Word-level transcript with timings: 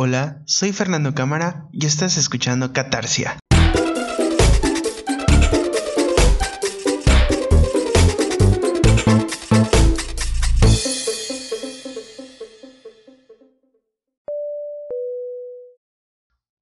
Hola, 0.00 0.44
soy 0.46 0.72
Fernando 0.72 1.12
Cámara 1.12 1.66
y 1.72 1.84
estás 1.84 2.18
escuchando 2.18 2.72
Catarsia. 2.72 3.36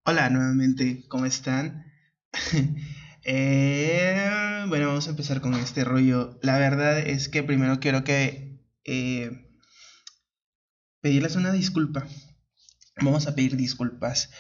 Hola 0.07 0.31
nuevamente, 0.31 1.05
¿cómo 1.09 1.27
están? 1.27 1.85
Eh, 3.29 4.65
bueno, 4.69 4.87
vamos 4.87 5.09
a 5.09 5.11
empezar 5.11 5.41
con 5.41 5.53
este 5.55 5.83
rollo. 5.83 6.39
La 6.43 6.59
verdad 6.59 7.01
es 7.01 7.29
que 7.29 7.43
primero 7.43 7.81
quiero 7.81 8.05
que 8.05 8.63
eh, 8.85 9.51
pedirles 11.01 11.35
una 11.35 11.51
disculpa. 11.51 12.07
Vamos 12.97 13.27
a 13.27 13.35
pedir 13.35 13.57
disculpas. 13.57 14.31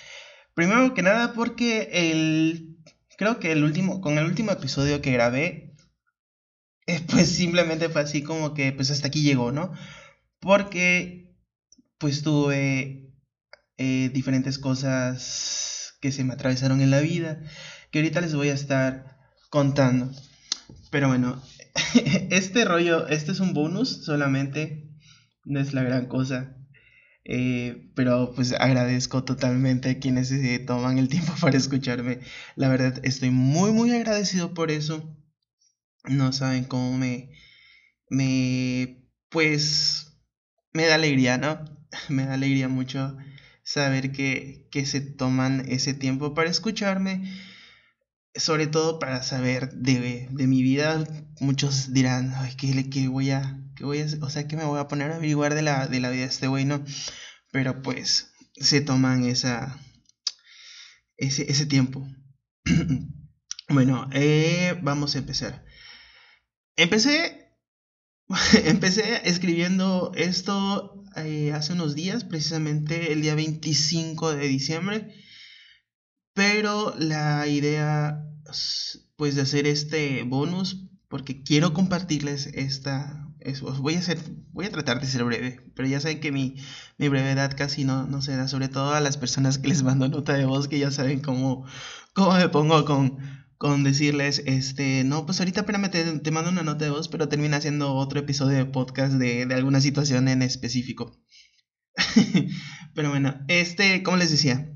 Primero 0.54 0.94
que 0.94 1.02
nada 1.02 1.34
porque 1.34 1.88
el 1.92 2.78
creo 3.18 3.38
que 3.38 3.52
el 3.52 3.64
último 3.64 4.00
con 4.00 4.18
el 4.18 4.24
último 4.24 4.52
episodio 4.52 5.00
que 5.02 5.12
grabé 5.12 5.74
eh, 6.86 7.00
pues 7.10 7.28
simplemente 7.34 7.88
fue 7.88 8.02
así 8.02 8.22
como 8.22 8.54
que 8.54 8.72
pues 8.72 8.90
hasta 8.90 9.08
aquí 9.08 9.22
llegó, 9.22 9.52
¿no? 9.52 9.72
Porque 10.40 11.34
pues 11.98 12.22
tuve 12.22 13.02
diferentes 13.78 14.58
cosas 14.58 15.98
que 16.00 16.10
se 16.10 16.24
me 16.24 16.32
atravesaron 16.32 16.80
en 16.80 16.90
la 16.90 17.00
vida 17.00 17.42
que 17.90 17.98
ahorita 17.98 18.20
les 18.20 18.34
voy 18.34 18.48
a 18.48 18.54
estar 18.54 19.18
contando. 19.50 20.10
Pero 20.90 21.08
bueno, 21.08 21.42
este 22.30 22.64
rollo, 22.64 23.06
este 23.08 23.32
es 23.32 23.40
un 23.40 23.52
bonus 23.52 24.04
solamente, 24.04 24.90
no 25.44 25.60
es 25.60 25.74
la 25.74 25.82
gran 25.82 26.06
cosa. 26.06 26.56
Eh, 27.28 27.90
pero 27.96 28.32
pues 28.34 28.52
agradezco 28.52 29.24
totalmente 29.24 29.90
a 29.90 29.98
quienes 29.98 30.28
se 30.28 30.58
toman 30.60 30.98
el 30.98 31.08
tiempo 31.08 31.34
para 31.40 31.56
escucharme. 31.58 32.20
La 32.54 32.68
verdad 32.68 33.00
estoy 33.02 33.30
muy 33.30 33.72
muy 33.72 33.90
agradecido 33.92 34.54
por 34.54 34.70
eso. 34.70 35.02
No 36.04 36.32
saben 36.32 36.64
cómo 36.64 36.96
me 36.96 37.30
me 38.10 39.04
pues 39.30 40.12
me 40.72 40.86
da 40.86 40.94
alegría, 40.96 41.38
¿no? 41.38 41.64
Me 42.08 42.26
da 42.26 42.34
alegría 42.34 42.68
mucho 42.68 43.16
saber 43.62 44.12
que, 44.12 44.68
que 44.70 44.86
se 44.86 45.00
toman 45.00 45.64
ese 45.68 45.94
tiempo 45.94 46.34
para 46.34 46.50
escucharme 46.50 47.22
sobre 48.36 48.66
todo 48.66 48.98
para 48.98 49.22
saber 49.22 49.72
de, 49.72 50.28
mi 50.30 50.62
vida, 50.62 51.04
muchos 51.40 51.92
dirán, 51.92 52.32
ay, 52.36 52.54
¿qué, 52.56 53.08
voy 53.08 53.30
a, 53.30 53.60
qué 53.74 53.84
voy 53.84 54.00
a, 54.00 54.06
o 54.20 54.30
sea, 54.30 54.46
que 54.46 54.56
me 54.56 54.64
voy 54.64 54.78
a 54.78 54.88
poner 54.88 55.12
a 55.12 55.16
averiguar 55.16 55.54
de 55.54 55.62
la, 55.62 55.86
de 55.86 56.00
la 56.00 56.10
vida 56.10 56.22
de 56.22 56.28
este 56.28 56.46
güey, 56.46 56.64
no? 56.64 56.84
Pero 57.52 57.82
pues 57.82 58.32
se 58.54 58.80
toman 58.80 59.24
esa, 59.24 59.78
ese, 61.16 61.50
ese 61.50 61.66
tiempo. 61.66 62.06
bueno, 63.68 64.08
eh, 64.12 64.78
vamos 64.82 65.14
a 65.14 65.18
empezar. 65.18 65.64
Empecé, 66.76 67.52
empecé 68.64 69.28
escribiendo 69.28 70.12
esto 70.14 71.04
eh, 71.16 71.52
hace 71.52 71.72
unos 71.72 71.94
días, 71.94 72.24
precisamente 72.24 73.12
el 73.12 73.22
día 73.22 73.34
25 73.34 74.34
de 74.34 74.48
diciembre 74.48 75.14
pero 76.36 76.94
la 76.98 77.46
idea, 77.46 78.25
pues, 79.16 79.34
de 79.34 79.42
hacer 79.42 79.66
este 79.66 80.22
bonus, 80.22 80.86
porque 81.08 81.42
quiero 81.42 81.72
compartirles 81.72 82.46
esta, 82.48 83.28
voy 83.78 83.94
a 83.94 84.00
voy 84.52 84.66
a 84.66 84.70
tratar 84.70 85.00
de 85.00 85.06
ser 85.06 85.24
breve, 85.24 85.60
pero 85.74 85.88
ya 85.88 86.00
saben 86.00 86.20
que 86.20 86.32
mi, 86.32 86.56
brevedad 86.98 87.56
casi 87.56 87.84
no, 87.84 88.06
no 88.06 88.22
se 88.22 88.36
da, 88.36 88.48
sobre 88.48 88.68
todo 88.68 88.92
a 88.92 89.00
las 89.00 89.16
personas 89.16 89.58
que 89.58 89.68
les 89.68 89.82
mando 89.82 90.08
nota 90.08 90.34
de 90.34 90.44
voz, 90.44 90.68
que 90.68 90.78
ya 90.78 90.90
saben 90.90 91.20
cómo, 91.20 91.64
cómo 92.12 92.34
me 92.34 92.48
pongo 92.48 92.84
con, 92.84 93.18
con 93.58 93.84
decirles, 93.84 94.42
este, 94.46 95.04
no, 95.04 95.26
pues 95.26 95.40
ahorita 95.40 95.62
apenas 95.62 95.90
te, 95.90 96.18
te, 96.18 96.30
mando 96.30 96.50
una 96.50 96.62
nota 96.62 96.84
de 96.84 96.90
voz, 96.90 97.08
pero 97.08 97.28
termina 97.28 97.60
siendo 97.60 97.94
otro 97.94 98.20
episodio 98.20 98.56
de 98.56 98.64
podcast 98.64 99.14
de, 99.14 99.46
de 99.46 99.54
alguna 99.54 99.80
situación 99.80 100.28
en 100.28 100.42
específico. 100.42 101.16
pero 102.94 103.10
bueno, 103.10 103.44
este, 103.48 104.02
como 104.02 104.16
les 104.16 104.30
decía, 104.30 104.75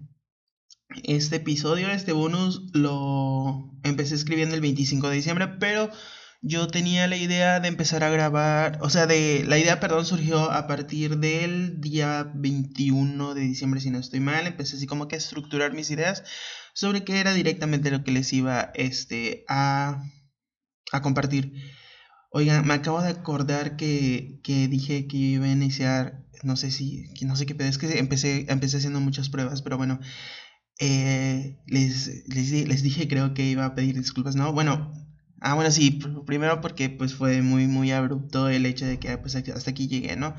este 1.05 1.37
episodio, 1.37 1.91
este 1.91 2.13
bonus, 2.13 2.71
lo 2.73 3.71
empecé 3.83 4.15
escribiendo 4.15 4.55
el 4.55 4.61
25 4.61 5.09
de 5.09 5.17
diciembre, 5.17 5.49
pero 5.59 5.91
yo 6.43 6.69
tenía 6.69 7.07
la 7.07 7.17
idea 7.17 7.61
de 7.61 7.69
empezar 7.69 8.03
a 8.03 8.09
grabar, 8.09 8.79
o 8.81 8.89
sea, 8.89 9.07
de 9.07 9.45
la 9.47 9.59
idea, 9.59 9.79
perdón, 9.79 10.07
surgió 10.07 10.51
a 10.51 10.67
partir 10.67 11.19
del 11.19 11.81
día 11.81 12.31
21 12.35 13.35
de 13.35 13.41
diciembre, 13.43 13.81
si 13.81 13.91
no 13.91 13.99
estoy 13.99 14.21
mal, 14.21 14.47
empecé 14.47 14.77
así 14.77 14.87
como 14.87 15.07
que 15.07 15.17
a 15.17 15.19
estructurar 15.19 15.75
mis 15.75 15.91
ideas 15.91 16.25
sobre 16.73 17.05
qué 17.05 17.21
era 17.21 17.35
directamente 17.35 17.91
lo 17.91 18.05
que 18.05 18.13
les 18.13 18.33
iba 18.33 18.71
este, 18.75 19.45
a, 19.49 20.03
a 20.93 21.03
compartir. 21.03 21.53
Oigan, 22.33 22.67
me 22.67 22.75
acabo 22.75 23.03
de 23.03 23.11
acordar 23.11 23.77
que, 23.77 24.41
que 24.43 24.69
dije 24.69 25.09
que 25.09 25.17
iba 25.17 25.47
a 25.47 25.53
iniciar, 25.53 26.25
no 26.43 26.57
sé 26.57 26.71
si, 26.71 27.13
no 27.23 27.37
sé 27.37 27.45
qué 27.45 27.55
pedo, 27.55 27.69
es 27.69 27.77
que 27.77 27.99
empecé, 27.99 28.47
empecé 28.49 28.79
haciendo 28.79 29.01
muchas 29.01 29.29
pruebas, 29.29 29.63
pero 29.63 29.77
bueno, 29.77 30.01
eh, 30.83 31.59
les, 31.67 32.27
les, 32.27 32.83
dije, 32.83 33.07
creo 33.07 33.35
que 33.35 33.45
iba 33.45 33.67
a 33.67 33.75
pedir 33.75 33.97
disculpas, 33.97 34.35
¿no? 34.35 34.55
Bueno, 34.55 34.91
ah, 35.41 35.53
bueno, 35.53 35.71
sí, 35.71 36.01
primero 36.25 36.63
porque 36.63 36.89
pues 36.89 37.15
fue 37.15 37.43
muy, 37.43 37.67
muy 37.67 37.91
abrupto 37.93 38.49
el 38.49 38.65
hecho 38.65 38.87
de 38.87 38.99
que 38.99 39.17
pues, 39.19 39.37
hasta 39.37 39.71
aquí 39.71 39.89
llegué, 39.89 40.17
¿no? 40.17 40.35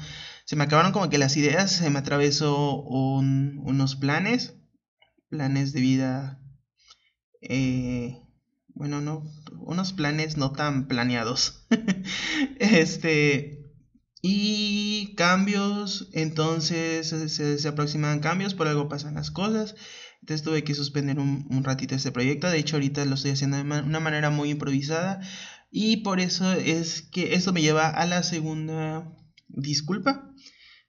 Se 0.46 0.56
me 0.56 0.64
acabaron 0.64 0.94
como 0.94 1.10
que 1.12 1.20
las 1.20 1.38
ideas, 1.38 1.72
se 1.72 1.92
me 1.92 2.00
atravesó 2.00 2.82
unos 2.82 3.96
planes, 3.96 4.56
planes 5.30 5.74
de 5.74 5.82
vida, 5.82 6.42
eh, 7.42 8.18
bueno, 8.74 9.00
no, 9.00 9.24
unos 9.60 9.94
planes 9.94 10.38
no 10.38 10.54
tan 10.54 10.88
planeados. 10.88 11.68
este, 12.60 13.72
y 14.24 15.14
cambios, 15.16 16.10
entonces 16.14 17.10
se, 17.10 17.60
se 17.60 17.68
aproximan 17.68 18.22
cambios, 18.22 18.56
por 18.56 18.68
algo 18.68 18.90
pasan 18.90 19.14
las 19.14 19.30
cosas. 19.30 19.76
Entonces 20.22 20.44
tuve 20.44 20.64
que 20.64 20.76
suspender 20.76 21.20
un, 21.20 21.64
ratito 21.64 21.96
este 21.96 22.12
proyecto. 22.12 22.50
De 22.50 22.60
hecho, 22.60 22.76
ahorita 22.76 23.06
lo 23.06 23.16
estoy 23.16 23.32
haciendo 23.32 23.58
de 23.58 23.64
una 23.64 24.00
manera 24.00 24.30
muy 24.30 24.52
improvisada. 24.52 25.20
Y 25.72 25.98
por 25.98 26.20
eso 26.20 26.52
es 26.54 27.02
que 27.02 27.34
esto 27.34 27.54
me 27.54 27.62
lleva 27.62 27.90
a 27.90 28.06
la 28.06 28.22
segunda 28.24 29.12
disculpa. 29.48 30.28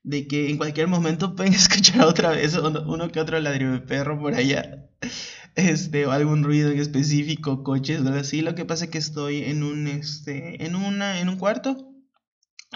De 0.05 0.27
que 0.27 0.51
en 0.51 0.59
cualquier 0.59 0.89
momento 0.89 1.35
pueden 1.37 1.55
escuchar 1.55 2.03
otra 2.03 2.31
vez 2.31 2.55
uno, 2.55 3.11
que 3.11 3.21
otro 3.21 3.41
ladrillo 3.41 3.73
de 3.73 3.81
perro 3.81 4.21
por 4.21 4.35
allá. 4.35 4.89
Este, 5.55 6.07
o 6.07 6.13
algún 6.13 6.45
ruido 6.45 6.71
en 6.71 6.79
específico, 6.79 7.63
coches, 7.63 8.01
o 8.01 8.09
así. 8.15 8.41
Lo 8.41 8.55
que 8.55 8.65
pasa 8.65 8.87
es 8.87 8.91
que 8.91 8.97
estoy 8.97 9.45
en 9.45 9.63
un, 9.63 9.87
este, 9.87 10.65
en 10.65 10.77
una, 10.77 11.21
en 11.21 11.29
un 11.29 11.37
cuarto. 11.37 11.93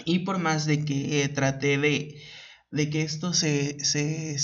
Y 0.05 0.19
por 0.19 0.37
más 0.37 0.67
de 0.67 0.85
que 0.85 1.27
traté 1.29 1.79
de, 1.79 2.21
de 2.69 2.89
que 2.91 3.01
esto 3.01 3.33
se, 3.33 3.83
se 3.83 4.37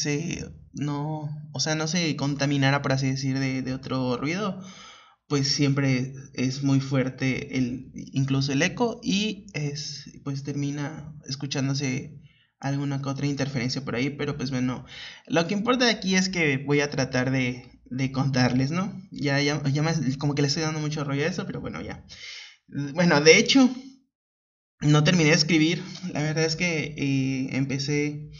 no, 0.74 1.30
o 1.52 1.60
sea, 1.60 1.76
no 1.76 1.88
se 1.88 2.16
contaminara, 2.16 2.82
por 2.82 2.94
así 2.94 3.08
decir, 3.08 3.40
de, 3.40 3.74
otro 3.74 4.18
ruido, 4.18 4.62
pues 5.28 5.48
siempre 5.48 6.14
es 6.34 6.64
muy 6.64 6.80
fuerte 6.80 7.58
el, 7.58 7.92
incluso 7.94 8.52
el 8.52 8.62
eco 8.62 9.00
y 9.04 9.48
es, 9.54 10.12
pues 10.24 10.44
termina 10.44 11.14
escuchándose 11.28 12.20
alguna 12.60 13.02
que 13.02 13.10
otra 13.10 13.28
interferencia 13.28 13.84
por 13.84 13.96
ahí, 13.96 14.10
pero 14.10 14.38
pues 14.38 14.50
bueno, 14.50 14.86
lo 15.28 15.48
que 15.48 15.54
importa 15.54 15.90
aquí 15.90 16.16
es 16.16 16.30
que 16.30 16.58
voy 16.58 16.82
a 16.82 16.90
tratar 16.90 17.32
de, 17.32 17.70
contarles, 18.12 18.72
¿no? 18.72 18.92
Ya, 19.12 19.40
ya, 19.40 19.62
ya 19.70 19.84
como 20.18 20.34
que 20.34 20.42
le 20.42 20.48
estoy 20.48 20.64
dando 20.64 20.80
mucho 20.80 21.04
rollo 21.04 21.24
a 21.24 21.28
eso, 21.28 21.46
pero 21.46 21.62
bueno, 21.62 21.82
ya. 21.82 22.04
Bueno, 22.68 23.22
de 23.22 23.38
hecho, 23.38 23.70
no 24.82 25.04
terminé 25.04 25.30
de 25.30 25.36
escribir, 25.36 25.84
la 26.12 26.24
verdad 26.24 26.46
es 26.46 26.56
que 26.56 26.96
eh, 26.98 27.56
empecé 27.56 28.32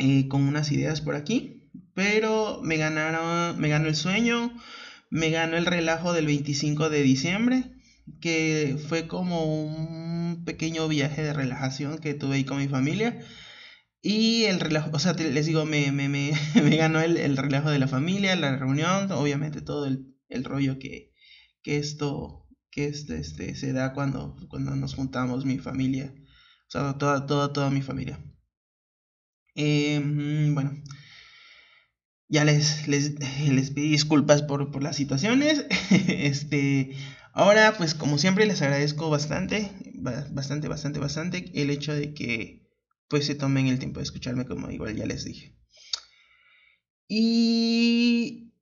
eh, 0.00 0.28
con 0.28 0.42
unas 0.42 0.72
ideas 0.72 1.00
por 1.00 1.14
aquí, 1.14 1.70
pero 1.94 2.60
me 2.62 2.76
ganaron, 2.76 3.60
me 3.60 3.68
ganó 3.68 3.88
el 3.88 3.96
sueño, 3.96 4.52
me 5.10 5.30
ganó 5.30 5.56
el 5.56 5.66
relajo 5.66 6.12
del 6.12 6.26
25 6.26 6.90
de 6.90 7.02
diciembre, 7.02 7.64
que 8.20 8.78
fue 8.88 9.06
como 9.06 9.44
un 9.44 10.44
pequeño 10.44 10.88
viaje 10.88 11.22
de 11.22 11.32
relajación 11.32 11.98
que 11.98 12.14
tuve 12.14 12.36
ahí 12.36 12.44
con 12.44 12.58
mi 12.58 12.68
familia. 12.68 13.20
Y 14.02 14.44
el 14.44 14.60
relajo, 14.60 14.90
o 14.94 14.98
sea, 14.98 15.12
les 15.12 15.46
digo, 15.46 15.66
me, 15.66 15.92
me, 15.92 16.08
me, 16.08 16.32
me 16.62 16.76
ganó 16.76 17.00
el, 17.00 17.16
el, 17.18 17.36
relajo 17.36 17.70
de 17.70 17.78
la 17.78 17.88
familia, 17.88 18.34
la 18.36 18.56
reunión, 18.56 19.12
obviamente 19.12 19.60
todo 19.60 19.86
el, 19.86 20.16
el 20.28 20.44
rollo 20.44 20.78
que, 20.78 21.12
que 21.62 21.76
esto, 21.78 22.48
que 22.70 22.86
este, 22.86 23.18
este, 23.18 23.54
se 23.56 23.72
da 23.72 23.92
cuando, 23.92 24.36
cuando 24.48 24.74
nos 24.76 24.94
juntamos 24.94 25.44
mi 25.44 25.58
familia, 25.58 26.14
o 26.68 26.70
sea, 26.70 26.96
toda, 26.98 27.26
toda, 27.26 27.52
toda 27.52 27.70
mi 27.70 27.82
familia. 27.82 28.18
Em, 29.54 30.54
bueno, 30.54 30.82
ya 32.28 32.44
les, 32.44 32.86
les, 32.88 33.14
les 33.48 33.70
pedí 33.70 33.90
disculpas 33.90 34.42
por, 34.42 34.70
por 34.70 34.82
las 34.82 34.96
situaciones. 34.96 35.64
este, 36.08 36.94
ahora, 37.32 37.74
pues 37.76 37.94
como 37.94 38.18
siempre, 38.18 38.46
les 38.46 38.62
agradezco 38.62 39.10
bastante, 39.10 39.72
bastante, 40.30 40.68
bastante, 40.68 40.98
bastante 40.98 41.50
el 41.54 41.70
hecho 41.70 41.92
de 41.92 42.14
que 42.14 42.60
pues 43.08 43.26
se 43.26 43.34
tomen 43.34 43.66
el 43.66 43.80
tiempo 43.80 43.98
de 43.98 44.04
escucharme 44.04 44.46
como 44.46 44.70
igual 44.70 44.96
ya 44.96 45.04
les 45.04 45.24
dije. 45.24 45.56
Y 47.08 48.52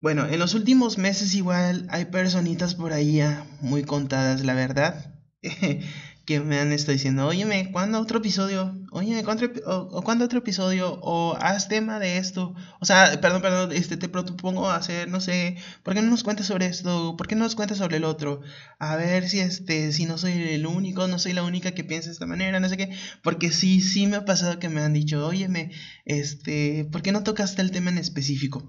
bueno, 0.00 0.26
en 0.26 0.40
los 0.40 0.54
últimos 0.54 0.98
meses 0.98 1.34
igual 1.36 1.86
hay 1.90 2.06
personitas 2.06 2.74
por 2.74 2.92
ahí 2.92 3.20
muy 3.60 3.84
contadas, 3.84 4.44
la 4.44 4.54
verdad. 4.54 5.14
que 6.28 6.40
me 6.40 6.58
han 6.58 6.72
estado 6.72 6.92
diciendo, 6.92 7.26
óyeme, 7.26 7.72
¿cuándo 7.72 7.98
otro 7.98 8.18
episodio? 8.18 8.78
Óyeme, 8.90 9.24
¿cuándo, 9.24 9.50
o, 9.64 10.02
¿cuándo 10.02 10.26
otro 10.26 10.40
episodio? 10.40 11.00
O 11.00 11.34
haz 11.40 11.68
tema 11.68 11.98
de 11.98 12.18
esto. 12.18 12.54
O 12.80 12.84
sea, 12.84 13.18
perdón, 13.18 13.40
perdón, 13.40 13.72
este, 13.72 13.96
te 13.96 14.10
propongo 14.10 14.68
hacer, 14.70 15.08
no 15.08 15.22
sé, 15.22 15.56
¿por 15.82 15.94
qué 15.94 16.02
no 16.02 16.10
nos 16.10 16.24
cuentas 16.24 16.44
sobre 16.44 16.66
esto? 16.66 17.16
¿Por 17.16 17.28
qué 17.28 17.34
no 17.34 17.44
nos 17.44 17.54
cuentas 17.54 17.78
sobre 17.78 17.96
el 17.96 18.04
otro? 18.04 18.42
A 18.78 18.96
ver 18.96 19.26
si 19.26 19.40
este, 19.40 19.90
si 19.92 20.04
no 20.04 20.18
soy 20.18 20.32
el 20.32 20.66
único, 20.66 21.08
no 21.08 21.18
soy 21.18 21.32
la 21.32 21.44
única 21.44 21.70
que 21.70 21.82
piensa 21.82 22.08
de 22.08 22.12
esta 22.12 22.26
manera, 22.26 22.60
no 22.60 22.68
sé 22.68 22.76
qué. 22.76 22.90
Porque 23.22 23.50
sí, 23.50 23.80
sí 23.80 24.06
me 24.06 24.16
ha 24.16 24.26
pasado 24.26 24.58
que 24.58 24.68
me 24.68 24.82
han 24.82 24.92
dicho, 24.92 25.26
óyeme, 25.26 25.70
este, 26.04 26.86
¿por 26.92 27.00
qué 27.00 27.10
no 27.10 27.22
tocaste 27.22 27.62
el 27.62 27.70
tema 27.70 27.88
en 27.88 27.96
específico? 27.96 28.68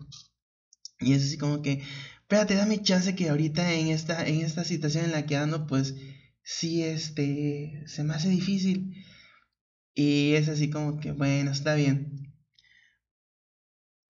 Y 1.01 1.11
es 1.11 1.25
así 1.25 1.37
como 1.37 1.61
que, 1.61 1.81
espérate, 2.21 2.55
dame 2.55 2.81
chance 2.81 3.15
que 3.15 3.29
ahorita 3.29 3.73
en 3.73 3.89
esta, 3.89 4.25
en 4.25 4.39
esta 4.45 4.63
situación 4.63 5.03
en 5.03 5.11
la 5.11 5.25
que 5.25 5.35
ando, 5.35 5.67
pues 5.67 5.95
sí, 6.49 6.83
este, 6.83 7.83
se 7.87 8.03
me 8.03 8.15
hace 8.15 8.29
difícil. 8.29 8.95
Y 9.95 10.33
es 10.35 10.49
así 10.49 10.69
como 10.71 10.99
que, 10.99 11.11
bueno, 11.11 11.51
está 11.51 11.75
bien. 11.75 12.33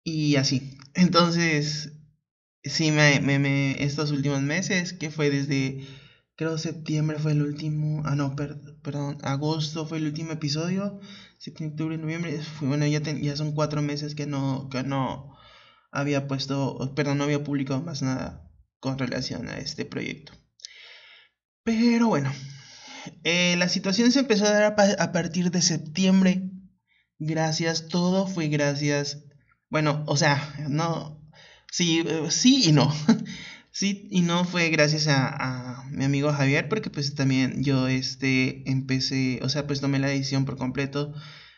Y 0.04 0.36
así. 0.38 0.78
Entonces, 0.96 1.94
sí, 2.64 2.92
me, 2.92 3.20
me, 3.22 3.84
estos 3.84 4.12
últimos 4.12 4.42
meses, 4.42 4.94
que 4.94 5.12
fue 5.12 5.30
desde, 5.30 5.86
creo 6.36 6.58
septiembre 6.58 7.20
fue 7.20 7.34
el 7.34 7.42
último, 7.42 8.04
ah, 8.06 8.16
no, 8.16 8.36
perdón, 8.36 9.18
agosto 9.24 9.86
fue 9.88 10.00
el 10.00 10.06
último 10.06 10.32
episodio, 10.34 11.00
septiembre, 11.40 11.74
octubre, 11.74 11.98
noviembre, 11.98 12.40
bueno, 12.62 12.88
ya, 12.88 13.02
ya 13.02 13.36
son 13.36 13.54
cuatro 13.54 13.82
meses 13.82 14.16
que 14.16 14.28
no, 14.28 14.70
que 14.70 14.84
no 14.84 15.38
había 15.92 16.28
puesto, 16.28 16.94
perdón, 16.96 17.20
no 17.20 17.26
había 17.26 17.44
publicado 17.44 17.82
más 17.82 18.02
nada 18.02 18.52
con 18.80 18.98
relación 19.00 19.50
a 19.50 19.60
este 19.60 19.86
proyecto. 19.86 20.34
Pero 21.70 22.08
bueno, 22.08 22.34
eh, 23.24 23.56
la 23.58 23.70
situación 23.70 24.12
se 24.12 24.20
empezó 24.20 24.46
a 24.46 24.52
dar 24.52 24.76
a, 25.00 25.12
partir 25.12 25.52
de 25.52 25.62
septiembre. 25.62 26.50
Gracias, 27.20 27.88
todo 27.90 28.26
fue 28.26 28.48
gracias. 28.48 29.24
Bueno, 29.70 30.04
o 30.08 30.18
sea, 30.18 30.56
no. 30.68 31.22
Sí, 31.72 32.04
eh, 32.08 32.32
sí 32.32 32.64
y 32.70 32.72
no. 32.72 32.92
sí 33.72 34.08
y 34.10 34.22
no 34.22 34.46
fue 34.46 34.70
gracias 34.70 35.06
a, 35.08 35.84
mi 35.92 36.06
amigo 36.06 36.34
Javier, 36.34 36.70
porque 36.70 36.90
pues 36.90 37.14
también 37.14 37.64
yo 37.64 37.88
este 37.88 38.68
empecé, 38.70 39.40
o 39.44 39.50
sea, 39.50 39.68
pues 39.68 39.80
tomé 39.80 40.00
la 40.00 40.08
decisión 40.08 40.46
por 40.46 40.58
completo 40.58 41.14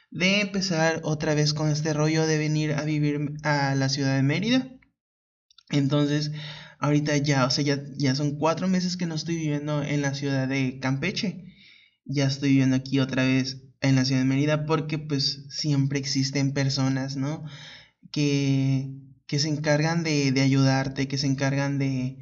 de 0.10 0.42
empezar 0.42 1.00
otra 1.06 1.36
vez 1.36 1.54
con 1.54 1.70
este 1.70 1.94
rollo 1.94 2.28
de 2.28 2.38
venir 2.38 2.74
a 2.74 2.84
vivir 2.84 3.36
a 3.44 3.76
la 3.76 3.88
ciudad 3.88 4.18
de 4.18 4.24
Mérida. 4.24 4.68
Entonces, 5.70 6.32
ahorita 6.82 7.16
ya, 7.18 7.46
o 7.46 7.52
sea, 7.52 7.64
ya, 7.64 7.82
ya 7.96 8.16
son 8.16 8.38
cuatro 8.38 8.68
meses 8.68 8.98
que 8.98 9.06
no 9.06 9.16
estoy 9.16 9.38
viviendo 9.38 9.84
en 9.84 10.02
la 10.02 10.16
ciudad 10.16 10.48
de 10.48 10.80
Campeche. 10.80 11.46
Ya 12.06 12.26
estoy 12.26 12.50
viviendo 12.50 12.76
aquí 12.76 13.00
otra 13.00 13.24
vez 13.24 13.62
en 13.82 13.96
la 13.96 14.04
ciudad 14.04 14.22
de 14.22 14.26
Mérida 14.28 14.66
porque 14.66 14.98
pues 14.98 15.46
siempre 15.50 16.00
existen 16.00 16.54
personas, 16.54 17.16
¿no? 17.16 17.46
Que, 18.12 18.90
que 19.28 19.38
se 19.38 19.48
encargan 19.48 20.04
de, 20.04 20.32
de 20.32 20.42
ayudarte, 20.42 21.08
que 21.08 21.20
se 21.20 21.28
encargan 21.28 21.78
de, 21.78 22.18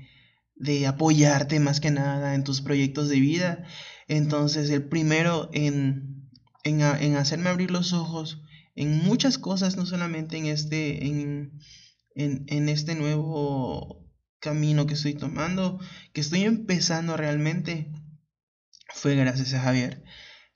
de 0.56 0.88
apoyarte 0.88 1.62
más 1.62 1.80
que 1.80 1.92
nada 1.92 2.36
en 2.36 2.44
tus 2.44 2.62
proyectos 2.62 3.08
de 3.08 3.20
vida. 3.22 3.64
Entonces, 4.10 4.70
el 4.70 4.84
primero 4.84 5.50
en, 5.54 6.30
en, 6.66 6.82
en, 6.82 7.16
hacerme 7.16 7.50
abrir 7.50 7.72
los 7.72 7.94
ojos 7.94 8.42
en 8.76 8.98
muchas 9.06 9.38
cosas, 9.38 9.78
no 9.78 9.86
solamente 9.86 10.38
en 10.38 10.48
este, 10.48 11.08
en, 11.08 11.60
en, 12.16 12.44
en 12.48 12.68
este 12.68 12.96
nuevo 12.96 13.99
camino 14.40 14.88
que 14.88 14.94
estoy 14.94 15.14
tomando, 15.14 15.80
que 16.14 16.22
estoy 16.22 16.44
empezando 16.44 17.18
realmente, 17.18 17.92
fue 18.94 19.16
gracias 19.16 19.54
a 19.54 19.62
Javier. 19.62 20.04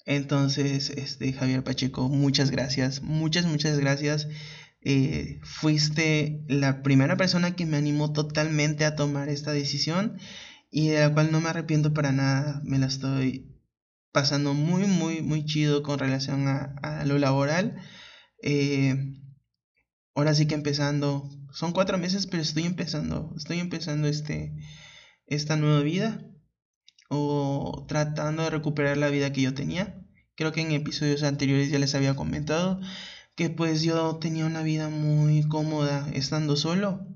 Entonces, 0.06 0.90
este, 0.90 1.32
Javier 1.34 1.64
Pacheco, 1.64 2.10
muchas 2.10 2.52
gracias, 2.52 3.02
muchas, 3.02 3.46
muchas 3.46 3.80
gracias. 3.80 4.28
Eh, 4.82 5.40
fuiste 5.44 6.44
la 6.50 6.84
primera 6.84 7.16
persona 7.16 7.56
que 7.56 7.66
me 7.66 7.78
animó 7.78 8.12
totalmente 8.12 8.84
a 8.84 8.96
tomar 8.96 9.30
esta 9.30 9.54
decisión 9.54 10.18
y 10.72 10.90
de 10.90 11.00
la 11.00 11.14
cual 11.14 11.32
no 11.32 11.40
me 11.40 11.50
arrepiento 11.50 11.94
para 11.94 12.12
nada. 12.12 12.62
Me 12.66 12.80
la 12.80 12.88
estoy 12.88 13.54
pasando 14.12 14.54
muy, 14.54 14.86
muy, 14.86 15.22
muy 15.22 15.46
chido 15.46 15.84
con 15.84 16.00
relación 16.00 16.48
a, 16.48 17.04
lo 17.06 17.18
laboral. 17.18 17.78
Eh, 18.42 18.96
ahora 20.16 20.34
sí 20.36 20.48
que 20.48 20.56
empezando 20.56 21.30
son 21.54 21.72
cuatro 21.72 21.98
meses, 21.98 22.28
pero 22.28 22.42
estoy 22.42 22.64
empezando, 22.64 23.32
estoy 23.38 23.60
empezando 23.60 24.08
este, 24.08 24.54
esta 25.28 25.56
nueva 25.56 25.82
vida 25.82 26.26
o 27.10 27.86
tratando 27.88 28.44
de 28.44 28.50
recuperar 28.50 28.98
la 28.98 29.10
vida 29.10 29.32
que 29.32 29.42
yo 29.42 29.54
tenía. 29.54 30.04
Creo 30.36 30.52
que 30.52 30.62
en 30.62 30.72
episodios 30.72 31.24
anteriores 31.24 31.70
ya 31.70 31.80
les 31.80 31.94
había 31.94 32.16
comentado 32.16 32.80
que 33.36 33.50
pues 33.50 33.84
yo 33.84 34.18
tenía 34.18 34.46
una 34.46 34.64
vida 34.64 34.90
muy 34.90 35.48
cómoda 35.48 36.10
estando 36.14 36.56
solo, 36.56 37.08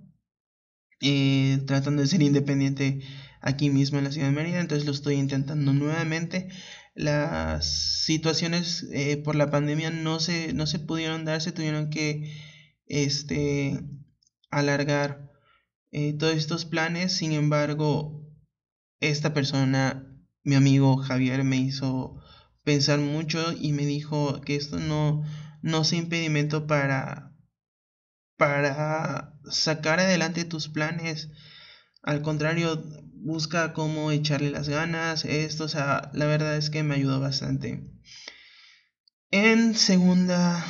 eh, 1.02 1.64
tratando 1.66 2.02
de 2.02 2.08
ser 2.08 2.22
independiente 2.22 3.02
aquí 3.42 3.70
mismo 3.70 3.98
en 3.98 4.04
la 4.04 4.12
ciudad 4.12 4.28
de 4.28 4.34
Mérida, 4.34 4.60
entonces 4.60 4.86
lo 4.86 4.92
estoy 4.92 5.16
intentando 5.16 5.74
nuevamente. 5.74 6.50
Las 6.96 7.66
situaciones 8.06 8.88
eh, 8.92 9.18
por 9.18 9.36
la 9.36 9.50
pandemia 9.52 9.92
no 9.92 10.20
se, 10.20 10.54
no 10.54 10.68
se 10.68 10.80
pudieron 10.80 11.26
dar, 11.26 11.42
se 11.42 11.52
tuvieron 11.52 11.90
que 11.90 12.36
este, 12.88 13.80
alargar 14.50 15.32
eh, 15.92 16.14
todos 16.14 16.36
estos 16.36 16.66
planes. 16.66 17.14
Sin 17.14 17.32
embargo, 17.32 18.26
esta 19.00 19.34
persona, 19.34 20.06
mi 20.44 20.56
amigo 20.56 20.98
Javier, 20.98 21.44
me 21.44 21.58
hizo 21.58 22.22
pensar 22.64 23.00
mucho 23.00 23.54
y 23.54 23.74
me 23.74 23.86
dijo 23.86 24.42
que 24.42 24.56
esto 24.56 24.80
no, 24.80 25.24
no 25.62 25.84
sea 25.84 26.00
impedimento 26.00 26.68
para, 26.68 27.34
para 28.38 29.40
sacar 29.50 30.00
adelante 30.00 30.46
tus 30.46 30.68
planes. 30.68 31.30
Al 32.04 32.22
contrario, 32.22 32.84
busca 33.14 33.74
cómo 33.74 34.12
echarle 34.12 34.52
las 34.52 34.70
ganas. 34.70 35.26
Esto, 35.26 35.66
o 35.66 35.68
sea, 35.70 36.10
la 36.14 36.26
verdad 36.26 36.58
es 36.58 36.70
que 36.70 36.84
me 36.84 36.96
ayudó 36.96 37.20
bastante. 37.20 37.84
En 39.32 39.76
segunda 39.76 40.66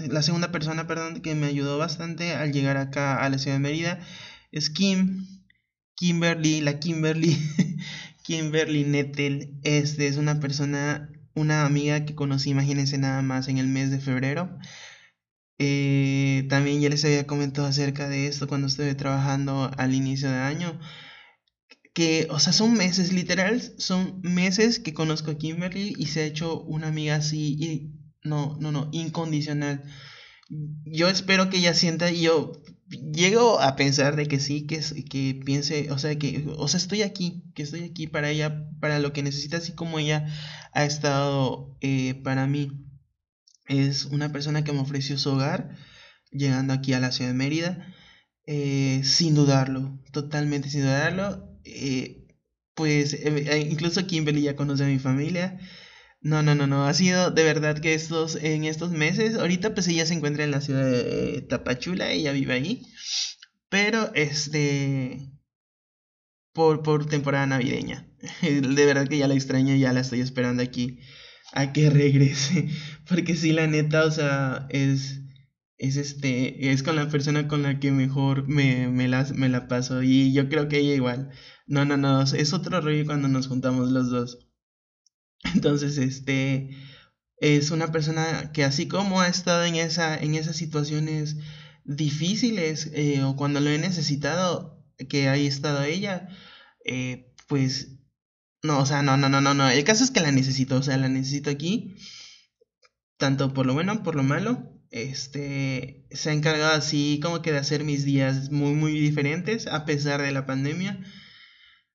la 0.00 0.22
segunda 0.22 0.52
persona, 0.52 0.86
perdón, 0.86 1.20
que 1.20 1.34
me 1.34 1.46
ayudó 1.46 1.78
bastante 1.78 2.32
al 2.34 2.52
llegar 2.52 2.76
acá 2.76 3.22
a 3.22 3.28
la 3.28 3.38
ciudad 3.38 3.56
de 3.56 3.60
Mérida 3.60 4.00
es 4.52 4.70
Kim, 4.70 5.26
Kimberly, 5.96 6.60
la 6.60 6.78
Kimberly, 6.78 7.36
Kimberly 8.24 8.84
Nettel. 8.84 9.58
Este 9.62 10.06
es 10.08 10.16
una 10.16 10.40
persona, 10.40 11.10
una 11.34 11.64
amiga 11.64 12.04
que 12.04 12.14
conocí, 12.14 12.50
imagínense 12.50 12.98
nada 12.98 13.22
más, 13.22 13.48
en 13.48 13.58
el 13.58 13.66
mes 13.68 13.90
de 13.90 14.00
febrero. 14.00 14.58
Eh, 15.58 16.46
también 16.48 16.80
ya 16.80 16.88
les 16.88 17.04
había 17.04 17.26
comentado 17.26 17.66
acerca 17.66 18.08
de 18.08 18.26
esto 18.26 18.48
cuando 18.48 18.66
estuve 18.66 18.94
trabajando 18.94 19.70
al 19.76 19.94
inicio 19.94 20.30
de 20.30 20.38
año. 20.38 20.78
Que, 21.94 22.26
o 22.30 22.38
sea, 22.40 22.52
son 22.52 22.74
meses, 22.74 23.12
literal, 23.12 23.60
son 23.78 24.20
meses 24.22 24.78
que 24.80 24.94
conozco 24.94 25.30
a 25.30 25.38
Kimberly 25.38 25.94
y 25.98 26.06
se 26.06 26.20
ha 26.20 26.24
hecho 26.24 26.60
una 26.62 26.88
amiga 26.88 27.16
así 27.16 27.91
no, 28.24 28.56
no, 28.60 28.72
no, 28.72 28.88
incondicional. 28.92 29.82
Yo 30.84 31.08
espero 31.08 31.50
que 31.50 31.58
ella 31.58 31.74
sienta 31.74 32.10
y 32.10 32.22
yo 32.22 32.52
llego 33.12 33.60
a 33.60 33.76
pensar 33.76 34.16
de 34.16 34.26
que 34.26 34.38
sí, 34.38 34.66
que, 34.66 34.80
que 35.08 35.40
piense, 35.44 35.90
o 35.90 35.98
sea, 35.98 36.18
que, 36.18 36.44
o 36.56 36.68
sea, 36.68 36.78
estoy 36.78 37.02
aquí, 37.02 37.44
que 37.54 37.62
estoy 37.62 37.84
aquí 37.84 38.06
para 38.06 38.30
ella, 38.30 38.68
para 38.80 38.98
lo 38.98 39.12
que 39.12 39.22
necesita, 39.22 39.58
así 39.58 39.72
como 39.72 39.98
ella 39.98 40.26
ha 40.72 40.84
estado 40.84 41.76
eh, 41.80 42.14
para 42.22 42.46
mí. 42.46 42.86
Es 43.66 44.06
una 44.06 44.32
persona 44.32 44.64
que 44.64 44.72
me 44.72 44.80
ofreció 44.80 45.18
su 45.18 45.30
hogar, 45.30 45.76
llegando 46.30 46.72
aquí 46.72 46.92
a 46.92 47.00
la 47.00 47.12
ciudad 47.12 47.30
de 47.30 47.36
Mérida, 47.36 47.94
eh, 48.46 49.00
sin 49.04 49.34
dudarlo, 49.34 49.98
totalmente 50.12 50.68
sin 50.68 50.82
dudarlo. 50.82 51.48
Eh, 51.64 52.26
pues 52.74 53.16
incluso 53.68 54.06
Kimberly 54.06 54.42
ya 54.42 54.56
conoce 54.56 54.84
a 54.84 54.88
mi 54.88 54.98
familia. 54.98 55.58
No, 56.22 56.42
no, 56.42 56.54
no, 56.54 56.66
no. 56.66 56.86
Ha 56.86 56.94
sido 56.94 57.30
de 57.30 57.44
verdad 57.44 57.78
que 57.78 57.94
estos, 57.94 58.36
en 58.36 58.64
estos 58.64 58.92
meses, 58.92 59.34
ahorita 59.34 59.74
pues 59.74 59.88
ella 59.88 60.06
se 60.06 60.14
encuentra 60.14 60.44
en 60.44 60.52
la 60.52 60.60
ciudad 60.60 60.84
de 60.84 61.42
Tapachula, 61.48 62.10
ella 62.10 62.32
vive 62.32 62.54
ahí. 62.54 62.82
Pero 63.68 64.12
este, 64.14 65.32
por, 66.52 66.82
por 66.82 67.06
temporada 67.06 67.46
navideña. 67.46 68.06
De 68.42 68.86
verdad 68.86 69.08
que 69.08 69.18
ya 69.18 69.28
la 69.28 69.34
extraño, 69.34 69.74
ya 69.74 69.92
la 69.92 70.00
estoy 70.00 70.20
esperando 70.20 70.62
aquí 70.62 71.00
a 71.52 71.72
que 71.72 71.90
regrese. 71.90 72.68
Porque 73.08 73.36
sí, 73.36 73.52
la 73.52 73.66
neta, 73.66 74.04
o 74.04 74.10
sea, 74.10 74.66
es, 74.70 75.20
es 75.78 75.96
este, 75.96 76.70
es 76.72 76.82
con 76.82 76.96
la 76.96 77.08
persona 77.08 77.48
con 77.48 77.62
la 77.62 77.80
que 77.80 77.90
mejor 77.90 78.48
me, 78.48 78.88
me, 78.88 79.08
la, 79.08 79.26
me 79.34 79.48
la 79.48 79.68
paso. 79.68 80.02
Y 80.02 80.32
yo 80.32 80.48
creo 80.48 80.68
que 80.68 80.78
ella 80.78 80.94
igual. 80.94 81.30
No, 81.66 81.84
no, 81.84 81.96
no, 81.96 82.22
es 82.22 82.52
otro 82.52 82.80
rollo 82.80 83.06
cuando 83.06 83.28
nos 83.28 83.48
juntamos 83.48 83.90
los 83.90 84.10
dos. 84.10 84.41
Entonces, 85.54 85.98
este 85.98 86.70
es 87.38 87.70
una 87.70 87.90
persona 87.90 88.52
que 88.52 88.64
así 88.64 88.86
como 88.86 89.20
ha 89.20 89.28
estado 89.28 89.64
en, 89.64 89.74
esa, 89.74 90.16
en 90.16 90.34
esas 90.36 90.56
situaciones 90.56 91.36
difíciles 91.84 92.90
eh, 92.94 93.22
o 93.24 93.36
cuando 93.36 93.60
lo 93.60 93.70
he 93.70 93.78
necesitado, 93.78 94.80
que 95.08 95.28
haya 95.28 95.48
estado 95.48 95.82
ella, 95.82 96.28
eh, 96.84 97.34
pues 97.48 97.98
no, 98.62 98.78
o 98.78 98.86
sea, 98.86 99.02
no, 99.02 99.16
no, 99.16 99.28
no, 99.28 99.40
no, 99.40 99.54
no. 99.54 99.68
El 99.68 99.84
caso 99.84 100.04
es 100.04 100.10
que 100.10 100.20
la 100.20 100.30
necesito, 100.30 100.76
o 100.76 100.82
sea, 100.82 100.96
la 100.96 101.08
necesito 101.08 101.50
aquí, 101.50 101.96
tanto 103.16 103.52
por 103.52 103.66
lo 103.66 103.74
bueno, 103.74 104.02
por 104.02 104.14
lo 104.14 104.22
malo. 104.22 104.68
Este, 104.90 106.06
se 106.10 106.30
ha 106.30 106.32
encargado 106.34 106.74
así 106.74 107.18
como 107.22 107.40
que 107.40 107.50
de 107.50 107.58
hacer 107.58 107.82
mis 107.82 108.04
días 108.04 108.50
muy, 108.50 108.74
muy 108.74 108.92
diferentes 108.92 109.66
a 109.66 109.84
pesar 109.84 110.22
de 110.22 110.32
la 110.32 110.46
pandemia. 110.46 111.02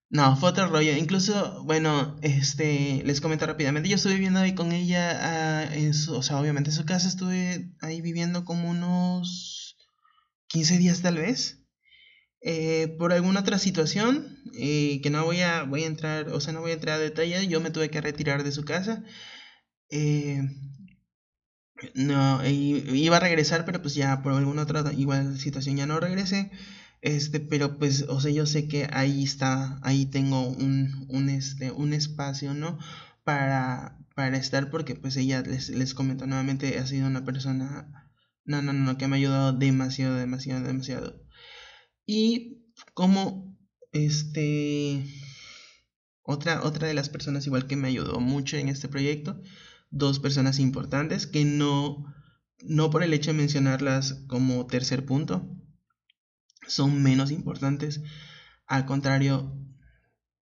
No, 0.10 0.38
fue 0.38 0.50
otro 0.50 0.68
rollo. 0.68 0.96
Incluso, 0.96 1.64
bueno, 1.66 2.18
este, 2.22 3.02
les 3.06 3.20
comento 3.20 3.46
rápidamente. 3.46 3.90
Yo 3.90 3.96
estuve 3.96 4.14
viviendo 4.14 4.40
ahí 4.40 4.56
con 4.56 4.72
ella, 4.72 5.20
ah, 5.22 5.76
en 5.76 5.94
su, 5.94 6.16
o 6.16 6.24
sea, 6.24 6.40
obviamente 6.40 6.70
en 6.70 6.76
su 6.76 6.86
casa 6.86 7.08
estuve 7.10 7.72
ahí 7.82 8.00
viviendo 8.02 8.46
como 8.46 8.70
unos 8.70 9.76
15 10.48 10.78
días 10.78 11.02
tal 11.02 11.18
vez. 11.18 11.60
Eh, 12.42 12.96
por 13.00 13.14
alguna 13.14 13.42
otra 13.42 13.60
situación 13.60 14.38
eh, 14.60 15.02
que 15.04 15.10
no 15.12 15.26
voy 15.26 15.42
a, 15.42 15.64
voy 15.64 15.84
a 15.84 15.88
entrar, 15.88 16.30
o 16.30 16.42
sea, 16.42 16.54
no 16.54 16.62
voy 16.62 16.72
a 16.72 16.76
entrar 16.76 16.98
a 16.98 17.00
detalle, 17.04 17.48
yo 17.48 17.62
me 17.62 17.72
tuve 17.72 17.90
que 17.92 18.02
retirar 18.02 18.44
de 18.44 18.52
su 18.54 18.66
casa. 18.66 19.04
Eh, 19.92 20.42
no, 21.96 22.42
iba 22.48 23.18
a 23.18 23.20
regresar, 23.20 23.66
pero 23.66 23.82
pues 23.82 23.94
ya 23.96 24.22
por 24.22 24.34
alguna 24.34 24.64
otra 24.64 24.92
igual 24.94 25.38
situación 25.40 25.78
ya 25.78 25.86
no 25.86 26.00
regresé. 26.00 26.52
Este, 27.02 27.40
pero 27.40 27.78
pues, 27.78 28.04
o 28.10 28.20
sea, 28.20 28.32
yo 28.32 28.46
sé 28.46 28.68
que 28.68 28.88
ahí 28.92 29.24
está, 29.24 29.80
ahí 29.84 30.06
tengo 30.08 30.48
un, 30.48 31.06
un, 31.10 31.30
este, 31.30 31.72
un 31.72 31.94
espacio, 31.94 32.54
¿no? 32.54 32.80
Para, 33.24 33.98
para 34.16 34.38
estar, 34.38 34.72
porque 34.72 34.96
pues 34.96 35.16
ella, 35.18 35.42
les, 35.42 35.70
les 35.70 35.94
comento 35.94 36.26
nuevamente, 36.28 36.80
ha 36.80 36.88
sido 36.88 37.08
una 37.08 37.24
persona, 37.24 38.10
no, 38.46 38.62
no, 38.62 38.74
no, 38.74 38.98
que 38.98 39.08
me 39.08 39.16
ha 39.16 39.20
ayudado 39.20 39.54
demasiado, 39.54 40.16
demasiado, 40.16 40.66
demasiado. 40.66 41.22
Y 42.06 42.64
como, 42.94 43.58
este, 43.92 45.04
otra, 46.24 46.64
otra 46.64 46.88
de 46.88 46.94
las 46.94 47.10
personas 47.10 47.46
igual 47.48 47.68
que 47.68 47.76
me 47.76 47.88
ayudó 47.90 48.20
mucho 48.20 48.58
en 48.58 48.70
este 48.70 48.88
proyecto, 48.88 49.42
dos 49.92 50.20
personas 50.20 50.60
importantes 50.60 51.28
que 51.28 51.46
no, 51.46 52.06
no 52.64 52.90
por 52.90 53.04
el 53.04 53.14
hecho 53.14 53.32
de 53.32 53.38
mencionarlas 53.38 54.26
como 54.28 54.66
tercer 54.68 55.06
punto, 55.06 55.57
son 56.68 57.02
menos 57.02 57.32
importantes. 57.32 58.02
Al 58.68 58.86
contrario, 58.86 59.58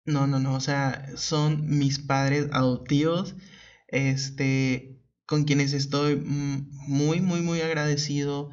no, 0.04 0.26
no, 0.26 0.38
no, 0.40 0.54
o 0.54 0.60
sea, 0.60 1.06
son 1.16 1.66
mis 1.78 1.98
padres 1.98 2.48
adoptivos, 2.52 3.36
este, 3.88 5.00
con 5.26 5.44
quienes 5.44 5.72
estoy 5.72 6.16
muy, 6.16 7.20
muy, 7.20 7.40
muy 7.40 7.60
agradecido 7.60 8.50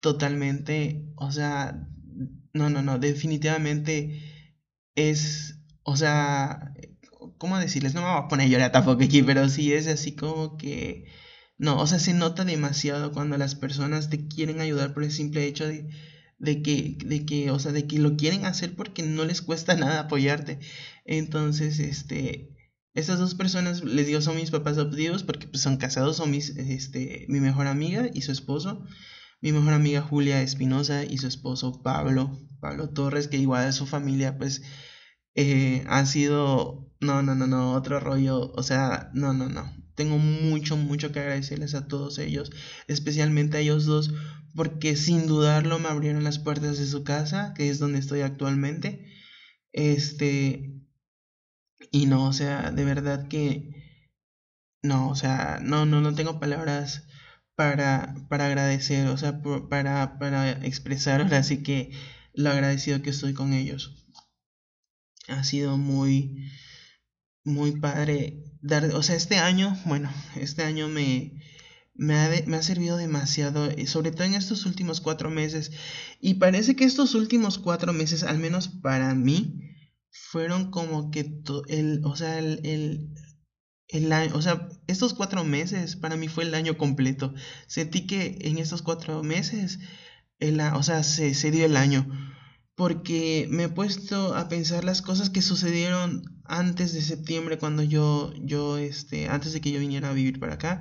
totalmente, 0.00 1.06
o 1.16 1.32
sea, 1.32 1.88
no, 2.52 2.70
no, 2.70 2.82
no, 2.82 2.98
definitivamente 2.98 4.20
es, 4.94 5.58
o 5.84 5.96
sea, 5.96 6.74
¿cómo 7.38 7.58
decirles? 7.58 7.94
No 7.94 8.02
me 8.02 8.08
voy 8.08 8.18
a 8.18 8.28
poner 8.28 8.48
llorar 8.48 8.72
tampoco 8.72 9.02
aquí, 9.04 9.22
pero 9.22 9.48
sí 9.48 9.72
es 9.72 9.86
así 9.86 10.14
como 10.14 10.56
que, 10.56 11.06
no, 11.58 11.78
o 11.80 11.86
sea, 11.86 11.98
se 11.98 12.14
nota 12.14 12.44
demasiado 12.44 13.12
cuando 13.12 13.36
las 13.38 13.54
personas 13.54 14.10
te 14.10 14.26
quieren 14.28 14.60
ayudar 14.60 14.94
por 14.94 15.04
el 15.04 15.12
simple 15.12 15.46
hecho 15.46 15.66
de 15.66 15.88
de 16.42 16.60
que, 16.60 16.98
de 17.06 17.24
que, 17.24 17.50
o 17.52 17.58
sea, 17.60 17.70
de 17.72 17.86
que 17.86 17.98
lo 18.00 18.16
quieren 18.16 18.44
hacer 18.44 18.74
porque 18.74 19.02
no 19.04 19.24
les 19.24 19.40
cuesta 19.42 19.76
nada 19.76 20.00
apoyarte. 20.00 20.58
Entonces, 21.06 21.78
este, 21.78 22.50
estas 22.94 23.20
dos 23.20 23.34
personas, 23.34 23.84
les 23.84 24.08
digo, 24.08 24.20
son 24.20 24.36
mis 24.36 24.50
papás 24.50 24.76
adoptivos 24.76 25.22
porque 25.22 25.46
pues, 25.46 25.62
son 25.62 25.76
casados, 25.76 26.16
son 26.16 26.32
mis, 26.32 26.50
este, 26.50 27.26
mi 27.28 27.40
mejor 27.40 27.68
amiga 27.68 28.10
y 28.12 28.22
su 28.22 28.32
esposo. 28.32 28.84
Mi 29.40 29.52
mejor 29.52 29.72
amiga 29.72 30.02
Julia 30.02 30.42
Espinosa 30.42 31.04
y 31.04 31.18
su 31.18 31.26
esposo 31.28 31.82
Pablo, 31.82 32.38
Pablo 32.60 32.90
Torres, 32.90 33.28
que 33.28 33.38
igual 33.38 33.66
de 33.66 33.72
su 33.72 33.86
familia, 33.86 34.36
pues, 34.36 34.62
eh, 35.34 35.84
sido, 36.06 36.92
no, 37.00 37.22
no, 37.22 37.34
no, 37.34 37.46
no, 37.46 37.72
otro 37.74 38.00
rollo, 38.00 38.52
o 38.52 38.62
sea, 38.62 39.10
no, 39.14 39.32
no, 39.32 39.48
no. 39.48 39.72
Tengo 39.94 40.18
mucho, 40.18 40.76
mucho 40.76 41.12
que 41.12 41.20
agradecerles 41.20 41.74
a 41.74 41.86
todos 41.86 42.18
ellos, 42.18 42.50
especialmente 42.88 43.58
a 43.58 43.60
ellos 43.60 43.84
dos, 43.84 44.12
porque 44.54 44.96
sin 44.96 45.26
dudarlo 45.26 45.78
me 45.78 45.88
abrieron 45.88 46.24
las 46.24 46.38
puertas 46.38 46.78
de 46.78 46.86
su 46.86 47.04
casa, 47.04 47.54
que 47.54 47.68
es 47.70 47.78
donde 47.78 47.98
estoy 47.98 48.20
actualmente. 48.20 49.06
Este, 49.72 50.72
y 51.90 52.06
no, 52.06 52.26
o 52.26 52.32
sea, 52.32 52.70
de 52.70 52.84
verdad 52.84 53.28
que, 53.28 53.70
no, 54.82 55.08
o 55.10 55.14
sea, 55.14 55.60
no, 55.62 55.86
no, 55.86 56.00
no 56.00 56.14
tengo 56.14 56.40
palabras 56.40 57.06
para, 57.54 58.14
para 58.28 58.46
agradecer, 58.46 59.06
o 59.08 59.16
sea, 59.16 59.40
para, 59.68 60.18
para 60.18 60.50
expresar 60.66 61.20
ahora 61.20 61.42
sí 61.42 61.62
que 61.62 61.92
lo 62.34 62.50
agradecido 62.50 63.02
que 63.02 63.10
estoy 63.10 63.34
con 63.34 63.52
ellos. 63.52 64.06
Ha 65.28 65.44
sido 65.44 65.78
muy, 65.78 66.50
muy 67.44 67.72
padre 67.80 68.42
dar, 68.60 68.84
o 68.94 69.02
sea, 69.02 69.16
este 69.16 69.38
año, 69.38 69.76
bueno, 69.84 70.10
este 70.36 70.64
año 70.64 70.88
me, 70.88 71.40
me 71.94 72.14
ha, 72.14 72.62
servido 72.62 72.96
demasiado, 72.96 73.66
eh, 73.66 73.86
sobre 73.86 74.12
todo 74.12 74.24
en 74.24 74.34
estos 74.34 74.66
últimos 74.66 75.00
cuatro 75.00 75.30
meses. 75.30 75.72
Y 76.20 76.34
parece 76.34 76.74
que 76.76 76.84
estos 76.84 77.14
últimos 77.14 77.58
cuatro 77.58 77.92
meses, 77.92 78.22
al 78.22 78.38
menos 78.38 78.68
para 78.68 79.14
mí, 79.14 79.60
fueron 80.10 80.70
como 80.70 81.10
que 81.10 81.40
el, 81.68 82.00
o 82.04 82.16
sea, 82.16 82.38
el, 82.38 82.60
el, 82.64 83.14
el 83.88 84.12
año, 84.12 84.34
o 84.34 84.42
sea, 84.42 84.68
estos 84.86 85.14
cuatro 85.14 85.44
meses 85.44 85.96
para 85.96 86.16
mí 86.16 86.28
fue 86.28 86.44
el 86.44 86.54
año 86.54 86.78
completo. 86.78 87.34
Sentí 87.66 88.06
que 88.06 88.38
en 88.42 88.58
estos 88.58 88.82
cuatro 88.82 89.22
meses, 89.22 89.78
el, 90.38 90.60
o 90.60 90.82
sea, 90.82 91.02
se, 91.02 91.34
se 91.34 91.50
dio 91.50 91.66
el 91.66 91.76
año. 91.76 92.06
Porque 92.74 93.46
me 93.50 93.64
he 93.64 93.68
puesto 93.68 94.34
a 94.34 94.48
pensar 94.48 94.82
las 94.84 95.02
cosas 95.02 95.28
que 95.28 95.42
sucedieron 95.42 96.40
antes 96.46 96.94
de 96.94 97.02
septiembre, 97.02 97.58
cuando 97.58 97.82
yo, 97.82 98.32
yo, 98.40 98.78
este, 98.78 99.28
antes 99.28 99.52
de 99.52 99.60
que 99.60 99.72
yo 99.72 99.78
viniera 99.78 100.10
a 100.10 100.14
vivir 100.14 100.40
para 100.40 100.54
acá 100.54 100.80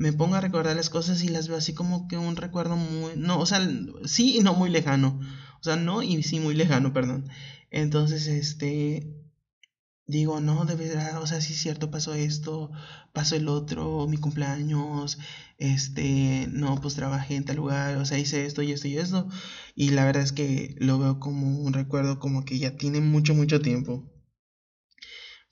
me 0.00 0.14
pongo 0.14 0.36
a 0.36 0.40
recordar 0.40 0.74
las 0.76 0.88
cosas 0.88 1.22
y 1.22 1.28
las 1.28 1.46
veo 1.46 1.58
así 1.58 1.74
como 1.74 2.08
que 2.08 2.16
un 2.16 2.34
recuerdo 2.34 2.74
muy, 2.74 3.12
no, 3.16 3.38
o 3.38 3.44
sea, 3.44 3.60
sí 4.06 4.38
y 4.38 4.40
no 4.40 4.54
muy 4.54 4.70
lejano, 4.70 5.20
o 5.60 5.62
sea, 5.62 5.76
no 5.76 6.02
y 6.02 6.22
sí 6.22 6.40
muy 6.40 6.54
lejano, 6.54 6.94
perdón. 6.94 7.28
Entonces, 7.70 8.26
este, 8.26 9.14
digo, 10.06 10.40
no, 10.40 10.64
de 10.64 10.74
verdad, 10.74 11.22
o 11.22 11.26
sea, 11.26 11.42
sí 11.42 11.52
es 11.52 11.60
cierto, 11.60 11.90
pasó 11.90 12.14
esto, 12.14 12.70
pasó 13.12 13.36
el 13.36 13.46
otro, 13.46 14.06
mi 14.08 14.16
cumpleaños, 14.16 15.18
este, 15.58 16.48
no, 16.50 16.80
pues 16.80 16.94
trabajé 16.94 17.36
en 17.36 17.44
tal 17.44 17.56
lugar, 17.56 17.98
o 17.98 18.06
sea, 18.06 18.18
hice 18.18 18.46
esto 18.46 18.62
y 18.62 18.72
esto 18.72 18.88
y 18.88 18.96
esto, 18.96 19.28
y 19.74 19.90
la 19.90 20.06
verdad 20.06 20.22
es 20.22 20.32
que 20.32 20.76
lo 20.78 20.98
veo 20.98 21.20
como 21.20 21.60
un 21.60 21.74
recuerdo 21.74 22.18
como 22.18 22.46
que 22.46 22.58
ya 22.58 22.74
tiene 22.74 23.02
mucho, 23.02 23.34
mucho 23.34 23.60
tiempo. 23.60 24.10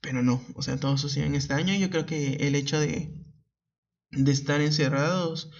Pero 0.00 0.22
no, 0.22 0.42
o 0.54 0.62
sea, 0.62 0.78
todo 0.78 0.96
sucedió 0.96 1.26
en 1.26 1.34
este 1.34 1.52
año 1.52 1.74
y 1.74 1.80
yo 1.80 1.90
creo 1.90 2.06
que 2.06 2.36
el 2.40 2.54
hecho 2.54 2.80
de 2.80 3.27
de 4.10 4.32
estar 4.32 4.60
encerrados, 4.60 5.50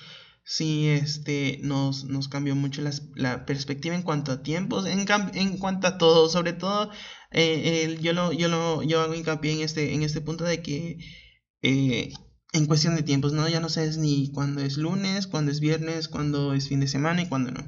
sí 0.45 0.89
este, 0.89 1.61
nos, 1.63 2.05
nos 2.05 2.29
cambió 2.29 2.55
mucho 2.57 2.83
la 3.15 3.45
perspectiva 3.45 3.95
en 3.95 4.03
cuanto 4.03 4.33
a 4.33 4.43
tiempos, 4.43 4.87
en, 4.87 5.07
en 5.35 5.59
cuanto 5.59 5.87
a 5.87 5.99
todo, 5.99 6.29
sobre 6.29 6.55
todo 6.55 6.91
eh, 7.31 7.99
yo, 8.01 8.13
lo, 8.13 8.33
yo, 8.33 8.49
lo, 8.49 8.83
yo 8.83 9.01
hago 9.01 9.15
hincapié 9.15 9.53
en 9.53 9.61
este, 9.61 9.95
en 9.95 10.03
este 10.03 10.21
punto 10.21 10.45
de 10.45 10.63
que 10.63 10.99
eh, 11.63 12.13
en 12.53 12.67
cuestión 12.67 12.97
de 12.97 13.03
tiempos, 13.03 13.33
¿no? 13.33 13.49
Ya 13.49 13.61
no 13.61 13.69
sabes 13.69 13.99
ni 13.99 14.33
cuándo 14.33 14.63
es 14.63 14.79
lunes, 14.79 15.27
cuándo 15.27 15.51
es 15.51 15.61
viernes, 15.61 16.09
cuándo 16.09 16.55
es 16.55 16.69
fin 16.69 16.81
de 16.81 16.89
semana 16.89 17.23
y 17.23 17.29
cuándo 17.29 17.51
no. 17.51 17.67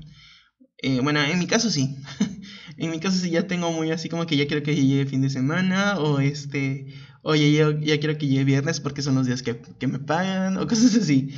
Eh, 0.78 1.00
bueno, 1.02 1.22
en 1.22 1.38
mi 1.38 1.46
caso 1.46 1.70
sí. 1.70 1.96
en 2.78 2.90
mi 2.90 3.00
caso 3.00 3.18
sí 3.18 3.30
ya 3.30 3.46
tengo 3.46 3.70
muy 3.72 3.90
así 3.90 4.08
como 4.08 4.26
que 4.26 4.36
ya 4.36 4.46
quiero 4.46 4.62
que 4.62 4.74
llegue 4.74 5.06
fin 5.06 5.20
de 5.20 5.28
semana 5.28 5.98
o 5.98 6.20
este 6.20 6.86
oye, 7.22 7.52
yo 7.52 7.72
ya 7.72 7.98
quiero 7.98 8.16
que 8.18 8.26
llegue 8.26 8.44
viernes 8.44 8.80
porque 8.80 9.02
son 9.02 9.14
los 9.14 9.26
días 9.26 9.42
que, 9.42 9.86
me 9.86 9.98
pagan 9.98 10.56
o 10.56 10.66
cosas 10.66 10.94
así. 10.94 11.30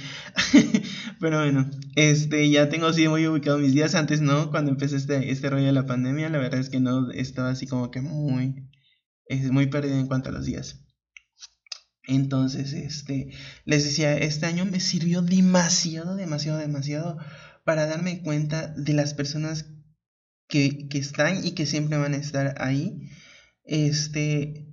Pero 1.21 1.39
bueno, 1.39 1.71
este, 1.97 2.49
ya 2.51 2.69
tengo 2.69 2.87
así 2.87 3.09
muy 3.09 3.27
ubicado 3.27 3.59
mis 3.59 3.73
días. 3.73 3.95
Antes 3.95 4.21
no, 4.21 4.51
cuando 4.51 4.71
empecé 4.71 4.97
este, 4.97 5.31
este 5.31 5.51
rollo 5.51 5.67
de 5.67 5.73
la 5.73 5.87
pandemia, 5.87 6.29
la 6.29 6.39
verdad 6.39 6.61
es 6.61 6.71
que 6.71 6.81
no 6.81 7.11
estaba 7.11 7.51
así 7.51 7.67
como 7.67 7.91
que 7.91 8.01
muy, 8.01 8.69
es 9.27 9.51
muy 9.51 9.67
perdido 9.67 9.99
en 9.99 10.07
cuanto 10.07 10.29
a 10.29 10.33
los 10.33 10.47
días. 10.47 10.81
Entonces, 12.05 12.73
este, 12.73 13.31
les 13.65 13.85
decía, 13.85 14.17
este 14.17 14.47
año 14.47 14.65
me 14.65 14.81
sirvió 14.81 15.23
demasiado, 15.23 16.17
demasiado, 16.17 16.59
demasiado 16.59 17.19
para 17.65 17.87
darme 17.87 18.23
cuenta 18.23 18.69
de 18.69 18.93
las 18.93 19.15
personas 19.15 19.67
que, 20.49 20.89
que 20.89 20.99
están 20.99 21.47
y 21.47 21.53
que 21.53 21.65
siempre 21.65 21.99
van 21.99 22.15
a 22.15 22.19
estar 22.19 22.61
ahí. 22.61 23.09
Este, 23.65 24.72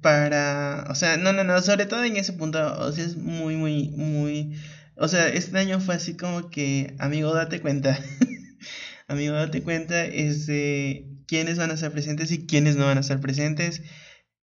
para, 0.00 0.86
o 0.90 0.94
sea, 0.94 1.16
no, 1.16 1.32
no, 1.32 1.44
no, 1.44 1.60
sobre 1.62 1.86
todo 1.86 2.04
en 2.04 2.16
ese 2.16 2.32
punto, 2.32 2.58
o 2.80 2.92
sea, 2.92 3.04
es 3.04 3.16
muy, 3.16 3.56
muy, 3.56 3.90
muy, 3.90 4.56
o 4.96 5.08
sea, 5.08 5.28
este 5.28 5.58
año 5.58 5.80
fue 5.80 5.96
así 5.96 6.16
como 6.16 6.50
que, 6.50 6.94
amigo, 6.98 7.34
date 7.34 7.60
cuenta, 7.60 7.98
amigo, 9.08 9.34
date 9.34 9.62
cuenta, 9.62 10.04
es 10.04 10.46
de 10.46 11.08
quiénes 11.26 11.58
van 11.58 11.70
a 11.70 11.74
estar 11.74 11.92
presentes 11.92 12.30
y 12.32 12.46
quiénes 12.46 12.76
no 12.76 12.86
van 12.86 12.98
a 12.98 13.00
estar 13.00 13.20
presentes, 13.20 13.82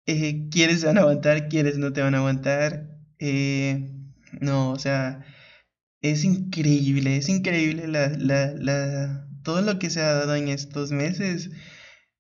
eh, 0.07 0.49
quiénes 0.51 0.85
van 0.85 0.99
a 0.99 1.03
aguantar, 1.03 1.49
quiénes 1.49 1.79
no 1.79 1.93
te 1.93 2.03
van 2.03 2.15
a 2.15 2.19
aguantar, 2.19 2.89
eh, 3.19 3.93
no, 4.41 4.71
o 4.71 4.79
sea, 4.79 5.25
es 6.03 6.25
increíble, 6.25 7.17
es 7.17 7.29
increíble 7.29 7.89
la, 7.89 8.09
la, 8.11 8.53
la, 8.55 9.29
todo 9.43 9.63
lo 9.63 9.79
que 9.79 9.91
se 9.91 10.01
ha 10.01 10.13
dado 10.13 10.37
en 10.37 10.49
estos 10.49 10.93
meses 10.93 11.51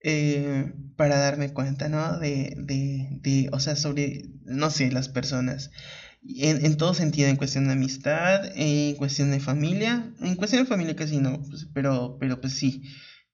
eh, 0.08 0.72
para 0.94 1.18
darme 1.18 1.52
cuenta, 1.52 1.88
¿no? 1.88 2.20
De, 2.20 2.54
de, 2.58 3.08
de, 3.22 3.48
o 3.50 3.58
sea, 3.58 3.74
sobre, 3.74 4.30
no 4.44 4.70
sé, 4.70 4.92
las 4.92 5.08
personas. 5.08 5.72
En, 6.22 6.64
en, 6.64 6.76
todo 6.76 6.94
sentido, 6.94 7.28
en 7.28 7.34
cuestión 7.34 7.66
de 7.66 7.72
amistad, 7.72 8.44
en 8.54 8.94
cuestión 8.94 9.32
de 9.32 9.40
familia, 9.40 10.12
en 10.20 10.36
cuestión 10.36 10.62
de 10.62 10.68
familia 10.68 10.94
casi 10.94 11.18
no, 11.18 11.42
pues, 11.42 11.66
pero, 11.74 12.18
pero 12.20 12.40
pues 12.40 12.52
sí. 12.52 12.84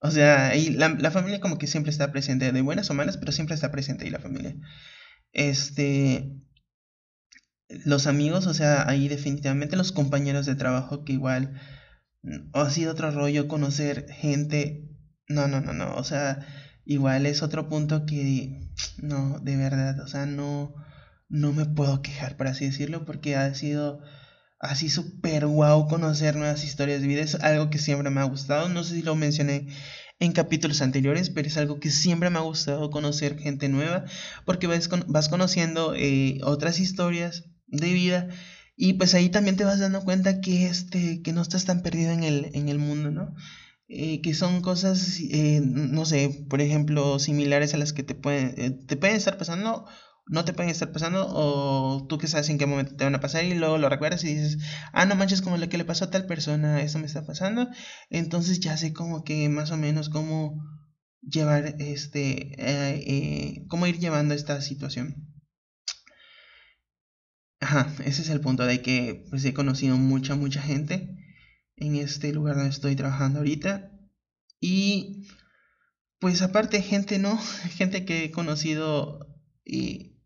O 0.00 0.10
sea, 0.10 0.48
ahí 0.48 0.70
la, 0.70 0.88
la, 0.88 1.10
familia 1.10 1.40
como 1.40 1.58
que 1.58 1.66
siempre 1.66 1.90
está 1.90 2.10
presente, 2.10 2.50
de 2.52 2.62
buenas 2.62 2.88
o 2.88 2.94
malas, 2.94 3.18
pero 3.18 3.32
siempre 3.32 3.54
está 3.54 3.70
presente 3.70 4.04
ahí 4.04 4.10
la 4.10 4.18
familia. 4.18 4.56
Este, 5.32 6.32
los 7.84 8.06
amigos, 8.06 8.46
o 8.46 8.54
sea, 8.54 8.88
ahí 8.88 9.08
definitivamente 9.08 9.76
los 9.76 9.92
compañeros 9.92 10.46
de 10.46 10.54
trabajo 10.54 11.04
que 11.04 11.12
igual 11.12 11.60
mm, 12.22 12.50
ha 12.54 12.70
sido 12.70 12.92
otro 12.92 13.10
rollo 13.10 13.46
conocer 13.46 14.06
gente. 14.10 14.88
No, 15.28 15.48
no, 15.48 15.60
no, 15.60 15.74
no, 15.74 15.94
o 15.96 16.04
sea, 16.04 16.46
igual 16.84 17.26
es 17.26 17.42
otro 17.42 17.68
punto 17.68 18.06
que 18.06 18.68
no, 18.98 19.38
de 19.40 19.56
verdad, 19.56 20.00
o 20.00 20.08
sea, 20.08 20.26
no 20.26 20.74
no 21.32 21.52
me 21.52 21.64
puedo 21.64 22.02
quejar, 22.02 22.36
por 22.36 22.46
así 22.46 22.66
decirlo, 22.66 23.06
porque 23.06 23.36
ha 23.36 23.52
sido 23.54 24.02
así 24.60 24.90
súper 24.90 25.46
guau 25.46 25.88
conocer 25.88 26.36
nuevas 26.36 26.62
historias 26.62 27.00
de 27.00 27.08
vida. 27.08 27.22
Es 27.22 27.36
algo 27.36 27.70
que 27.70 27.78
siempre 27.78 28.10
me 28.10 28.20
ha 28.20 28.24
gustado. 28.24 28.68
No 28.68 28.84
sé 28.84 28.96
si 28.96 29.02
lo 29.02 29.16
mencioné 29.16 29.66
en 30.20 30.32
capítulos 30.32 30.82
anteriores, 30.82 31.30
pero 31.30 31.48
es 31.48 31.56
algo 31.56 31.80
que 31.80 31.90
siempre 31.90 32.28
me 32.28 32.38
ha 32.38 32.42
gustado 32.42 32.90
conocer 32.90 33.38
gente 33.38 33.68
nueva, 33.70 34.04
porque 34.44 34.66
vas, 34.66 34.88
vas 35.06 35.28
conociendo 35.30 35.94
eh, 35.96 36.38
otras 36.44 36.78
historias 36.78 37.44
de 37.66 37.92
vida 37.92 38.28
y 38.76 38.94
pues 38.94 39.14
ahí 39.14 39.30
también 39.30 39.56
te 39.56 39.64
vas 39.64 39.80
dando 39.80 40.02
cuenta 40.04 40.40
que, 40.40 40.66
este, 40.66 41.22
que 41.22 41.32
no 41.32 41.40
estás 41.40 41.64
tan 41.64 41.82
perdido 41.82 42.12
en 42.12 42.24
el, 42.24 42.50
en 42.52 42.68
el 42.68 42.78
mundo, 42.78 43.10
¿no? 43.10 43.34
Eh, 43.88 44.22
que 44.22 44.32
son 44.34 44.62
cosas, 44.62 45.18
eh, 45.20 45.60
no 45.62 46.06
sé, 46.06 46.46
por 46.48 46.60
ejemplo, 46.60 47.18
similares 47.18 47.74
a 47.74 47.76
las 47.78 47.92
que 47.92 48.02
te 48.02 48.14
pueden, 48.14 48.86
te 48.86 48.96
pueden 48.96 49.16
estar 49.16 49.36
pasando 49.36 49.86
no 50.26 50.44
te 50.44 50.52
pueden 50.52 50.70
estar 50.70 50.92
pasando 50.92 51.26
o 51.28 52.06
tú 52.08 52.18
que 52.18 52.28
sabes 52.28 52.48
en 52.48 52.58
qué 52.58 52.66
momento 52.66 52.94
te 52.96 53.04
van 53.04 53.14
a 53.14 53.20
pasar 53.20 53.44
y 53.44 53.54
luego 53.54 53.78
lo 53.78 53.88
recuerdas 53.88 54.24
y 54.24 54.34
dices, 54.34 54.58
ah, 54.92 55.04
no 55.04 55.14
manches, 55.16 55.42
como 55.42 55.56
lo 55.56 55.68
que 55.68 55.78
le 55.78 55.84
pasó 55.84 56.04
a 56.06 56.10
tal 56.10 56.26
persona, 56.26 56.80
eso 56.82 56.98
me 56.98 57.06
está 57.06 57.26
pasando. 57.26 57.68
Entonces 58.10 58.60
ya 58.60 58.76
sé 58.76 58.92
como 58.92 59.24
que 59.24 59.48
más 59.48 59.70
o 59.72 59.76
menos 59.76 60.08
cómo 60.08 60.62
llevar 61.22 61.74
este, 61.78 62.54
eh, 62.58 63.04
eh, 63.06 63.66
cómo 63.68 63.86
ir 63.86 63.98
llevando 63.98 64.34
esta 64.34 64.60
situación. 64.60 65.28
Ajá, 67.60 67.92
ese 68.04 68.22
es 68.22 68.28
el 68.28 68.40
punto 68.40 68.66
de 68.66 68.82
que 68.82 69.24
pues 69.30 69.44
he 69.44 69.54
conocido 69.54 69.96
mucha, 69.96 70.34
mucha 70.34 70.60
gente 70.62 71.08
en 71.82 71.96
este 71.96 72.32
lugar 72.32 72.54
donde 72.54 72.70
estoy 72.70 72.94
trabajando 72.94 73.40
ahorita. 73.40 73.90
Y 74.60 75.26
pues 76.20 76.40
aparte 76.40 76.80
gente, 76.80 77.18
¿no? 77.18 77.36
Gente 77.76 78.04
que 78.04 78.24
he 78.24 78.30
conocido 78.30 79.26
y 79.64 80.20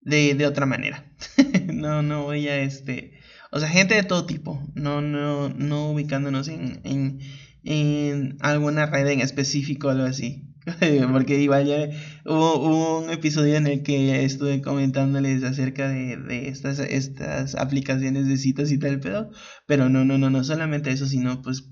de, 0.00 0.34
de 0.34 0.46
otra 0.46 0.64
manera. 0.64 1.12
no, 1.72 2.02
no 2.02 2.24
voy 2.24 2.48
a 2.48 2.56
este. 2.60 3.20
O 3.50 3.60
sea, 3.60 3.68
gente 3.68 3.94
de 3.94 4.02
todo 4.02 4.26
tipo. 4.26 4.62
No, 4.74 5.00
no, 5.00 5.48
no 5.50 5.90
ubicándonos 5.90 6.48
en, 6.48 6.80
en, 6.84 7.20
en 7.62 8.36
alguna 8.40 8.86
red 8.86 9.06
en 9.08 9.20
específico 9.20 9.90
algo 9.90 10.04
así. 10.04 10.47
Porque 11.12 11.40
igual 11.40 11.92
hubo, 12.24 12.98
un 12.98 13.10
episodio 13.10 13.56
en 13.56 13.66
el 13.66 13.82
que 13.82 14.24
estuve 14.24 14.60
comentándoles 14.62 15.42
acerca 15.44 15.88
de, 15.88 16.16
de 16.16 16.48
estas, 16.48 16.78
estas 16.78 17.54
aplicaciones 17.54 18.26
de 18.28 18.36
citas 18.36 18.70
y 18.70 18.78
tal 18.78 19.00
pedo. 19.00 19.30
Pero 19.66 19.88
no, 19.88 20.04
no, 20.04 20.18
no, 20.18 20.30
no 20.30 20.44
solamente 20.44 20.90
eso, 20.90 21.06
sino 21.06 21.42
pues 21.42 21.70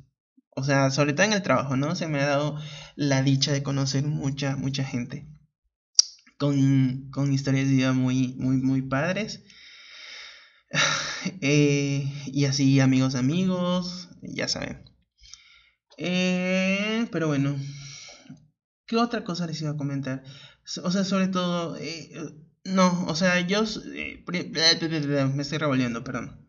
o 0.58 0.64
sea, 0.64 0.90
sobre 0.90 1.12
todo 1.12 1.26
en 1.26 1.34
el 1.34 1.42
trabajo, 1.42 1.76
¿no? 1.76 1.94
Se 1.96 2.08
me 2.08 2.18
ha 2.18 2.26
dado 2.26 2.58
la 2.94 3.22
dicha 3.22 3.52
de 3.52 3.62
conocer 3.62 4.04
mucha, 4.04 4.56
mucha 4.56 4.84
gente 4.84 5.26
con, 6.38 7.10
con 7.10 7.32
historias 7.32 7.68
de 7.68 7.74
vida 7.74 7.92
muy, 7.92 8.34
muy, 8.38 8.56
muy 8.56 8.82
padres. 8.82 9.42
Eh, 11.40 12.08
y 12.26 12.44
así, 12.44 12.78
amigos, 12.78 13.16
amigos, 13.16 14.10
ya 14.22 14.46
saben. 14.46 14.84
Eh, 15.98 17.08
pero 17.10 17.26
bueno, 17.26 17.56
¿qué 18.86 18.96
otra 18.96 19.24
cosa 19.24 19.46
les 19.46 19.60
iba 19.62 19.70
a 19.70 19.76
comentar? 19.76 20.22
O 20.82 20.90
sea, 20.90 21.04
sobre 21.04 21.28
todo, 21.28 21.76
eh, 21.78 22.12
no, 22.64 23.06
o 23.06 23.14
sea, 23.14 23.40
yo 23.40 23.64
me 23.64 25.42
estoy 25.42 25.58
revolviendo, 25.58 26.02
perdón. 26.04 26.46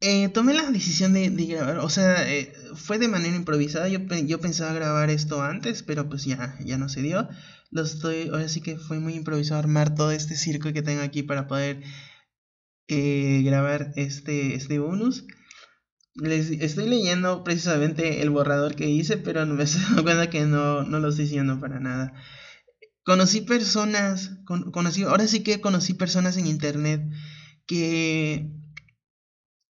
Eh, 0.00 0.28
tomé 0.28 0.54
la 0.54 0.70
decisión 0.70 1.12
de, 1.12 1.28
grabar, 1.28 1.78
o 1.78 1.88
sea, 1.88 2.30
eh, 2.32 2.52
fue 2.74 2.98
de 2.98 3.08
manera 3.08 3.34
improvisada, 3.34 3.88
yo, 3.88 4.40
pensaba 4.40 4.72
grabar 4.72 5.10
esto 5.10 5.42
antes, 5.42 5.82
pero 5.82 6.08
pues 6.08 6.24
ya, 6.24 6.56
ya 6.64 6.78
no 6.78 6.88
se 6.88 7.02
dio. 7.02 7.28
Lo 7.70 7.82
estoy, 7.82 8.28
ahora 8.28 8.48
sí 8.48 8.60
que 8.60 8.78
fue 8.78 9.00
muy 9.00 9.14
improvisado 9.14 9.58
armar 9.58 9.94
todo 9.94 10.12
este 10.12 10.36
circo 10.36 10.72
que 10.72 10.82
tengo 10.82 11.02
aquí 11.02 11.24
para 11.24 11.48
poder 11.48 11.82
eh, 12.88 13.42
grabar 13.44 13.92
este, 13.96 14.54
este 14.54 14.78
bonus. 14.78 15.24
Les 16.20 16.50
estoy 16.50 16.88
leyendo 16.88 17.44
precisamente 17.44 18.22
el 18.22 18.30
borrador 18.30 18.74
que 18.74 18.88
hice, 18.88 19.16
pero 19.16 19.46
me 19.46 19.62
estoy 19.64 19.82
dando 19.82 20.02
cuenta 20.02 20.30
que 20.30 20.44
no, 20.44 20.82
no 20.82 20.98
lo 21.00 21.08
estoy 21.08 21.24
diciendo 21.24 21.60
para 21.60 21.80
nada. 21.80 22.12
Conocí 23.04 23.40
personas, 23.40 24.32
conocí, 24.44 25.02
ahora 25.04 25.26
sí 25.26 25.42
que 25.42 25.60
conocí 25.60 25.94
personas 25.94 26.36
en 26.36 26.46
internet 26.46 27.02
que 27.66 28.50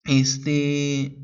este, 0.04 1.16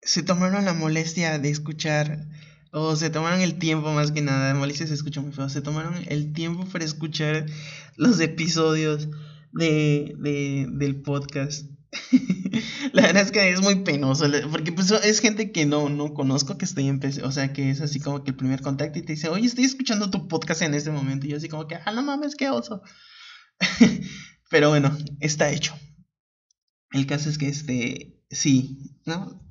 se 0.00 0.22
tomaron 0.22 0.64
la 0.64 0.72
molestia 0.72 1.38
de 1.38 1.50
escuchar, 1.50 2.26
o 2.72 2.96
se 2.96 3.10
tomaron 3.10 3.40
el 3.42 3.58
tiempo 3.58 3.92
más 3.92 4.12
que 4.12 4.22
nada, 4.22 4.54
molestia 4.54 4.86
se 4.86 4.94
escucha 4.94 5.20
muy 5.20 5.32
feo, 5.32 5.48
se 5.48 5.60
tomaron 5.60 5.94
el 6.08 6.32
tiempo 6.32 6.64
para 6.66 6.84
escuchar 6.84 7.46
los 7.96 8.18
episodios 8.20 9.08
de, 9.52 10.14
de 10.18 10.66
del 10.70 11.02
podcast. 11.02 11.66
la 12.92 13.02
verdad 13.02 13.22
es 13.22 13.32
que 13.32 13.50
es 13.50 13.60
muy 13.60 13.76
penoso, 13.76 14.26
porque 14.50 14.72
pues 14.72 14.90
es 14.90 15.20
gente 15.20 15.52
que 15.52 15.66
no, 15.66 15.88
no 15.90 16.14
conozco, 16.14 16.56
que 16.56 16.64
estoy 16.64 16.88
empezando, 16.88 17.28
o 17.28 17.32
sea, 17.32 17.52
que 17.52 17.70
es 17.70 17.80
así 17.80 18.00
como 18.00 18.24
que 18.24 18.30
el 18.30 18.36
primer 18.36 18.62
contacto 18.62 18.98
y 18.98 19.02
te 19.02 19.12
dice, 19.12 19.28
oye, 19.28 19.46
estoy 19.46 19.64
escuchando 19.64 20.10
tu 20.10 20.26
podcast 20.26 20.62
en 20.62 20.74
este 20.74 20.90
momento, 20.90 21.26
y 21.26 21.30
yo 21.30 21.36
así 21.36 21.48
como 21.48 21.66
que, 21.66 21.76
ah, 21.76 21.92
no 21.92 22.02
mames, 22.02 22.34
qué 22.34 22.48
oso. 22.48 22.82
Pero 24.50 24.70
bueno, 24.70 24.96
está 25.20 25.50
hecho. 25.50 25.74
El 26.92 27.06
caso 27.06 27.28
es 27.28 27.38
que 27.38 27.48
este, 27.48 28.22
sí, 28.30 28.98
¿no? 29.04 29.42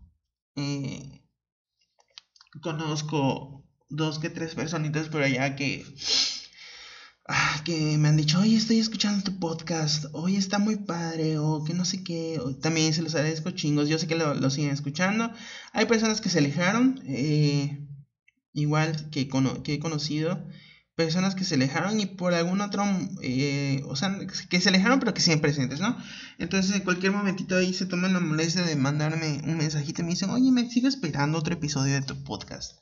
Eh, 0.55 1.23
conozco 2.61 3.65
dos 3.89 4.19
que 4.19 4.29
tres 4.29 4.55
personitas 4.55 5.09
por 5.09 5.21
allá 5.23 5.55
que, 5.55 5.85
ah, 7.31 7.61
que 7.63 7.97
me 7.97 8.09
han 8.09 8.17
dicho, 8.17 8.39
oye, 8.39 8.55
estoy 8.55 8.79
escuchando 8.79 9.23
tu 9.23 9.39
podcast, 9.39 10.05
oye, 10.13 10.37
está 10.37 10.59
muy 10.59 10.75
padre, 10.77 11.37
o 11.37 11.63
que 11.63 11.73
no 11.73 11.85
sé 11.85 12.03
qué, 12.03 12.39
también 12.61 12.93
se 12.93 13.01
los 13.01 13.15
agradezco 13.15 13.51
chingos, 13.51 13.89
yo 13.89 13.97
sé 13.97 14.07
que 14.07 14.15
lo, 14.15 14.49
siguen 14.49 14.71
escuchando. 14.71 15.31
Hay 15.73 15.85
personas 15.85 16.21
que 16.21 16.29
se 16.29 16.39
alejaron, 16.39 17.01
eh, 17.07 17.87
igual 18.53 19.09
que, 19.09 19.29
que 19.63 19.73
he 19.73 19.79
conocido, 19.79 20.45
personas 20.95 21.35
que 21.35 21.45
se 21.45 21.55
alejaron 21.55 21.99
y 21.99 22.05
por 22.05 22.33
algún 22.33 22.61
otro, 22.61 22.83
eh, 23.21 23.81
o 23.87 23.95
sea, 23.95 24.17
que 24.49 24.61
se 24.61 24.69
alejaron 24.69 24.99
pero 24.99 25.13
que 25.13 25.21
siguen 25.21 25.41
presentes, 25.41 25.79
¿no? 25.79 25.97
Entonces 26.37 26.75
en 26.75 26.83
cualquier 26.83 27.11
momentito 27.11 27.55
ahí 27.55 27.73
se 27.73 27.85
toman 27.85 28.13
la 28.13 28.19
molestia 28.19 28.63
de 28.63 28.75
mandarme 28.75 29.41
un 29.45 29.57
mensajito 29.57 30.01
y 30.01 30.05
me 30.05 30.11
dicen, 30.11 30.29
oye, 30.29 30.51
me 30.51 30.69
sigo 30.69 30.87
esperando 30.87 31.39
otro 31.39 31.53
episodio 31.53 31.93
de 31.93 32.01
tu 32.01 32.23
podcast. 32.23 32.79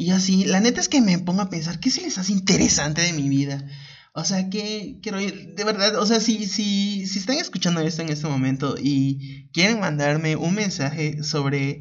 Y 0.00 0.12
así, 0.12 0.44
la 0.44 0.60
neta 0.60 0.80
es 0.80 0.88
que 0.88 1.00
me 1.00 1.18
pongo 1.18 1.42
a 1.42 1.50
pensar, 1.50 1.80
¿qué 1.80 1.90
se 1.90 2.02
les 2.02 2.18
hace 2.18 2.32
interesante 2.32 3.02
de 3.02 3.12
mi 3.12 3.28
vida? 3.28 3.66
O 4.14 4.24
sea, 4.24 4.48
que 4.48 5.00
quiero 5.02 5.18
de 5.18 5.64
verdad, 5.64 5.96
o 5.96 6.06
sea, 6.06 6.20
si, 6.20 6.46
si, 6.46 7.04
si 7.04 7.18
están 7.18 7.38
escuchando 7.38 7.80
esto 7.80 8.02
en 8.02 8.10
este 8.10 8.28
momento 8.28 8.76
y 8.80 9.50
quieren 9.52 9.80
mandarme 9.80 10.36
un 10.36 10.54
mensaje 10.54 11.24
sobre 11.24 11.80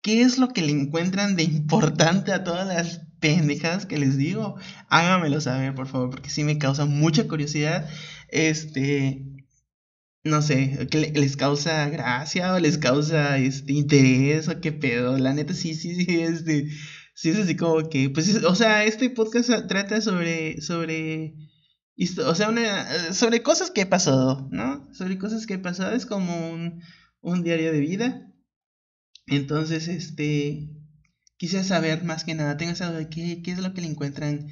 qué 0.00 0.22
es 0.22 0.38
lo 0.38 0.48
que 0.48 0.62
le 0.62 0.72
encuentran 0.72 1.36
de 1.36 1.42
importante 1.42 2.32
a 2.32 2.44
todas 2.44 2.66
las 2.66 3.02
pendejadas 3.20 3.84
que 3.84 3.98
les 3.98 4.16
digo, 4.16 4.56
háganmelo 4.88 5.38
saber, 5.42 5.74
por 5.74 5.86
favor, 5.86 6.08
porque 6.08 6.30
sí 6.30 6.44
me 6.44 6.56
causa 6.56 6.86
mucha 6.86 7.28
curiosidad. 7.28 7.86
Este, 8.28 9.22
no 10.24 10.40
sé, 10.40 10.88
que 10.90 11.12
les 11.14 11.36
causa 11.36 11.86
gracia 11.90 12.54
o 12.54 12.58
les 12.58 12.78
causa 12.78 13.36
este 13.36 13.74
interés 13.74 14.48
o 14.48 14.62
qué 14.62 14.72
pedo. 14.72 15.18
La 15.18 15.34
neta 15.34 15.52
sí, 15.52 15.74
sí, 15.74 15.94
sí, 15.94 16.20
este, 16.20 16.68
sí 17.14 17.30
es 17.30 17.38
así 17.38 17.56
como 17.56 17.88
que, 17.88 18.10
pues, 18.10 18.44
o 18.44 18.54
sea, 18.54 18.84
este 18.84 19.08
podcast 19.10 19.50
trata 19.68 20.00
sobre, 20.00 20.60
sobre, 20.60 21.34
o 22.26 22.34
sea, 22.34 22.48
una, 22.48 23.12
sobre 23.12 23.42
cosas 23.42 23.70
que 23.70 23.82
he 23.82 23.86
pasado, 23.86 24.48
¿no? 24.50 24.92
Sobre 24.92 25.16
cosas 25.18 25.46
que 25.46 25.54
he 25.54 25.58
pasado, 25.58 25.94
es 25.94 26.06
como 26.06 26.50
un, 26.50 26.82
un 27.20 27.42
diario 27.42 27.72
de 27.72 27.80
vida. 27.80 28.32
Entonces, 29.26 29.88
este, 29.88 30.68
quise 31.36 31.64
saber 31.64 32.04
más 32.04 32.24
que 32.24 32.34
nada, 32.34 32.56
tengo 32.56 32.72
esa 32.72 32.92
de 32.92 33.08
qué, 33.08 33.42
qué 33.42 33.52
es 33.52 33.58
lo 33.58 33.72
que 33.72 33.80
le 33.80 33.88
encuentran 33.88 34.48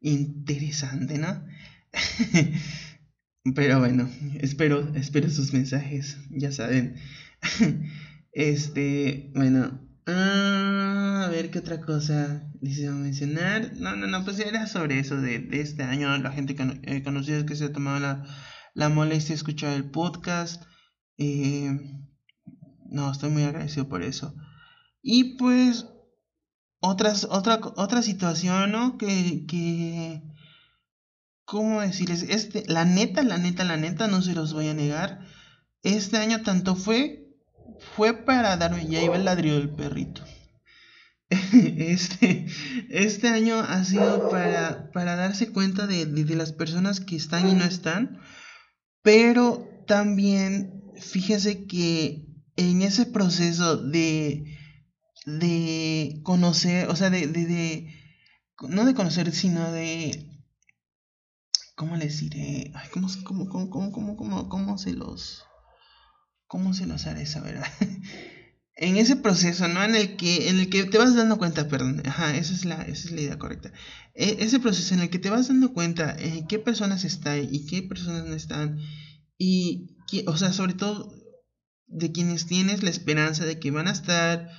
interesante, 0.00 1.18
¿no? 1.18 1.46
Pero 3.54 3.78
bueno, 3.78 4.10
espero, 4.40 4.94
espero 4.94 5.30
sus 5.30 5.52
mensajes, 5.52 6.18
ya 6.30 6.52
saben. 6.52 6.96
este, 8.32 9.30
bueno, 9.34 9.89
ah, 10.10 11.24
a 11.26 11.28
ver 11.28 11.50
qué 11.50 11.58
otra 11.60 11.80
cosa 11.80 12.50
les 12.60 12.80
mencionar. 12.80 13.72
No, 13.76 13.96
no, 13.96 14.06
no, 14.06 14.24
pues 14.24 14.38
era 14.40 14.66
sobre 14.66 14.98
eso 14.98 15.20
de, 15.20 15.48
este 15.52 15.82
año, 15.82 16.16
la 16.18 16.32
gente 16.32 16.56
eh, 16.82 17.02
conocida 17.02 17.46
que 17.46 17.56
se 17.56 17.66
ha 17.66 17.72
tomado 17.72 18.00
la, 18.00 18.24
la 18.74 18.88
molestia 18.88 19.30
de 19.30 19.36
escuchar 19.36 19.72
el 19.74 19.90
podcast. 19.90 20.62
Eh, 21.18 21.78
no, 22.90 23.10
estoy 23.10 23.30
muy 23.30 23.44
agradecido 23.44 23.88
por 23.88 24.02
eso. 24.02 24.34
Y 25.02 25.36
pues, 25.36 25.86
otras, 26.80 27.24
otra, 27.30 27.60
otra 27.76 28.02
situación, 28.02 28.72
¿no? 28.72 28.98
Que, 28.98 29.46
que, 29.46 30.22
¿cómo 31.44 31.80
decirles? 31.80 32.22
Este, 32.22 32.64
la 32.66 32.84
neta, 32.84 33.22
la 33.22 33.38
neta, 33.38 33.64
la 33.64 33.76
neta, 33.76 34.08
no 34.08 34.22
se 34.22 34.34
los 34.34 34.52
voy 34.52 34.68
a 34.68 34.74
negar. 34.74 35.20
Este 35.82 36.18
año 36.18 36.42
tanto 36.42 36.76
fue, 36.76 37.19
fue 37.96 38.12
para 38.14 38.56
darme, 38.56 38.86
ya 38.86 39.02
iba 39.02 39.16
el 39.16 39.24
ladrillo 39.24 39.58
del 39.58 39.70
perrito. 39.70 40.24
Este, 41.52 42.46
este 42.88 43.28
año 43.28 43.60
ha 43.60 43.84
sido 43.84 44.30
para, 44.30 44.90
para 44.92 45.16
darse 45.16 45.52
cuenta 45.52 45.86
de, 45.86 46.06
de 46.06 46.36
las 46.36 46.52
personas 46.52 47.00
que 47.00 47.16
están 47.16 47.48
y 47.48 47.54
no 47.54 47.64
están, 47.64 48.20
pero 49.02 49.68
también 49.86 50.82
fíjese 51.00 51.66
que 51.66 52.26
en 52.56 52.82
ese 52.82 53.06
proceso 53.06 53.76
de, 53.76 54.44
de 55.26 56.20
conocer, 56.22 56.88
o 56.88 56.96
sea, 56.96 57.10
de, 57.10 57.26
de, 57.26 57.94
no 58.68 58.84
de 58.84 58.94
conocer, 58.94 59.32
sino 59.32 59.72
de, 59.72 60.28
¿cómo 61.74 61.96
les 61.96 62.20
diré? 62.20 62.70
Ay, 62.74 62.88
¿cómo, 62.92 63.08
cómo, 63.24 63.48
cómo, 63.48 63.70
cómo, 63.70 64.16
cómo, 64.16 64.48
cómo, 64.48 64.78
se 64.78 64.92
los, 64.92 65.44
cómo 66.50 66.74
se 66.74 66.84
los 66.84 67.06
haré 67.06 67.26
saber? 67.26 67.60
en 68.74 68.96
ese 68.96 69.14
proceso, 69.14 69.68
¿no? 69.68 69.84
En 69.84 69.94
el 69.94 70.16
que, 70.16 70.48
en 70.50 70.58
el 70.58 70.68
que 70.68 70.82
te 70.82 70.98
vas 70.98 71.14
dando 71.14 71.38
cuenta, 71.38 71.68
perdón, 71.68 72.02
ajá, 72.04 72.36
esa 72.36 72.52
es 72.52 72.64
la, 72.64 72.82
esa 72.82 73.06
es 73.06 73.12
la 73.12 73.20
idea 73.20 73.38
correcta. 73.38 73.72
E, 74.14 74.38
ese 74.40 74.58
proceso 74.58 74.92
en 74.94 75.00
el 75.00 75.10
que 75.10 75.20
te 75.20 75.30
vas 75.30 75.46
dando 75.46 75.72
cuenta 75.72 76.12
en 76.18 76.48
qué 76.48 76.58
personas 76.58 77.04
están 77.04 77.48
y 77.54 77.66
qué 77.66 77.82
personas 77.82 78.26
no 78.26 78.34
están, 78.34 78.80
y, 79.38 79.96
o 80.26 80.36
sea, 80.36 80.52
sobre 80.52 80.74
todo 80.74 81.14
de 81.86 82.10
quienes 82.10 82.46
tienes 82.46 82.82
la 82.82 82.90
esperanza 82.90 83.44
de 83.44 83.60
que 83.60 83.70
van 83.70 83.86
a 83.86 83.92
estar, 83.92 84.50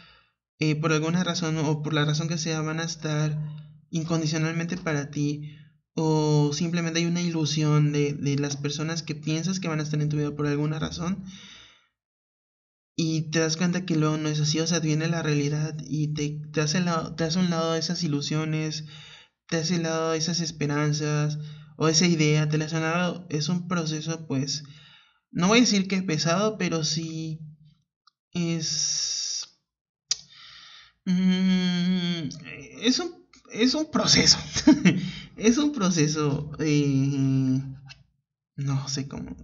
eh, 0.59 0.77
por 0.77 0.93
alguna 0.93 1.25
razón 1.25 1.57
o 1.57 1.83
por 1.83 1.93
la 1.93 2.05
razón 2.05 2.29
que 2.29 2.37
sea, 2.37 2.61
van 2.61 2.79
a 2.79 2.85
estar 2.85 3.37
incondicionalmente 3.89 4.77
para 4.77 5.11
ti, 5.11 5.57
o 5.93 6.51
simplemente 6.53 6.99
hay 6.99 7.05
una 7.05 7.21
ilusión 7.21 7.91
de, 7.91 8.13
de 8.13 8.37
las 8.37 8.55
personas 8.55 9.03
que 9.03 9.13
piensas 9.13 9.59
que 9.59 9.67
van 9.67 9.81
a 9.81 9.83
estar 9.83 10.01
en 10.01 10.07
tu 10.07 10.15
vida 10.15 10.33
por 10.33 10.47
alguna 10.47 10.79
razón, 10.79 11.25
y 12.95 13.31
te 13.31 13.39
das 13.39 13.57
cuenta 13.57 13.85
que 13.85 13.95
luego 13.95 14.17
no 14.17 14.29
es 14.29 14.39
así, 14.39 14.59
o 14.59 14.67
sea, 14.67 14.79
viene 14.79 15.07
la 15.07 15.21
realidad 15.23 15.75
y 15.87 16.13
te, 16.13 16.41
te, 16.51 16.61
hace, 16.61 16.81
lado, 16.81 17.15
te 17.15 17.23
hace 17.23 17.39
un 17.39 17.49
lado 17.49 17.73
de 17.73 17.79
esas 17.79 18.03
ilusiones, 18.03 18.85
te 19.47 19.57
hace 19.57 19.77
un 19.77 19.83
lado 19.83 20.11
de 20.11 20.17
esas 20.17 20.39
esperanzas 20.39 21.39
o 21.77 21.87
esa 21.87 22.05
idea, 22.05 22.49
te 22.49 22.57
las 22.57 22.73
han 22.73 22.81
dado, 22.81 23.25
es 23.29 23.49
un 23.49 23.67
proceso 23.67 24.27
pues 24.27 24.63
no 25.31 25.47
voy 25.47 25.59
a 25.59 25.61
decir 25.61 25.87
que 25.87 25.95
es 25.95 26.03
pesado, 26.03 26.57
pero 26.57 26.83
sí 26.83 27.39
es... 28.31 29.57
Mm, 31.05 32.29
es, 32.81 32.99
un, 32.99 33.25
es 33.51 33.73
un 33.73 33.89
proceso. 33.89 34.37
es 35.37 35.57
un 35.57 35.71
proceso... 35.71 36.51
Eh, 36.59 37.61
no 38.57 38.87
sé 38.89 39.07
cómo... 39.07 39.35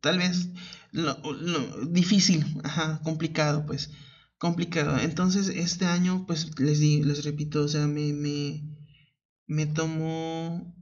Tal 0.00 0.18
vez 0.18 0.48
lo, 0.94 1.86
difícil, 1.86 2.44
ajá, 2.62 3.00
complicado, 3.02 3.66
pues. 3.66 3.90
Complicado. 4.38 4.98
Entonces, 4.98 5.48
este 5.48 5.86
año, 5.86 6.24
pues 6.26 6.58
les 6.60 6.78
digo, 6.78 7.04
les 7.06 7.24
repito, 7.24 7.62
o 7.64 7.68
sea, 7.68 7.86
me, 7.86 8.12
me, 8.12 8.62
me 9.46 9.66
tomó, 9.66 10.74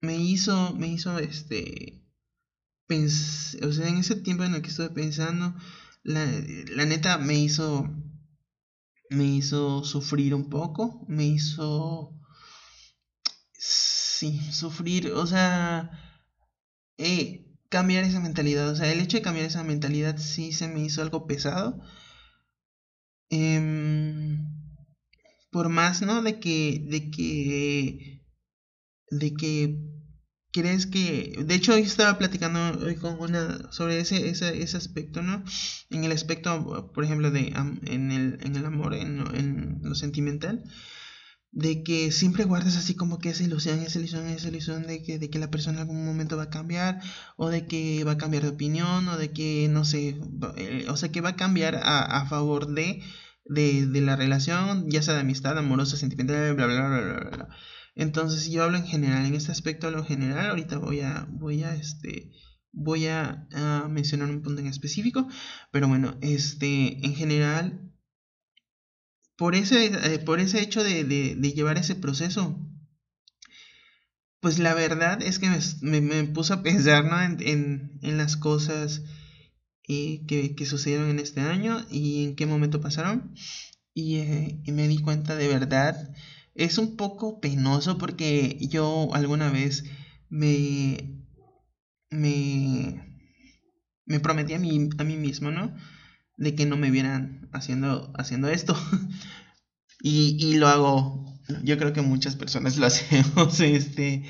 me 0.00 0.16
hizo, 0.16 0.74
me 0.74 0.88
hizo, 0.88 1.18
este, 1.18 2.04
o 3.62 3.72
sea, 3.72 3.88
en 3.88 3.98
ese 3.98 4.16
tiempo 4.16 4.44
en 4.44 4.54
el 4.54 4.62
que 4.62 4.68
estuve 4.68 4.90
pensando, 4.90 5.54
la, 6.04 6.24
la 6.70 6.84
neta 6.86 7.18
me 7.18 7.34
hizo, 7.34 7.88
me 9.10 9.24
hizo 9.24 9.84
sufrir 9.84 10.34
un 10.34 10.48
poco, 10.50 11.04
me 11.08 11.24
hizo, 11.24 12.12
sí, 13.52 14.38
sufrir, 14.52 15.12
o 15.12 15.26
sea, 15.26 15.90
eh, 16.98 17.47
cambiar 17.68 18.04
esa 18.04 18.20
mentalidad, 18.20 18.68
o 18.70 18.76
sea, 18.76 18.90
el 18.92 19.00
hecho 19.00 19.16
de 19.18 19.22
cambiar 19.22 19.46
esa 19.46 19.64
mentalidad 19.64 20.16
sí 20.18 20.52
se 20.52 20.68
me 20.68 20.80
hizo 20.84 21.02
algo 21.02 21.26
pesado. 21.26 21.80
Em, 23.30 24.46
por 25.50 25.68
más, 25.68 26.02
¿no? 26.02 26.22
De 26.22 26.40
que, 26.40 26.82
de 26.86 27.10
que, 27.10 28.22
de 29.10 29.34
que 29.34 29.78
crees 30.52 30.86
que, 30.86 31.44
de 31.44 31.54
hecho 31.54 31.74
hoy 31.74 31.82
estaba 31.82 32.18
platicando 32.18 32.84
hoy 32.84 32.96
con 32.96 33.20
una 33.20 33.70
sobre 33.72 34.00
ese, 34.00 34.28
ese, 34.28 34.62
ese 34.62 34.76
aspecto, 34.76 35.22
¿no? 35.22 35.44
En 35.90 36.04
el 36.04 36.12
aspecto, 36.12 36.90
por 36.92 37.04
ejemplo, 37.04 37.30
de 37.30 37.52
en, 37.86 38.12
el, 38.12 38.38
en 38.42 38.56
el 38.56 38.64
amor, 38.66 38.94
en, 38.94 39.24
en, 39.34 39.80
lo 39.82 39.94
sentimental, 39.94 40.64
de 41.50 41.82
que 41.82 42.12
siempre 42.12 42.44
guardas 42.44 42.76
así 42.76 42.94
como 42.94 43.18
que 43.18 43.30
esa 43.30 43.42
ilusión, 43.42 43.80
esa 43.80 43.98
ilusión, 43.98 44.26
esa 44.28 44.48
ilusión 44.48 44.86
de 44.86 45.02
que, 45.02 45.18
de 45.18 45.30
que 45.30 45.38
la 45.38 45.50
persona 45.50 45.78
en 45.78 45.82
algún 45.82 46.04
momento 46.04 46.36
va 46.36 46.44
a 46.44 46.50
cambiar, 46.50 47.00
o 47.36 47.48
de 47.48 47.66
que 47.66 48.04
va 48.04 48.12
a 48.12 48.18
cambiar 48.18 48.42
de 48.44 48.50
opinión, 48.50 49.08
o 49.08 49.16
de 49.16 49.32
que, 49.32 49.68
no 49.70 49.84
sé, 49.84 50.20
eh, 50.56 50.86
o 50.88 50.96
sea, 50.96 51.10
que 51.10 51.20
va 51.20 51.30
a 51.30 51.36
cambiar 51.36 51.76
a, 51.76 52.00
a 52.00 52.26
favor 52.26 52.72
de, 52.74 53.02
de, 53.44 53.86
de 53.86 54.00
la 54.00 54.16
relación, 54.16 54.90
ya 54.90 55.02
sea 55.02 55.14
de 55.14 55.20
amistad, 55.20 55.58
amorosa, 55.58 55.96
sentimental, 55.96 56.54
bla, 56.54 56.66
bla, 56.66 56.88
bla, 56.88 57.00
bla, 57.00 57.30
bla. 57.36 57.48
Entonces 57.94 58.48
yo 58.50 58.62
hablo 58.62 58.78
en 58.78 58.86
general, 58.86 59.26
en 59.26 59.34
este 59.34 59.50
aspecto 59.50 59.88
hablo 59.88 60.00
en 60.00 60.04
general, 60.04 60.50
ahorita 60.50 60.78
voy 60.78 61.00
a, 61.00 61.26
voy 61.30 61.64
a, 61.64 61.74
este, 61.74 62.30
voy 62.72 63.06
mencionar 63.88 64.30
un 64.30 64.42
punto 64.42 64.60
en 64.60 64.68
específico, 64.68 65.26
pero 65.72 65.88
bueno, 65.88 66.16
este, 66.20 67.04
en 67.04 67.14
general, 67.14 67.87
por 69.38 69.54
ese, 69.54 69.86
eh, 69.86 70.18
por 70.18 70.40
ese 70.40 70.60
hecho 70.60 70.82
de, 70.82 71.04
de, 71.04 71.52
llevar 71.52 71.78
ese 71.78 71.94
proceso, 71.94 72.58
pues 74.40 74.58
la 74.58 74.74
verdad 74.74 75.22
es 75.22 75.38
que 75.38 75.48
me, 75.80 76.00
me, 76.00 76.24
puse 76.24 76.52
a 76.52 76.62
pensar 76.62 77.04
en, 77.40 77.98
en, 78.02 78.18
las 78.18 78.36
cosas 78.36 79.02
eh, 79.86 80.26
que, 80.26 80.56
que, 80.56 80.66
sucedieron 80.66 81.08
en 81.08 81.20
este 81.20 81.40
año 81.40 81.86
y 81.88 82.24
en 82.24 82.36
qué 82.36 82.46
momento 82.46 82.80
pasaron. 82.80 83.32
Y, 83.94 84.16
eh, 84.16 84.60
y 84.64 84.72
me 84.72 84.88
di 84.88 84.98
cuenta 84.98 85.36
de 85.36 85.48
verdad 85.48 86.12
es 86.56 86.76
un 86.78 86.96
poco 86.96 87.40
penoso 87.40 87.96
porque 87.98 88.58
yo 88.60 89.08
alguna 89.14 89.50
vez 89.50 89.84
me, 90.28 91.22
me, 92.10 93.16
me 94.04 94.20
prometí 94.20 94.54
a 94.54 94.58
mí, 94.58 94.90
a 94.98 95.04
mí 95.04 95.16
mismo, 95.16 95.52
¿no? 95.52 95.76
De 96.38 96.54
que 96.54 96.64
no 96.64 96.78
me 96.78 96.90
vieran 96.90 97.50
haciendo, 97.52 98.12
haciendo 98.16 98.48
esto. 98.48 98.74
y, 100.02 100.36
y 100.40 100.56
lo 100.56 100.68
hago, 100.68 101.38
yo 101.62 101.78
creo 101.78 101.92
que 101.92 102.02
muchas 102.02 102.36
personas 102.36 102.76
lo 102.78 102.86
hacemos, 102.88 103.60
este, 103.60 104.24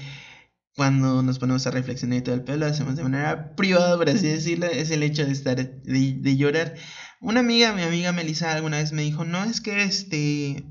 cuando 0.79 1.23
nos 1.25 1.41
ponemos 1.41 1.67
a 1.67 1.73
reflexionar 1.73 2.19
y 2.19 2.23
todo 2.23 2.37
el 2.37 2.45
pelo, 2.45 2.59
lo 2.59 2.67
hacemos 2.67 2.97
de 2.97 3.03
manera 3.03 3.57
privada, 3.57 3.97
por 3.97 4.09
así 4.09 4.29
decirlo, 4.29 4.67
es 4.67 4.93
el 4.93 5.03
hecho 5.03 5.27
de 5.27 5.33
estar, 5.33 5.57
de, 5.57 6.37
llorar. 6.37 6.77
Una 7.21 7.41
amiga, 7.41 7.73
mi 7.73 7.83
amiga 7.83 8.13
Melissa, 8.13 8.53
alguna 8.53 8.77
vez 8.79 8.93
me 8.93 9.03
dijo, 9.03 9.25
no, 9.25 9.43
es 9.43 9.61
que 9.61 9.83
este, 9.83 10.65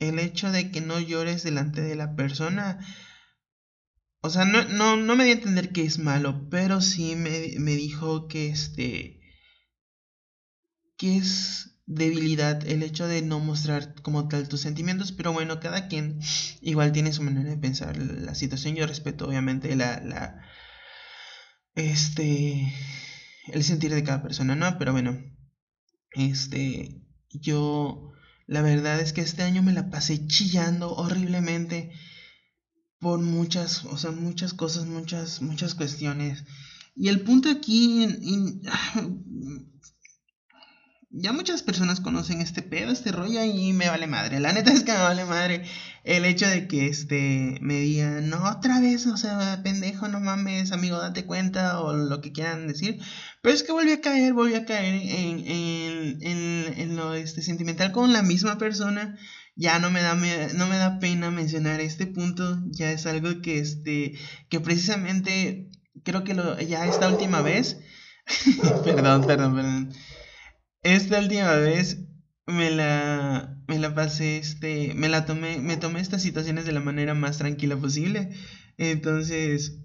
el 0.00 0.18
hecho 0.18 0.50
de 0.50 0.72
que 0.72 0.80
no 0.80 0.98
llores 0.98 1.44
delante 1.44 1.80
de 1.80 1.94
la 1.94 2.16
persona. 2.16 2.80
O 4.20 4.30
sea, 4.30 4.44
no, 4.44 4.64
no, 4.64 4.96
no 4.96 5.14
me 5.14 5.24
di 5.24 5.30
a 5.30 5.34
entender 5.34 5.70
que 5.70 5.84
es 5.84 6.00
malo, 6.00 6.48
pero 6.50 6.80
sí 6.80 7.14
me, 7.14 7.54
me 7.60 7.76
dijo 7.76 8.26
que 8.26 8.48
este. 8.48 9.19
Que 11.00 11.16
es 11.16 11.78
debilidad 11.86 12.68
el 12.68 12.82
hecho 12.82 13.08
de 13.08 13.22
no 13.22 13.40
mostrar 13.40 13.94
como 14.02 14.28
tal 14.28 14.48
tus 14.48 14.60
sentimientos, 14.60 15.12
pero 15.12 15.32
bueno, 15.32 15.58
cada 15.58 15.88
quien 15.88 16.20
igual 16.60 16.92
tiene 16.92 17.14
su 17.14 17.22
manera 17.22 17.48
de 17.48 17.56
pensar 17.56 17.96
la 17.96 18.34
situación. 18.34 18.76
Yo 18.76 18.86
respeto 18.86 19.26
obviamente 19.26 19.74
la, 19.76 19.98
la 20.00 20.42
este 21.74 22.70
el 23.46 23.64
sentir 23.64 23.94
de 23.94 24.04
cada 24.04 24.22
persona, 24.22 24.54
¿no? 24.54 24.76
Pero 24.76 24.92
bueno, 24.92 25.18
este 26.12 27.02
yo 27.30 28.12
la 28.46 28.60
verdad 28.60 29.00
es 29.00 29.14
que 29.14 29.22
este 29.22 29.42
año 29.42 29.62
me 29.62 29.72
la 29.72 29.88
pasé 29.88 30.26
chillando 30.26 30.94
horriblemente 30.94 31.92
por 32.98 33.20
muchas, 33.20 33.86
o 33.86 33.96
sea, 33.96 34.10
muchas 34.10 34.52
cosas, 34.52 34.84
muchas, 34.84 35.40
muchas 35.40 35.74
cuestiones. 35.74 36.44
Y 36.94 37.08
el 37.08 37.22
punto 37.22 37.48
aquí, 37.48 38.06
ya 41.12 41.32
muchas 41.32 41.62
personas 41.62 42.00
conocen 42.00 42.40
este 42.40 42.62
pedo, 42.62 42.92
este 42.92 43.10
rollo 43.10 43.42
y 43.42 43.72
me 43.72 43.88
vale 43.88 44.06
madre. 44.06 44.38
La 44.38 44.52
neta 44.52 44.72
es 44.72 44.84
que 44.84 44.92
me 44.92 44.98
vale 44.98 45.24
madre 45.24 45.64
el 46.04 46.24
hecho 46.24 46.46
de 46.46 46.68
que 46.68 46.86
este 46.86 47.58
me 47.60 47.80
digan, 47.80 48.30
no, 48.30 48.48
otra 48.48 48.80
vez, 48.80 49.06
o 49.06 49.16
sea, 49.16 49.60
pendejo, 49.64 50.06
no 50.06 50.20
mames, 50.20 50.70
amigo, 50.70 50.98
date 50.98 51.26
cuenta 51.26 51.80
o 51.80 51.94
lo 51.94 52.20
que 52.20 52.30
quieran 52.32 52.68
decir. 52.68 53.00
Pero 53.42 53.54
es 53.54 53.64
que 53.64 53.72
volví 53.72 53.90
a 53.90 54.00
caer, 54.00 54.34
volví 54.34 54.54
a 54.54 54.64
caer 54.64 54.94
en, 54.94 55.40
en, 55.46 56.22
en, 56.22 56.74
en 56.78 56.96
lo 56.96 57.14
este, 57.14 57.42
sentimental 57.42 57.90
con 57.90 58.12
la 58.12 58.22
misma 58.22 58.56
persona. 58.58 59.18
Ya 59.56 59.78
no 59.80 59.90
me 59.90 60.00
da 60.00 60.14
no 60.14 60.66
me 60.68 60.76
da 60.76 61.00
pena 61.00 61.30
mencionar 61.30 61.80
este 61.80 62.06
punto, 62.06 62.62
ya 62.70 62.92
es 62.92 63.04
algo 63.06 63.42
que 63.42 63.58
este 63.58 64.14
que 64.48 64.60
precisamente 64.60 65.68
creo 66.04 66.24
que 66.24 66.34
lo 66.34 66.58
ya 66.60 66.86
esta 66.86 67.08
última 67.10 67.42
vez 67.42 67.78
perdón, 68.84 69.26
perdón, 69.26 69.56
perdón 69.56 69.92
esta 70.82 71.18
última 71.18 71.54
vez 71.54 71.98
me 72.46 72.70
la, 72.70 73.62
me 73.68 73.78
la 73.78 73.94
pasé, 73.94 74.38
este, 74.38 74.94
me 74.94 75.08
la 75.08 75.24
tomé, 75.24 75.58
me 75.58 75.76
tomé 75.76 76.00
estas 76.00 76.22
situaciones 76.22 76.64
de 76.66 76.72
la 76.72 76.80
manera 76.80 77.14
más 77.14 77.38
tranquila 77.38 77.76
posible. 77.76 78.30
Entonces, 78.78 79.78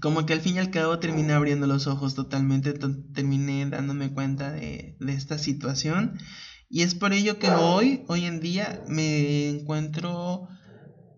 como 0.00 0.26
que 0.26 0.34
al 0.34 0.40
fin 0.40 0.56
y 0.56 0.58
al 0.58 0.70
cabo 0.70 0.98
terminé 0.98 1.32
abriendo 1.32 1.66
los 1.66 1.86
ojos 1.86 2.14
totalmente, 2.14 2.74
terminé 3.14 3.66
dándome 3.66 4.12
cuenta 4.12 4.52
de, 4.52 4.96
de 5.00 5.12
esta 5.12 5.38
situación. 5.38 6.18
Y 6.68 6.82
es 6.82 6.94
por 6.94 7.12
ello 7.12 7.38
que 7.38 7.48
hoy, 7.50 8.04
hoy 8.08 8.26
en 8.26 8.40
día, 8.40 8.82
me 8.88 9.48
encuentro 9.48 10.48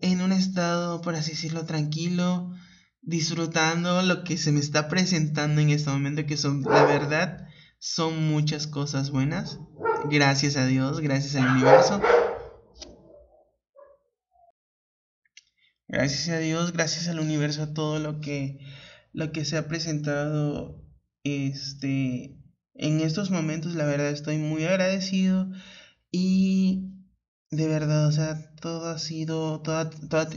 en 0.01 0.21
un 0.21 0.31
estado, 0.31 1.01
por 1.01 1.15
así 1.15 1.31
decirlo, 1.31 1.65
tranquilo, 1.65 2.51
disfrutando 3.01 4.01
lo 4.01 4.23
que 4.23 4.37
se 4.37 4.51
me 4.51 4.59
está 4.59 4.87
presentando 4.87 5.59
en 5.59 5.69
este 5.69 5.89
momento, 5.89 6.25
que 6.25 6.37
son, 6.37 6.61
la 6.61 6.85
verdad, 6.85 7.47
son 7.81 8.27
muchas 8.29 8.67
cosas 8.67 9.09
buenas. 9.09 9.57
Gracias 10.05 10.55
a 10.55 10.67
Dios, 10.67 10.99
gracias 10.99 11.35
al 11.35 11.49
universo. 11.49 11.99
Gracias 15.87 16.29
a 16.29 16.37
Dios, 16.37 16.73
gracias 16.73 17.07
al 17.07 17.19
universo, 17.19 17.63
a 17.63 17.73
todo 17.73 17.97
lo 17.97 18.21
que, 18.21 18.59
lo 19.13 19.31
que 19.31 19.45
se 19.45 19.57
ha 19.57 19.67
presentado 19.67 20.79
este, 21.23 22.37
en 22.75 23.01
estos 23.01 23.31
momentos. 23.31 23.73
La 23.73 23.85
verdad 23.85 24.11
estoy 24.11 24.37
muy 24.37 24.63
agradecido 24.63 25.49
y 26.11 26.91
de 27.49 27.67
verdad, 27.67 28.05
o 28.05 28.11
sea, 28.11 28.53
todo 28.61 28.89
ha 28.89 28.99
sido, 28.99 29.61
todo, 29.61 29.89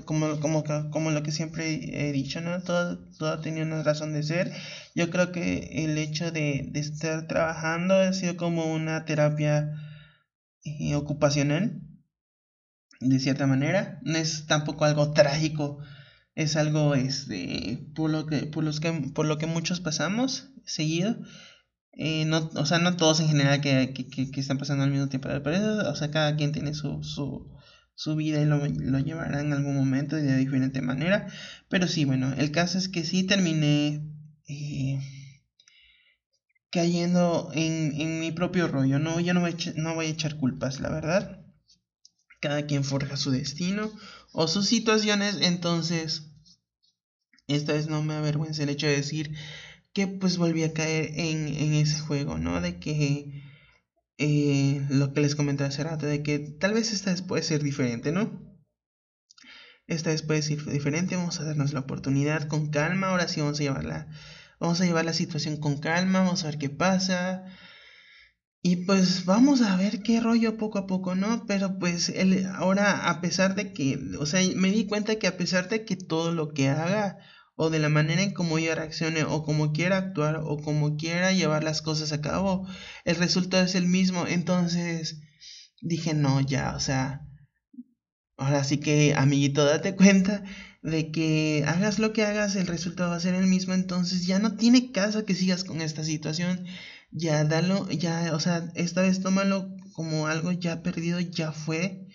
como, 0.06 0.40
como, 0.40 0.64
como 0.90 1.10
lo 1.10 1.22
que 1.22 1.30
siempre 1.30 2.08
he 2.08 2.10
dicho, 2.10 2.40
¿no? 2.40 2.62
Todo, 2.62 3.06
todo 3.18 3.32
ha 3.34 3.40
tenido 3.42 3.66
una 3.66 3.82
razón 3.82 4.14
de 4.14 4.22
ser. 4.22 4.50
Yo 4.94 5.10
creo 5.10 5.32
que 5.32 5.84
el 5.84 5.98
hecho 5.98 6.30
de, 6.30 6.68
de 6.70 6.80
estar 6.80 7.26
trabajando 7.26 7.94
ha 7.94 8.12
sido 8.12 8.36
como 8.36 8.72
una 8.72 9.04
terapia 9.04 9.72
eh, 10.64 10.94
ocupacional, 10.94 11.82
de 13.00 13.18
cierta 13.18 13.46
manera. 13.46 14.00
No 14.02 14.16
es 14.16 14.46
tampoco 14.46 14.84
algo 14.84 15.12
trágico, 15.12 15.78
es 16.34 16.56
algo 16.56 16.94
este, 16.94 17.86
por, 17.94 18.10
lo 18.10 18.26
que, 18.26 18.46
por, 18.46 18.64
los 18.64 18.80
que, 18.80 18.92
por 18.92 19.26
lo 19.26 19.36
que 19.38 19.46
muchos 19.46 19.80
pasamos 19.80 20.50
seguido. 20.64 21.16
Eh, 21.92 22.24
no, 22.24 22.50
o 22.54 22.66
sea, 22.66 22.78
no 22.78 22.96
todos 22.96 23.20
en 23.20 23.28
general 23.28 23.60
que, 23.60 23.92
que, 23.92 24.30
que, 24.30 24.40
están 24.40 24.58
pasando 24.58 24.84
al 24.84 24.90
mismo 24.90 25.08
tiempo, 25.08 25.28
pero 25.42 25.56
eso, 25.56 25.90
o 25.90 25.94
sea, 25.94 26.10
cada 26.10 26.34
quien 26.36 26.52
tiene 26.52 26.74
su, 26.74 27.04
su, 27.04 27.52
su 27.94 28.16
vida 28.16 28.40
y 28.40 28.46
lo, 28.46 28.66
lo, 28.66 28.98
llevará 28.98 29.40
en 29.40 29.52
algún 29.52 29.76
momento 29.76 30.18
y 30.18 30.22
de 30.22 30.36
diferente 30.36 30.82
manera. 30.82 31.28
Pero 31.68 31.86
sí, 31.88 32.04
bueno, 32.04 32.32
el 32.36 32.50
caso 32.52 32.78
es 32.78 32.88
que 32.88 33.04
sí 33.04 33.24
terminé 33.24 34.13
eh, 34.48 35.00
cayendo 36.70 37.50
en, 37.54 38.00
en, 38.00 38.20
mi 38.20 38.32
propio 38.32 38.68
rollo. 38.68 38.98
No, 38.98 39.20
yo 39.20 39.34
no 39.34 39.40
voy, 39.40 39.52
a 39.52 39.72
no 39.76 39.94
voy 39.94 40.06
a 40.06 40.10
echar 40.10 40.36
culpas, 40.36 40.80
la 40.80 40.90
verdad. 40.90 41.40
Cada 42.40 42.66
quien 42.66 42.84
forja 42.84 43.16
su 43.16 43.30
destino 43.30 43.92
o 44.32 44.48
sus 44.48 44.66
situaciones, 44.66 45.38
entonces 45.40 46.30
esta 47.46 47.74
vez 47.74 47.86
no 47.86 48.02
me 48.02 48.14
avergüenza 48.14 48.62
el 48.62 48.70
hecho 48.70 48.86
de 48.86 48.96
decir 48.96 49.36
que 49.92 50.06
pues 50.08 50.36
volví 50.36 50.64
a 50.64 50.72
caer 50.72 51.12
en, 51.14 51.48
en 51.48 51.74
ese 51.74 52.00
juego, 52.00 52.38
¿no? 52.38 52.60
De 52.60 52.78
que 52.80 53.42
eh, 54.18 54.84
lo 54.90 55.12
que 55.12 55.20
les 55.20 55.34
comenté 55.34 55.64
hace 55.64 55.84
rato, 55.84 56.06
de 56.06 56.22
que 56.22 56.38
tal 56.38 56.74
vez 56.74 56.92
esta 56.92 57.10
vez 57.10 57.22
puede 57.22 57.42
ser 57.42 57.62
diferente, 57.62 58.12
¿no? 58.12 58.53
Esta 59.86 60.10
vez 60.10 60.22
puede 60.22 60.42
ser 60.42 60.64
diferente, 60.64 61.16
vamos 61.16 61.40
a 61.40 61.44
darnos 61.44 61.72
la 61.72 61.80
oportunidad 61.80 62.48
con 62.48 62.70
calma, 62.70 63.08
ahora 63.08 63.28
sí 63.28 63.40
vamos 63.40 63.60
a 63.60 63.62
llevarla, 63.62 64.08
vamos 64.58 64.80
a 64.80 64.84
llevar 64.84 65.04
la 65.04 65.12
situación 65.12 65.58
con 65.58 65.78
calma, 65.78 66.20
vamos 66.20 66.44
a 66.44 66.46
ver 66.46 66.58
qué 66.58 66.70
pasa. 66.70 67.44
Y 68.62 68.86
pues 68.86 69.26
vamos 69.26 69.60
a 69.60 69.76
ver 69.76 70.02
qué 70.02 70.20
rollo 70.20 70.56
poco 70.56 70.78
a 70.78 70.86
poco, 70.86 71.14
¿no? 71.14 71.44
Pero 71.46 71.78
pues 71.78 72.08
el, 72.08 72.46
ahora 72.46 73.10
a 73.10 73.20
pesar 73.20 73.54
de 73.54 73.74
que, 73.74 73.98
o 74.18 74.24
sea, 74.24 74.40
me 74.56 74.70
di 74.70 74.86
cuenta 74.86 75.16
que 75.16 75.26
a 75.26 75.36
pesar 75.36 75.68
de 75.68 75.84
que 75.84 75.96
todo 75.96 76.32
lo 76.32 76.54
que 76.54 76.70
haga 76.70 77.18
o 77.56 77.68
de 77.68 77.78
la 77.78 77.90
manera 77.90 78.22
en 78.22 78.32
cómo 78.32 78.58
yo 78.58 78.74
reaccione 78.74 79.24
o 79.24 79.42
como 79.44 79.72
quiera 79.72 79.98
actuar 79.98 80.40
o 80.42 80.56
como 80.56 80.96
quiera 80.96 81.32
llevar 81.32 81.62
las 81.62 81.82
cosas 81.82 82.12
a 82.12 82.22
cabo, 82.22 82.66
el 83.04 83.16
resultado 83.16 83.64
es 83.64 83.74
el 83.74 83.86
mismo. 83.86 84.26
Entonces 84.26 85.20
dije, 85.82 86.14
no, 86.14 86.40
ya, 86.40 86.74
o 86.74 86.80
sea, 86.80 87.20
ahora 88.36 88.64
sí 88.64 88.78
que, 88.78 89.14
amiguito, 89.14 89.64
date 89.64 89.96
cuenta 89.96 90.44
de 90.82 91.10
que 91.10 91.64
hagas 91.66 91.98
lo 91.98 92.12
que 92.12 92.24
hagas, 92.24 92.56
el 92.56 92.66
resultado 92.66 93.10
va 93.10 93.16
a 93.16 93.20
ser 93.20 93.34
el 93.34 93.46
mismo. 93.46 93.74
Entonces 93.74 94.26
ya 94.26 94.38
no 94.38 94.56
tiene 94.56 94.92
caso 94.92 95.24
que 95.24 95.34
sigas 95.34 95.64
con 95.64 95.80
esta 95.80 96.04
situación. 96.04 96.66
Ya 97.10 97.44
dalo, 97.44 97.88
ya, 97.90 98.32
o 98.34 98.40
sea, 98.40 98.70
esta 98.74 99.02
vez 99.02 99.22
tómalo 99.22 99.74
como 99.94 100.26
algo 100.26 100.52
ya 100.52 100.82
perdido, 100.82 101.20
ya 101.20 101.52
fue. 101.52 102.08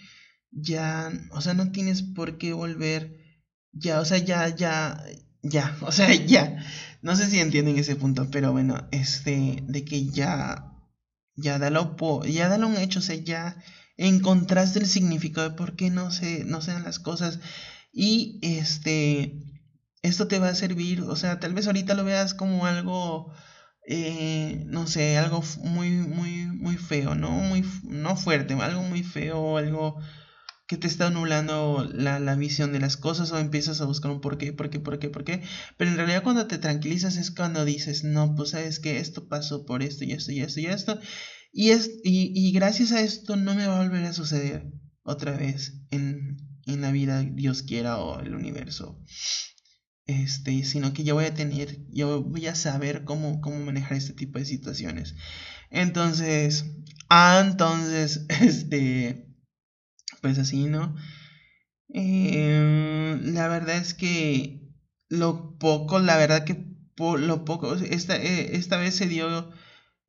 Ya, 0.51 1.11
o 1.31 1.41
sea, 1.41 1.53
no 1.53 1.71
tienes 1.71 2.01
por 2.03 2.37
qué 2.37 2.53
volver. 2.53 3.17
Ya, 3.71 3.99
o 3.99 4.05
sea, 4.05 4.17
ya, 4.17 4.47
ya, 4.55 5.03
ya, 5.41 5.77
o 5.81 5.91
sea, 5.91 6.13
ya. 6.13 6.63
No 7.01 7.15
sé 7.15 7.29
si 7.29 7.39
entienden 7.39 7.77
ese 7.77 7.95
punto, 7.95 8.29
pero 8.31 8.51
bueno, 8.51 8.87
este, 8.91 9.63
de 9.67 9.85
que 9.85 10.05
ya, 10.07 10.73
ya 11.35 11.59
dalo, 11.59 11.95
ya 12.25 12.49
dalo 12.49 12.67
un 12.67 12.77
hecho, 12.77 12.99
o 12.99 13.01
sea, 13.01 13.15
ya 13.15 13.55
encontraste 13.99 14.79
el 14.79 14.87
significado 14.87 15.49
de 15.49 15.55
por 15.55 15.75
qué 15.75 15.89
no 15.89 16.11
se, 16.11 16.45
no 16.45 16.61
se 16.61 16.71
dan 16.71 16.83
las 16.83 16.99
cosas. 16.99 17.39
Y 17.91 18.39
este, 18.41 19.43
esto 20.01 20.27
te 20.27 20.39
va 20.39 20.49
a 20.49 20.55
servir, 20.55 21.01
o 21.01 21.15
sea, 21.15 21.39
tal 21.39 21.53
vez 21.53 21.67
ahorita 21.67 21.93
lo 21.95 22.05
veas 22.05 22.33
como 22.33 22.65
algo, 22.65 23.33
eh, 23.87 24.63
no 24.67 24.87
sé, 24.87 25.17
algo 25.17 25.43
muy, 25.63 25.91
muy, 25.91 26.45
muy 26.47 26.77
feo, 26.77 27.15
¿no? 27.15 27.31
Muy, 27.31 27.65
no 27.83 28.15
fuerte, 28.15 28.53
algo 28.53 28.83
muy 28.83 29.03
feo, 29.03 29.57
algo 29.57 29.99
que 30.67 30.77
te 30.77 30.87
está 30.87 31.07
anulando 31.07 31.89
la, 31.91 32.19
la, 32.19 32.35
visión 32.35 32.71
de 32.71 32.79
las 32.79 32.95
cosas 32.95 33.31
o 33.31 33.39
empiezas 33.39 33.81
a 33.81 33.85
buscar 33.85 34.11
un 34.11 34.21
por 34.21 34.37
qué, 34.37 34.53
por 34.53 34.69
qué, 34.69 34.79
por 34.79 34.99
qué, 34.99 35.09
por 35.09 35.23
qué. 35.23 35.41
Pero 35.77 35.89
en 35.91 35.97
realidad 35.97 36.21
cuando 36.23 36.45
te 36.47 36.59
tranquilizas 36.59 37.17
es 37.17 37.31
cuando 37.31 37.65
dices, 37.65 38.03
no, 38.03 38.35
pues 38.35 38.51
sabes 38.51 38.79
que 38.79 38.99
esto 38.99 39.27
pasó 39.27 39.65
por 39.65 39.81
esto 39.81 40.05
y 40.05 40.11
esto 40.11 40.31
y 40.31 40.41
esto 40.41 40.59
y 40.59 40.67
esto. 40.67 40.99
Y, 41.51 41.71
es, 41.71 41.89
y, 42.03 42.31
y 42.33 42.51
gracias 42.51 42.91
a 42.91 43.01
esto 43.01 43.35
no 43.35 43.55
me 43.55 43.67
va 43.67 43.79
a 43.79 43.83
volver 43.83 44.05
a 44.05 44.13
suceder 44.13 44.71
otra 45.03 45.35
vez 45.35 45.73
en, 45.91 46.37
en 46.65 46.81
la 46.81 46.91
vida, 46.91 47.23
Dios 47.23 47.63
quiera, 47.63 47.97
o 47.97 48.19
el 48.19 48.35
universo. 48.35 48.99
Este, 50.05 50.63
sino 50.63 50.91
que 50.93 51.03
yo 51.03 51.13
voy 51.13 51.25
a 51.25 51.35
tener, 51.35 51.85
yo 51.89 52.23
voy 52.23 52.47
a 52.47 52.55
saber 52.55 53.03
cómo, 53.03 53.41
cómo 53.41 53.59
manejar 53.59 53.97
este 53.97 54.13
tipo 54.13 54.39
de 54.39 54.45
situaciones. 54.45 55.15
Entonces, 55.69 56.65
ah, 57.09 57.43
entonces, 57.45 58.25
este, 58.41 59.27
pues 60.21 60.39
así, 60.39 60.65
¿no? 60.65 60.95
Eh, 61.93 63.19
la 63.21 63.47
verdad 63.47 63.77
es 63.77 63.93
que 63.93 64.73
lo 65.09 65.57
poco, 65.57 65.99
la 65.99 66.17
verdad 66.17 66.43
que 66.43 66.65
lo 66.97 67.45
poco, 67.45 67.75
esta, 67.75 68.17
eh, 68.17 68.55
esta 68.55 68.77
vez 68.77 68.95
se 68.95 69.07
dio, 69.07 69.51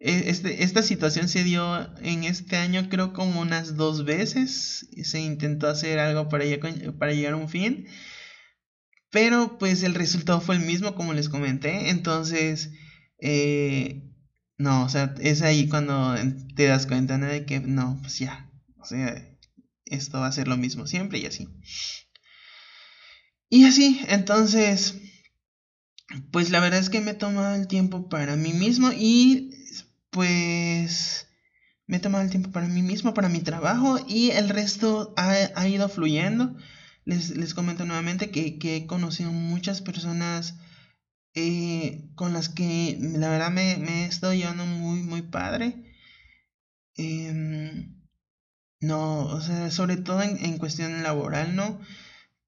este, 0.01 0.65
esta 0.65 0.83
situación 0.83 1.29
se 1.29 1.45
dio 1.45 1.95
en 2.03 2.25
este 2.25 2.57
año 2.57 2.89
creo 2.89 3.13
como 3.13 3.41
unas 3.41 3.77
dos 3.77 4.05
veces, 4.05 4.89
se 5.03 5.21
intentó 5.21 5.69
hacer 5.69 5.99
algo 5.99 6.29
para, 6.31 6.45
para 6.99 7.13
llegar 7.13 7.35
a 7.35 7.37
un 7.37 7.51
fin, 7.51 7.87
pero 9.11 9.59
pues 9.59 9.83
el 9.83 9.95
resultado 9.95 10.41
fue 10.41 10.57
el 10.57 10.63
mismo 10.63 10.95
como 10.95 11.13
les 11.13 11.29
comenté, 11.29 11.91
entonces, 11.91 12.71
no, 14.57 14.85
o 14.85 14.89
sea, 14.89 15.15
es 15.21 15.43
ahí 15.43 15.69
cuando 15.69 16.17
te 16.57 16.65
das 16.65 16.87
cuenta 16.87 17.19
de 17.19 17.45
que 17.45 17.61
no, 17.61 17.99
pues 18.01 18.19
ya, 18.19 18.51
o 18.79 18.87
sea, 18.87 19.15
esto 19.85 20.21
va 20.21 20.29
a 20.29 20.33
ser 20.33 20.49
lo 20.49 20.57
mismo 20.57 20.87
siempre 20.87 21.19
y 21.19 21.27
así. 21.27 21.49
Y 23.51 23.65
así, 23.65 24.01
entonces, 24.09 24.95
pues 26.33 26.51
la 26.51 26.61
verdad 26.61 26.81
es 26.81 26.89
que 26.89 27.01
me 27.01 27.11
he 27.11 27.15
tomado 27.15 27.55
el 27.57 27.67
tiempo 27.67 28.09
para 28.09 28.37
mí 28.37 28.53
mismo 28.53 28.93
y 28.93 29.51
pues 30.11 31.29
me 31.87 31.97
he 31.97 32.01
tomado 32.01 32.23
el 32.23 32.31
tiempo 32.31 32.53
para 32.53 32.69
mí 32.69 32.83
mismo, 32.83 33.15
para 33.15 33.29
mi 33.29 33.41
trabajo 33.41 33.99
y 34.07 34.31
el 34.31 34.49
resto 34.49 35.13
ha, 35.17 35.67
ido 35.69 35.89
fluyendo. 35.89 36.57
Les, 37.05 37.31
les, 37.31 37.55
comento 37.55 37.85
nuevamente 37.85 38.31
que, 38.31 38.59
he 38.63 38.87
conocido 38.87 39.33
muchas 39.33 39.81
personas 39.81 40.57
eh, 41.35 42.11
con 42.15 42.33
las 42.33 42.49
que 42.49 42.97
la 43.01 43.29
verdad 43.29 43.51
me, 43.51 43.77
me 43.79 44.05
he 44.05 44.07
estado 44.07 44.35
llevando 44.35 44.67
muy, 44.67 45.03
muy 45.03 45.23
padre. 45.23 45.83
Em, 46.97 47.97
no, 48.81 49.25
o 49.27 49.41
sea, 49.41 49.71
sobre 49.71 49.97
todo 49.97 50.23
en, 50.23 50.45
en, 50.45 50.59
cuestión 50.59 51.03
laboral, 51.03 51.57
¿no? 51.57 51.81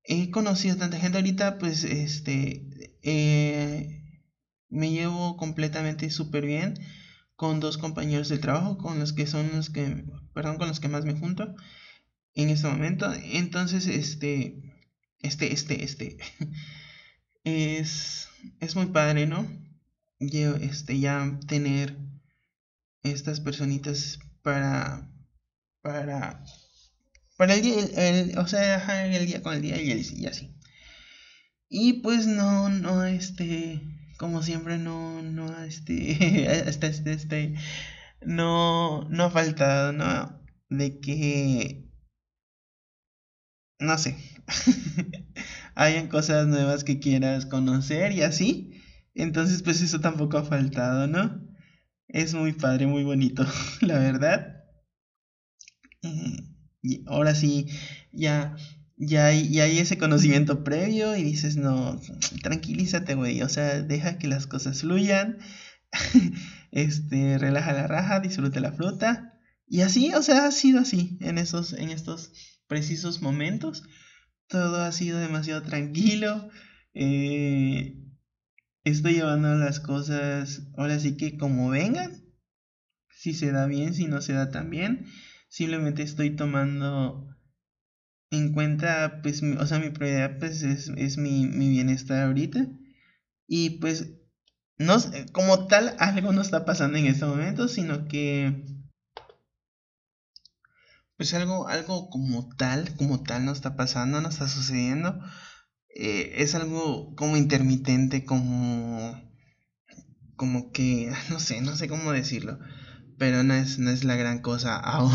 He 0.05 0.31
conocido 0.31 0.77
tanta 0.77 1.01
gente 1.01 1.19
ahorita, 1.19 1.59
pues, 1.59 1.85
este, 1.85 2.99
eh, 3.03 4.21
me 4.69 4.91
llevo 4.91 5.37
completamente 5.37 6.11
súper 6.11 6.47
bien 6.47 6.75
con 7.43 7.59
dos 7.59 7.77
compañeros 7.77 8.29
de 8.29 8.39
trabajo, 8.39 8.79
con 8.79 9.01
los 9.01 9.13
que 9.13 9.27
son 9.27 9.51
los 9.53 9.69
que, 9.69 10.05
perdón, 10.33 10.59
con 10.59 10.69
los 10.69 10.79
que 10.79 10.87
más 10.87 11.05
me 11.05 11.19
junto 11.19 11.57
en 12.35 12.51
este 12.51 12.69
momento. 12.69 13.13
Entonces, 13.13 13.89
este, 13.89 14.63
este, 15.19 15.53
este, 15.53 15.83
este, 15.83 16.19
es, 17.43 18.29
es 18.61 18.77
muy 18.77 18.87
padre, 18.87 19.27
¿no? 19.27 19.45
Yo, 20.21 20.55
este, 20.55 21.01
ya 21.01 21.37
tener 21.49 21.99
estas 23.03 23.41
personitas 23.41 24.21
para, 24.43 25.11
para, 25.81 26.45
para 27.37 27.55
el 27.55 27.63
día, 27.63 28.41
o 28.41 28.47
sea, 28.47 29.17
el 29.17 29.27
día 29.27 29.43
con 29.43 29.55
el 29.55 29.63
día 29.63 29.83
y 29.83 30.27
así. 30.27 30.55
Y 31.69 31.95
pues 32.03 32.29
no, 32.29 32.69
no, 32.69 33.05
este, 33.05 33.83
como 34.23 34.41
siempre, 34.41 34.79
no, 34.79 35.21
no, 35.21 35.65
este, 35.65 36.13
este, 36.69 36.87
este, 36.87 37.13
este, 37.13 37.55
no, 38.25 39.03
no 39.11 39.25
ha 39.25 39.31
faltado, 39.31 39.93
¿no? 39.93 40.41
De 40.69 41.01
que, 41.01 41.91
no 43.81 43.99
sé, 43.99 44.17
hayan 45.75 46.07
cosas 46.07 46.47
nuevas 46.47 46.85
que 46.85 47.01
quieras 47.01 47.47
conocer 47.47 48.13
y 48.13 48.23
así. 48.23 48.81
Entonces, 49.17 49.65
pues 49.65 49.83
eso 49.83 50.01
tampoco 50.01 50.39
ha 50.39 50.45
faltado, 50.45 51.09
¿no? 51.09 51.45
Es 52.07 52.33
muy 52.33 52.53
padre, 52.53 52.87
muy 52.87 53.03
bonito, 53.03 53.45
la 53.81 53.99
verdad. 53.99 54.63
y 56.81 57.03
ahora 57.09 57.35
sí, 57.35 57.67
ya, 58.13 58.55
ya 59.05 59.27
hay, 59.27 59.51
ya 59.51 59.65
hay 59.65 59.79
ese 59.79 59.99
conocimiento 59.99 60.63
previo 60.63 61.17
y 61.17 61.25
dices, 61.25 61.57
no, 61.57 62.01
tranquilízate, 62.43 63.15
güey, 63.15 63.43
o 63.43 63.49
sea, 63.49 63.83
deja 63.83 64.17
que 64.17 64.29
las 64.29 64.47
cosas 64.47 64.83
fluyan, 64.83 65.39
este, 66.71 67.37
relaja 67.39 67.73
la 67.73 67.89
raja, 67.89 68.21
disfruta 68.21 68.61
la 68.61 68.73
fruta. 68.73 69.41
Y 69.67 69.81
así, 69.81 70.15
o 70.15 70.23
sea, 70.23 70.47
ha 70.47 70.53
sido 70.53 70.81
así 70.81 71.19
en 71.21 71.39
esos, 71.39 71.73
en 71.73 71.91
estos 71.91 72.33
precisos 72.69 73.23
momentos. 73.23 73.83
Todo 74.47 74.83
ha 74.83 74.93
sido 74.93 75.19
demasiado 75.19 75.63
tranquilo. 75.63 76.49
Eh, 76.95 77.97
estoy 78.85 79.15
llevando 79.15 79.55
las 79.57 79.81
cosas 79.81 80.63
ahora 80.77 81.01
sí 81.01 81.17
que 81.17 81.39
como 81.39 81.71
vengan. 81.71 82.23
Si 83.11 83.35
se 83.35 83.51
da 83.51 83.67
bien, 83.67 83.95
si 83.95 84.07
no 84.07 84.21
se 84.21 84.35
da 84.35 84.51
tan 84.51 84.71
bien. 84.71 85.07
Simplemente 85.49 86.03
estoy 86.03 86.37
tomando 86.37 87.32
en 88.33 88.53
cuenta, 88.53 89.21
pues, 89.23 89.43
o 89.43 89.67
sea, 89.67 89.79
mi 89.79 89.91
prioridad 89.91 90.39
pues 90.39 90.63
es, 90.63 90.89
es 90.97 91.19
mi, 91.19 91.47
mi, 91.47 91.69
bienestar 91.69 92.25
ahorita. 92.27 92.67
Y 93.47 93.79
pues, 93.81 94.09
no 94.79 94.97
como 95.33 95.67
tal, 95.67 95.95
algo 95.99 96.33
no 96.33 96.41
está 96.41 96.65
pasando 96.65 96.99
en 96.99 97.07
este 97.07 97.27
momento, 97.27 97.69
sino 97.69 98.09
que, 98.09 98.65
pues 101.17 101.35
algo, 101.35 101.69
algo 101.69 102.09
como 102.11 102.49
tal, 102.57 102.97
como 102.97 103.23
tal 103.23 103.45
no 103.45 103.53
está 103.53 103.77
pasando, 103.77 104.21
no 104.21 104.31
está 104.31 104.49
sucediendo. 104.49 105.21
Eh, 105.95 106.35
es 106.39 106.55
algo 106.55 107.15
como 107.17 107.37
intermitente, 107.37 108.25
como, 108.25 109.21
como 110.37 110.73
que, 110.73 111.13
no 111.31 111.39
sé, 111.39 111.61
no 111.61 111.77
sé 111.77 111.89
cómo 111.89 112.13
decirlo, 112.13 112.59
pero 113.23 113.45
no 113.45 113.55
es, 113.55 113.79
no 113.79 113.93
es 113.93 114.03
la 114.03 114.17
gran 114.17 114.41
cosa, 114.41 114.77
aún, 114.81 115.13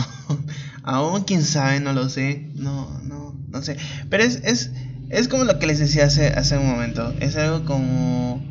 aún 0.84 1.26
quién 1.26 1.44
sabe, 1.44 1.82
no 1.82 1.92
lo 1.92 2.08
sé, 2.08 2.52
no, 2.56 3.02
no, 3.04 3.38
no 3.50 3.62
sé, 3.62 3.76
pero 4.10 4.24
es, 4.24 4.40
es, 4.46 4.72
es 5.10 5.28
como 5.28 5.44
lo 5.44 5.60
que 5.60 5.68
les 5.68 5.78
decía 5.78 6.06
hace, 6.06 6.28
hace 6.28 6.58
un 6.58 6.68
momento, 6.68 7.14
es 7.20 7.36
algo 7.36 7.66
como, 7.66 8.42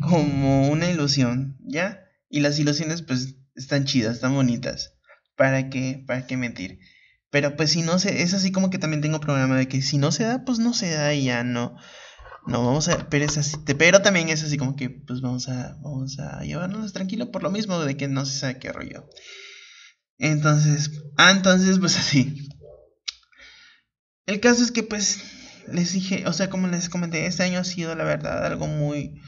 como 0.00 0.68
una 0.68 0.90
ilusión, 0.90 1.56
¿ya? 1.60 2.08
Y 2.28 2.40
las 2.40 2.58
ilusiones 2.58 3.02
pues 3.02 3.36
están 3.54 3.84
chidas, 3.84 4.16
están 4.16 4.34
bonitas, 4.34 4.94
¿para 5.36 5.70
qué, 5.70 6.02
para 6.04 6.26
qué 6.26 6.36
mentir? 6.36 6.80
Pero 7.30 7.54
pues 7.54 7.70
si 7.70 7.82
no 7.82 8.00
se, 8.00 8.22
es 8.22 8.34
así 8.34 8.50
como 8.50 8.68
que 8.68 8.78
también 8.78 9.00
tengo 9.00 9.20
programa 9.20 9.56
de 9.56 9.68
que 9.68 9.80
si 9.80 9.96
no 9.96 10.10
se 10.10 10.24
da, 10.24 10.44
pues 10.44 10.58
no 10.58 10.74
se 10.74 10.90
da 10.90 11.14
y 11.14 11.26
ya 11.26 11.44
no. 11.44 11.76
No, 12.48 12.64
vamos 12.64 12.88
a, 12.88 13.10
pero 13.10 13.26
es 13.26 13.36
así, 13.36 13.58
pero 13.76 14.00
también 14.00 14.30
es 14.30 14.42
así 14.42 14.56
como 14.56 14.74
que 14.74 14.88
pues 14.88 15.20
vamos 15.20 15.48
a, 15.50 15.76
vamos 15.82 16.18
a 16.18 16.40
llevarnos 16.44 16.94
tranquilo 16.94 17.30
por 17.30 17.42
lo 17.42 17.50
mismo 17.50 17.78
de 17.80 17.98
que 17.98 18.08
no 18.08 18.24
se 18.24 18.38
sabe 18.38 18.58
qué 18.58 18.72
rollo. 18.72 19.06
Entonces, 20.16 20.90
ah, 21.18 21.30
entonces 21.30 21.78
pues 21.78 21.98
así. 21.98 22.48
El 24.24 24.40
caso 24.40 24.62
es 24.62 24.72
que 24.72 24.82
pues 24.82 25.20
les 25.70 25.92
dije, 25.92 26.24
o 26.26 26.32
sea, 26.32 26.48
como 26.48 26.68
les 26.68 26.88
comenté, 26.88 27.26
este 27.26 27.42
año 27.42 27.58
ha 27.58 27.64
sido 27.64 27.94
la 27.94 28.04
verdad 28.04 28.46
algo 28.46 28.66
muy, 28.66 29.20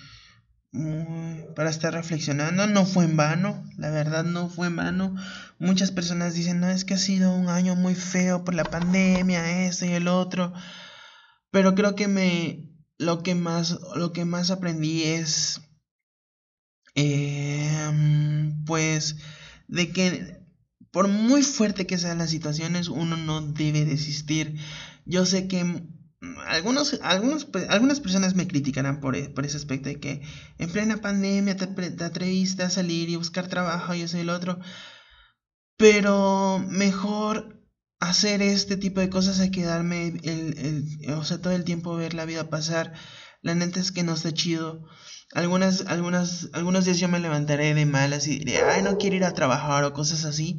para 1.55 1.69
estar 1.69 1.93
reflexionando. 1.93 2.67
No 2.69 2.87
fue 2.87 3.05
en 3.05 3.19
vano, 3.19 3.65
la 3.77 3.91
verdad 3.91 4.25
no 4.25 4.49
fue 4.49 4.69
en 4.69 4.77
vano. 4.77 5.15
Muchas 5.59 5.91
personas 5.91 6.33
dicen, 6.33 6.61
no, 6.61 6.71
es 6.71 6.87
que 6.87 6.95
ha 6.95 6.99
sido 6.99 7.35
un 7.35 7.51
año 7.51 7.77
muy 7.77 7.95
feo 7.95 8.45
por 8.45 8.55
la 8.55 8.65
pandemia, 8.65 9.67
esto 9.67 9.85
y 9.85 9.91
el 9.91 10.09
otro. 10.09 10.55
Pero 11.51 11.75
creo 11.75 11.95
que 11.95 12.09
me, 12.09 12.70
lo 13.01 13.23
que 13.23 13.35
más, 13.35 13.79
lo 13.97 14.13
que 14.13 14.27
más 14.27 14.51
aprendí 14.51 15.05
es, 15.05 15.63
em, 16.95 18.63
pues, 18.67 19.17
de 19.69 19.91
que 19.91 20.41
por 20.91 21.09
muy 21.09 21.43
fuerte 21.43 21.87
que 21.87 21.97
sean 21.97 22.19
las 22.19 22.29
situaciones, 22.29 22.89
uno 22.89 23.17
no 23.17 23.41
debe 23.41 23.87
desistir. 23.87 24.57
Yo 25.07 25.25
sé 25.25 25.49
que 25.49 25.83
algunos, 26.47 27.01
algunos, 27.03 27.47
pues, 27.47 27.71
algunas 27.71 28.01
personas 28.01 28.35
me 28.35 28.47
criticarán 28.47 29.01
por, 29.01 29.17
e, 29.17 29.31
por, 29.31 29.47
ese 29.47 29.57
aspecto 29.57 29.89
de 29.89 29.99
que 29.99 30.23
en 30.59 30.71
plena 30.71 30.99
pandemia 30.99 31.57
te, 31.57 32.05
atreviste 32.05 32.65
a 32.65 32.71
salir 32.71 33.09
y 33.09 33.17
buscar 33.17 33.49
trabajo 33.49 33.95
y 33.95 34.03
eso 34.03 34.19
y 34.19 34.21
el 34.21 34.31
otro. 34.31 34.59
Pero 35.79 36.63
mejor 36.69 37.60
hacer 38.01 38.41
este 38.41 38.77
tipo 38.77 39.01
de 39.01 39.11
cosas 39.11 39.41
a 39.41 39.51
quedarme 39.51 40.19
el, 40.23 41.07
o 41.17 41.25
sea, 41.25 41.39
todo 41.39 41.53
el 41.53 41.65
tiempo 41.65 41.95
ver 41.95 42.15
la 42.15 42.25
vida 42.25 42.49
pasar. 42.49 42.95
La 43.43 43.55
neta 43.55 43.79
es 43.79 43.93
que 43.93 44.03
no 44.03 44.15
está 44.15 44.33
chido. 44.33 44.85
Algunas, 45.33 45.87
algunas, 45.87 46.49
algunos 46.55 46.85
días 46.85 46.99
yo 46.99 47.09
me 47.09 47.21
levantaré 47.21 47.73
de 47.73 47.87
malas 47.87 48.27
y 48.27 48.39
diré, 48.39 48.63
ay, 48.63 48.83
no 48.83 48.99
quiero 48.99 49.17
ir 49.17 49.25
a 49.25 49.35
trabajar 49.35 49.85
o 49.85 49.93
cosas 49.93 50.25
así. 50.25 50.59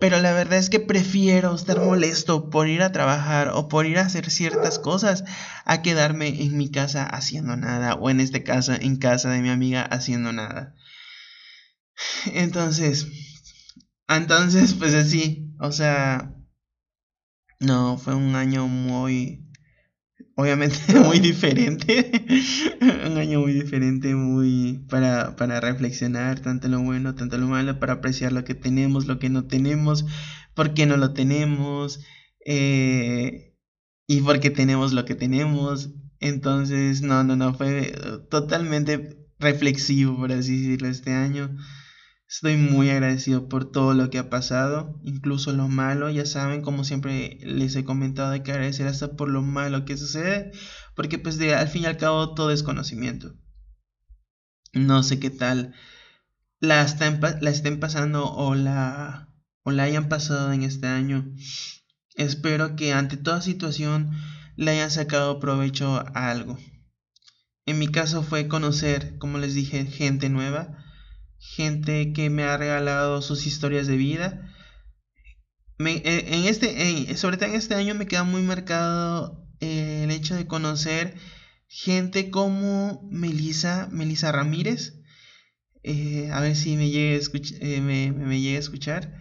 Pero 0.00 0.18
la 0.20 0.32
verdad 0.32 0.58
es 0.58 0.70
que 0.70 0.80
prefiero 0.80 1.54
estar 1.54 1.78
molesto 1.80 2.48
por 2.50 2.66
ir 2.66 2.82
a 2.82 2.92
trabajar 2.92 3.50
o 3.54 3.68
por 3.68 3.86
ir 3.86 3.98
a 3.98 4.06
hacer 4.06 4.30
ciertas 4.30 4.78
cosas 4.78 5.24
a 5.66 5.82
quedarme 5.82 6.42
en 6.42 6.56
mi 6.56 6.70
casa 6.70 7.04
haciendo 7.04 7.56
nada 7.56 7.94
o 7.94 8.08
en 8.10 8.20
este 8.20 8.42
caso 8.42 8.72
en 8.72 8.96
casa 8.96 9.30
de 9.30 9.42
mi 9.42 9.50
amiga 9.50 9.82
haciendo 9.82 10.32
nada. 10.32 10.74
Entonces, 12.32 13.06
entonces 14.08 14.74
pues 14.74 14.94
así, 14.94 15.54
o 15.60 15.70
sea, 15.70 16.34
no, 17.60 17.98
fue 17.98 18.14
un 18.14 18.34
año 18.34 18.66
muy 18.68 19.50
obviamente 20.34 20.78
muy 21.04 21.18
diferente, 21.18 22.10
un 22.80 23.18
año 23.18 23.40
muy 23.40 23.52
diferente, 23.52 24.14
muy 24.14 24.84
para, 24.88 25.36
para 25.36 25.60
reflexionar 25.60 26.40
tanto 26.40 26.68
lo 26.68 26.80
bueno, 26.82 27.14
tanto 27.14 27.38
lo 27.38 27.46
malo, 27.46 27.78
para 27.78 27.94
apreciar 27.94 28.32
lo 28.32 28.44
que 28.44 28.54
tenemos, 28.54 29.06
lo 29.06 29.18
que 29.18 29.28
no 29.28 29.46
tenemos, 29.46 30.06
por 30.54 30.74
qué 30.74 30.86
no 30.86 30.96
lo 30.96 31.12
tenemos, 31.12 32.00
eh, 32.46 33.54
y 34.06 34.20
por 34.22 34.40
qué 34.40 34.50
tenemos 34.50 34.92
lo 34.92 35.04
que 35.04 35.14
tenemos. 35.14 35.90
Entonces, 36.20 37.02
no, 37.02 37.24
no, 37.24 37.36
no, 37.36 37.54
fue 37.54 37.94
totalmente 38.30 39.16
reflexivo, 39.38 40.16
por 40.16 40.32
así 40.32 40.56
decirlo, 40.60 40.88
este 40.88 41.12
año. 41.12 41.56
Estoy 42.30 42.56
muy 42.56 42.90
agradecido 42.90 43.48
por 43.48 43.72
todo 43.72 43.92
lo 43.92 44.08
que 44.08 44.18
ha 44.18 44.30
pasado, 44.30 45.00
incluso 45.02 45.52
lo 45.52 45.66
malo, 45.66 46.10
ya 46.10 46.24
saben, 46.24 46.62
como 46.62 46.84
siempre 46.84 47.40
les 47.42 47.74
he 47.74 47.82
comentado, 47.82 48.30
hay 48.30 48.44
que 48.44 48.52
agradecer 48.52 48.86
hasta 48.86 49.16
por 49.16 49.28
lo 49.28 49.42
malo 49.42 49.84
que 49.84 49.96
sucede, 49.96 50.52
porque 50.94 51.18
pues 51.18 51.38
de, 51.38 51.56
al 51.56 51.66
fin 51.66 51.82
y 51.82 51.86
al 51.86 51.96
cabo 51.96 52.34
todo 52.34 52.52
es 52.52 52.62
conocimiento. 52.62 53.34
No 54.72 55.02
sé 55.02 55.18
qué 55.18 55.30
tal 55.30 55.74
la, 56.60 56.86
la 57.40 57.50
estén 57.50 57.80
pasando 57.80 58.30
o 58.30 58.54
la, 58.54 59.28
o 59.64 59.72
la 59.72 59.82
hayan 59.82 60.08
pasado 60.08 60.52
en 60.52 60.62
este 60.62 60.86
año. 60.86 61.34
Espero 62.14 62.76
que 62.76 62.92
ante 62.92 63.16
toda 63.16 63.40
situación 63.40 64.12
le 64.54 64.70
hayan 64.70 64.92
sacado 64.92 65.40
provecho 65.40 65.96
a 66.14 66.30
algo. 66.30 66.58
En 67.66 67.80
mi 67.80 67.88
caso 67.88 68.22
fue 68.22 68.46
conocer, 68.46 69.18
como 69.18 69.38
les 69.38 69.54
dije, 69.54 69.84
gente 69.86 70.28
nueva 70.28 70.76
gente 71.40 72.12
que 72.12 72.30
me 72.30 72.44
ha 72.44 72.56
regalado 72.56 73.22
sus 73.22 73.46
historias 73.46 73.86
de 73.86 73.96
vida. 73.96 74.54
Eh, 75.78 76.24
en 76.28 76.44
este, 76.44 77.16
sobre 77.16 77.38
todo 77.38 77.48
en 77.48 77.56
este 77.56 77.74
año 77.74 77.94
me 77.94 78.06
queda 78.06 78.22
muy 78.22 78.42
marcado 78.42 79.48
eh, 79.60 80.02
el 80.04 80.10
hecho 80.10 80.36
de 80.36 80.46
conocer 80.46 81.16
gente 81.66 82.30
como 82.30 83.08
Melissa, 83.10 83.88
Melissa 83.90 84.30
Ramírez. 84.30 85.00
Eh, 85.82 86.28
a 86.32 86.40
ver 86.40 86.56
si 86.56 86.76
me 86.76 86.90
llegue 86.90 87.18
a, 87.18 87.80
me, 87.80 88.12
me 88.12 88.56
a 88.56 88.58
escuchar. 88.58 89.14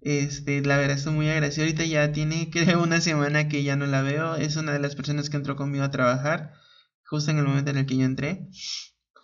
Este, 0.00 0.62
la 0.62 0.76
verdad 0.78 0.96
estoy 0.96 1.12
muy 1.12 1.28
agradecido. 1.28 1.64
Ahorita 1.64 1.84
ya 1.84 2.12
tiene, 2.12 2.50
creo, 2.52 2.82
una 2.82 3.00
semana 3.00 3.48
que 3.48 3.62
ya 3.62 3.76
no 3.76 3.86
la 3.86 4.02
veo. 4.02 4.36
Es 4.36 4.56
una 4.56 4.72
de 4.72 4.78
las 4.78 4.96
personas 4.96 5.28
que 5.28 5.36
entró 5.36 5.56
conmigo 5.56 5.84
a 5.84 5.90
trabajar, 5.90 6.54
justo 7.04 7.30
en 7.30 7.38
el 7.38 7.44
momento 7.44 7.70
en 7.70 7.78
el 7.78 7.86
que 7.86 7.96
yo 7.96 8.04
entré. 8.04 8.48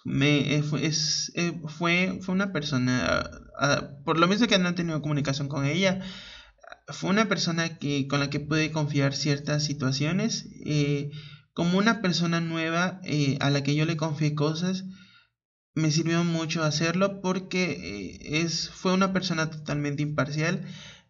Me, 0.04 0.56
eh, 0.56 0.62
eh, 1.34 1.60
fue, 1.66 2.18
fue 2.20 2.34
una 2.34 2.52
persona, 2.52 3.06
ah, 3.06 3.30
ah, 3.58 3.90
por 4.04 4.18
lo 4.18 4.28
mismo 4.28 4.46
que 4.46 4.58
no 4.58 4.68
he 4.68 4.72
tenido 4.74 5.00
comunicación 5.00 5.48
con 5.48 5.64
ella, 5.64 6.00
fue 6.88 7.10
una 7.10 7.26
persona 7.28 7.78
que, 7.78 8.06
con 8.06 8.20
la 8.20 8.30
que 8.30 8.40
pude 8.40 8.70
confiar 8.70 9.14
ciertas 9.14 9.64
situaciones. 9.64 10.46
Eh, 10.66 11.10
como 11.54 11.78
una 11.78 12.02
persona 12.02 12.40
nueva 12.40 13.00
a 13.40 13.50
la 13.50 13.62
que 13.62 13.76
yo 13.76 13.86
le 13.86 13.96
confié 13.96 14.34
cosas, 14.34 14.84
me 15.74 15.90
sirvió 15.90 16.24
mucho 16.24 16.64
hacerlo 16.64 17.20
porque 17.22 18.18
es, 18.22 18.70
fue 18.70 18.92
una 18.92 19.12
persona 19.12 19.50
totalmente 19.50 20.02
imparcial 20.02 20.66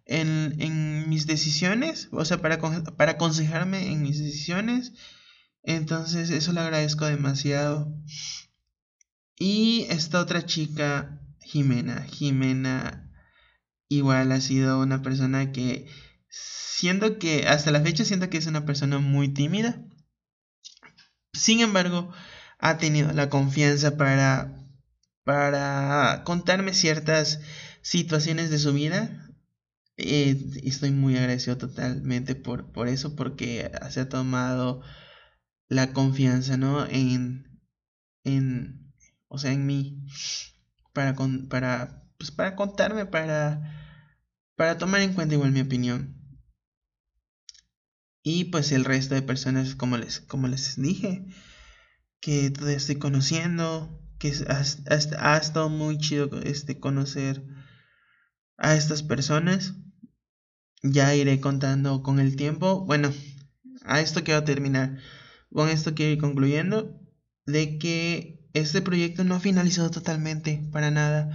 en, 0.07 0.55
en 0.61 1.09
mis 1.09 1.27
decisiones, 1.27 2.09
o 2.13 2.25
sea, 2.25 2.39
para, 2.39 2.59
para 2.59 3.13
aconsejarme 3.13 3.91
en 3.91 4.03
mis 4.03 4.19
decisiones. 4.19 4.93
Entonces, 5.63 6.31
eso 6.31 6.53
le 6.53 6.61
agradezco 6.61 7.07
demasiado. 7.07 7.91
Y 9.39 9.87
esta 9.91 10.21
otra 10.21 10.47
chica, 10.47 11.21
Jimena. 11.41 12.03
Jimena 12.03 13.11
igual 13.89 14.33
ha 14.33 14.41
sido 14.41 14.81
una 14.81 15.03
persona 15.03 15.53
que 15.53 15.89
siento 16.29 17.19
que 17.19 17.47
hasta 17.47 17.71
la 17.71 17.81
fecha 17.81 18.05
siento 18.05 18.31
que 18.31 18.39
es 18.39 18.47
una 18.47 18.65
persona 18.65 18.99
muy 18.99 19.29
tímida. 19.29 19.83
Sin 21.33 21.61
embargo, 21.61 22.13
ha 22.59 22.79
tenido 22.79 23.13
la 23.13 23.29
confianza 23.29 23.97
para, 23.97 24.55
para 25.25 26.23
contarme 26.25 26.75
ciertas 26.75 27.41
situaciones 27.83 28.51
de 28.51 28.59
su 28.59 28.73
vida. 28.73 29.31
Eh, 29.97 30.37
estoy 30.65 30.91
muy 30.91 31.17
agradecido 31.17 31.57
totalmente 31.57 32.35
por, 32.35 32.73
por 32.73 32.89
eso, 32.89 33.15
porque 33.15 33.71
se 33.91 34.01
ha 34.01 34.09
tomado 34.09 34.83
la 35.69 35.93
confianza, 35.93 36.57
¿no? 36.57 36.87
En, 36.87 37.61
en, 38.25 38.84
o 39.29 39.39
sea, 39.39 39.53
en 39.53 39.67
mí, 39.67 40.07
para, 40.93 41.17
para, 41.49 42.09
pues 42.19 42.31
para 42.31 42.57
contarme, 42.57 43.07
para, 43.07 43.63
para 44.57 44.79
tomar 44.79 45.01
en 45.01 45.15
cuenta 45.15 45.35
igual 45.35 45.53
mi 45.53 45.61
opinión. 45.61 46.25
Y 48.23 48.45
pues 48.45 48.73
el 48.73 48.85
resto 48.85 49.15
de 49.15 49.23
personas, 49.23 49.75
como 49.75 49.99
les, 49.99 50.21
como 50.21 50.49
les 50.49 50.81
dije, 50.81 51.27
que 52.21 52.51
todavía 52.51 52.79
estoy 52.79 52.97
conociendo, 52.97 54.01
que 54.19 54.33
ha, 54.49 55.37
estado 55.37 55.69
muy 55.69 55.99
chido 55.99 56.31
este, 56.43 56.81
conocer 56.81 57.45
a 58.57 58.75
estas 58.75 59.03
personas. 59.03 59.75
Ya 60.83 61.15
iré 61.15 61.41
contando 61.41 62.03
con 62.03 62.19
el 62.19 62.37
tiempo. 62.37 62.87
Bueno, 62.87 63.13
a 63.85 64.01
esto 64.01 64.25
quiero 64.25 64.45
terminar. 64.45 64.99
Con 65.53 65.69
esto 65.69 65.95
quiero 65.95 66.13
ir 66.13 66.19
concluyendo 66.19 66.99
de 67.45 67.79
que 67.79 68.44
este 68.55 68.81
proyecto 68.83 69.25
no 69.25 69.35
ha 69.35 69.41
finalizado 69.41 69.91
totalmente, 69.91 70.63
para 70.73 70.91
nada. 70.91 71.31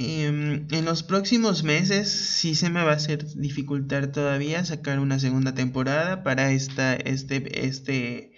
Em, 0.00 0.68
en 0.70 0.84
los 0.84 1.02
próximos 1.02 1.64
meses 1.64 2.08
sí 2.12 2.54
se 2.54 2.70
me 2.70 2.84
va 2.84 2.92
a 2.92 2.94
hacer 2.94 3.26
dificultar 3.34 4.12
todavía 4.12 4.64
sacar 4.64 5.00
una 5.00 5.18
segunda 5.18 5.54
temporada 5.54 6.22
para 6.22 6.52
esta, 6.52 6.94
este, 6.94 7.66
este 7.66 8.32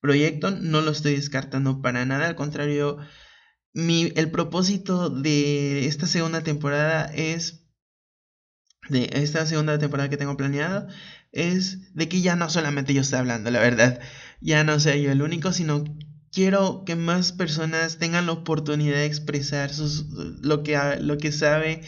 proyecto. 0.00 0.50
No 0.50 0.80
lo 0.80 0.90
estoy 0.90 1.14
descartando 1.14 1.80
para 1.80 2.04
nada. 2.06 2.26
Al 2.26 2.34
contrario, 2.34 2.98
mi, 3.72 4.12
el 4.16 4.30
propósito 4.30 5.10
de 5.10 5.86
esta 5.86 6.06
segunda 6.06 6.42
temporada 6.42 7.04
es 7.14 7.66
de 8.88 9.10
esta 9.12 9.46
segunda 9.46 9.78
temporada 9.78 10.08
que 10.08 10.16
tengo 10.16 10.36
planeado 10.36 10.88
es 11.32 11.94
de 11.94 12.08
que 12.08 12.20
ya 12.22 12.36
no 12.36 12.48
solamente 12.48 12.94
yo 12.94 13.02
esté 13.02 13.16
hablando, 13.16 13.50
la 13.50 13.60
verdad, 13.60 14.00
ya 14.40 14.64
no 14.64 14.78
sea 14.80 14.96
yo 14.96 15.10
el 15.10 15.22
único, 15.22 15.52
sino 15.52 15.84
quiero 16.32 16.84
que 16.84 16.96
más 16.96 17.32
personas 17.32 17.98
tengan 17.98 18.26
la 18.26 18.32
oportunidad 18.32 18.96
de 18.96 19.06
expresar 19.06 19.72
sus, 19.72 20.06
lo, 20.42 20.62
que, 20.62 20.78
lo 21.00 21.18
que 21.18 21.32
sabe, 21.32 21.80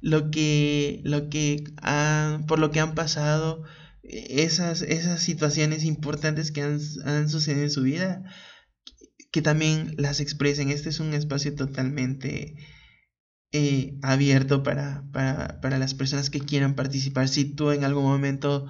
lo 0.00 0.30
que, 0.30 1.00
lo 1.04 1.28
que 1.28 1.64
por 2.46 2.58
lo 2.58 2.70
que 2.70 2.80
han 2.80 2.94
pasado, 2.94 3.64
esas, 4.02 4.82
esas 4.82 5.20
situaciones 5.20 5.84
importantes 5.84 6.52
que 6.52 6.62
han, 6.62 7.28
sucedido 7.28 7.64
en 7.64 7.70
su 7.70 7.82
vida, 7.82 8.22
que 9.32 9.42
también 9.42 9.94
las 9.98 10.20
expresen. 10.20 10.70
Este 10.70 10.90
es 10.90 11.00
un 11.00 11.12
espacio 11.12 11.54
totalmente 11.54 12.54
eh, 13.52 13.98
abierto 14.02 14.62
para, 14.62 15.04
para, 15.12 15.60
para 15.60 15.78
las 15.78 15.94
personas 15.94 16.30
que 16.30 16.40
quieran 16.40 16.76
participar. 16.76 17.28
Si 17.28 17.44
tú 17.44 17.72
en 17.72 17.82
algún 17.82 18.04
momento 18.04 18.66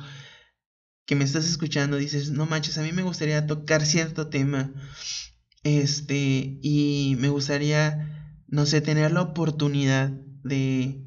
que 1.06 1.16
me 1.16 1.24
estás 1.24 1.46
escuchando 1.46 1.96
dices, 1.96 2.30
no 2.30 2.46
manches, 2.46 2.78
a 2.78 2.82
mí 2.82 2.92
me 2.92 3.02
gustaría 3.02 3.46
tocar 3.46 3.86
cierto 3.86 4.28
tema, 4.28 4.72
este, 5.62 6.58
y 6.62 7.16
me 7.18 7.28
gustaría, 7.28 8.42
no 8.48 8.66
sé, 8.66 8.80
tener 8.80 9.12
la 9.12 9.22
oportunidad 9.22 10.10
de, 10.44 11.02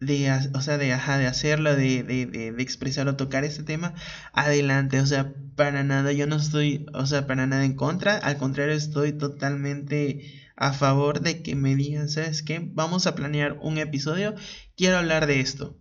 de, 0.00 0.30
o 0.54 0.60
sea, 0.60 0.78
de, 0.78 0.86
de 0.86 1.26
hacerlo, 1.26 1.74
de, 1.74 2.02
de, 2.02 2.26
de, 2.26 2.52
de 2.52 2.62
expresar 2.62 3.08
o 3.08 3.16
tocar 3.16 3.44
este 3.44 3.62
tema, 3.62 3.94
adelante, 4.32 5.00
o 5.00 5.06
sea, 5.06 5.34
para 5.56 5.82
nada, 5.84 6.12
yo 6.12 6.26
no 6.26 6.36
estoy, 6.36 6.86
o 6.94 7.06
sea, 7.06 7.26
para 7.26 7.46
nada 7.46 7.64
en 7.64 7.74
contra, 7.74 8.16
al 8.18 8.38
contrario, 8.38 8.74
estoy 8.74 9.12
totalmente 9.12 10.42
a 10.56 10.72
favor 10.72 11.20
de 11.20 11.42
que 11.42 11.54
me 11.54 11.74
digan, 11.76 12.08
¿sabes 12.08 12.42
qué? 12.42 12.60
Vamos 12.72 13.06
a 13.06 13.14
planear 13.14 13.58
un 13.60 13.78
episodio, 13.78 14.34
quiero 14.76 14.98
hablar 14.98 15.26
de 15.26 15.40
esto. 15.40 15.76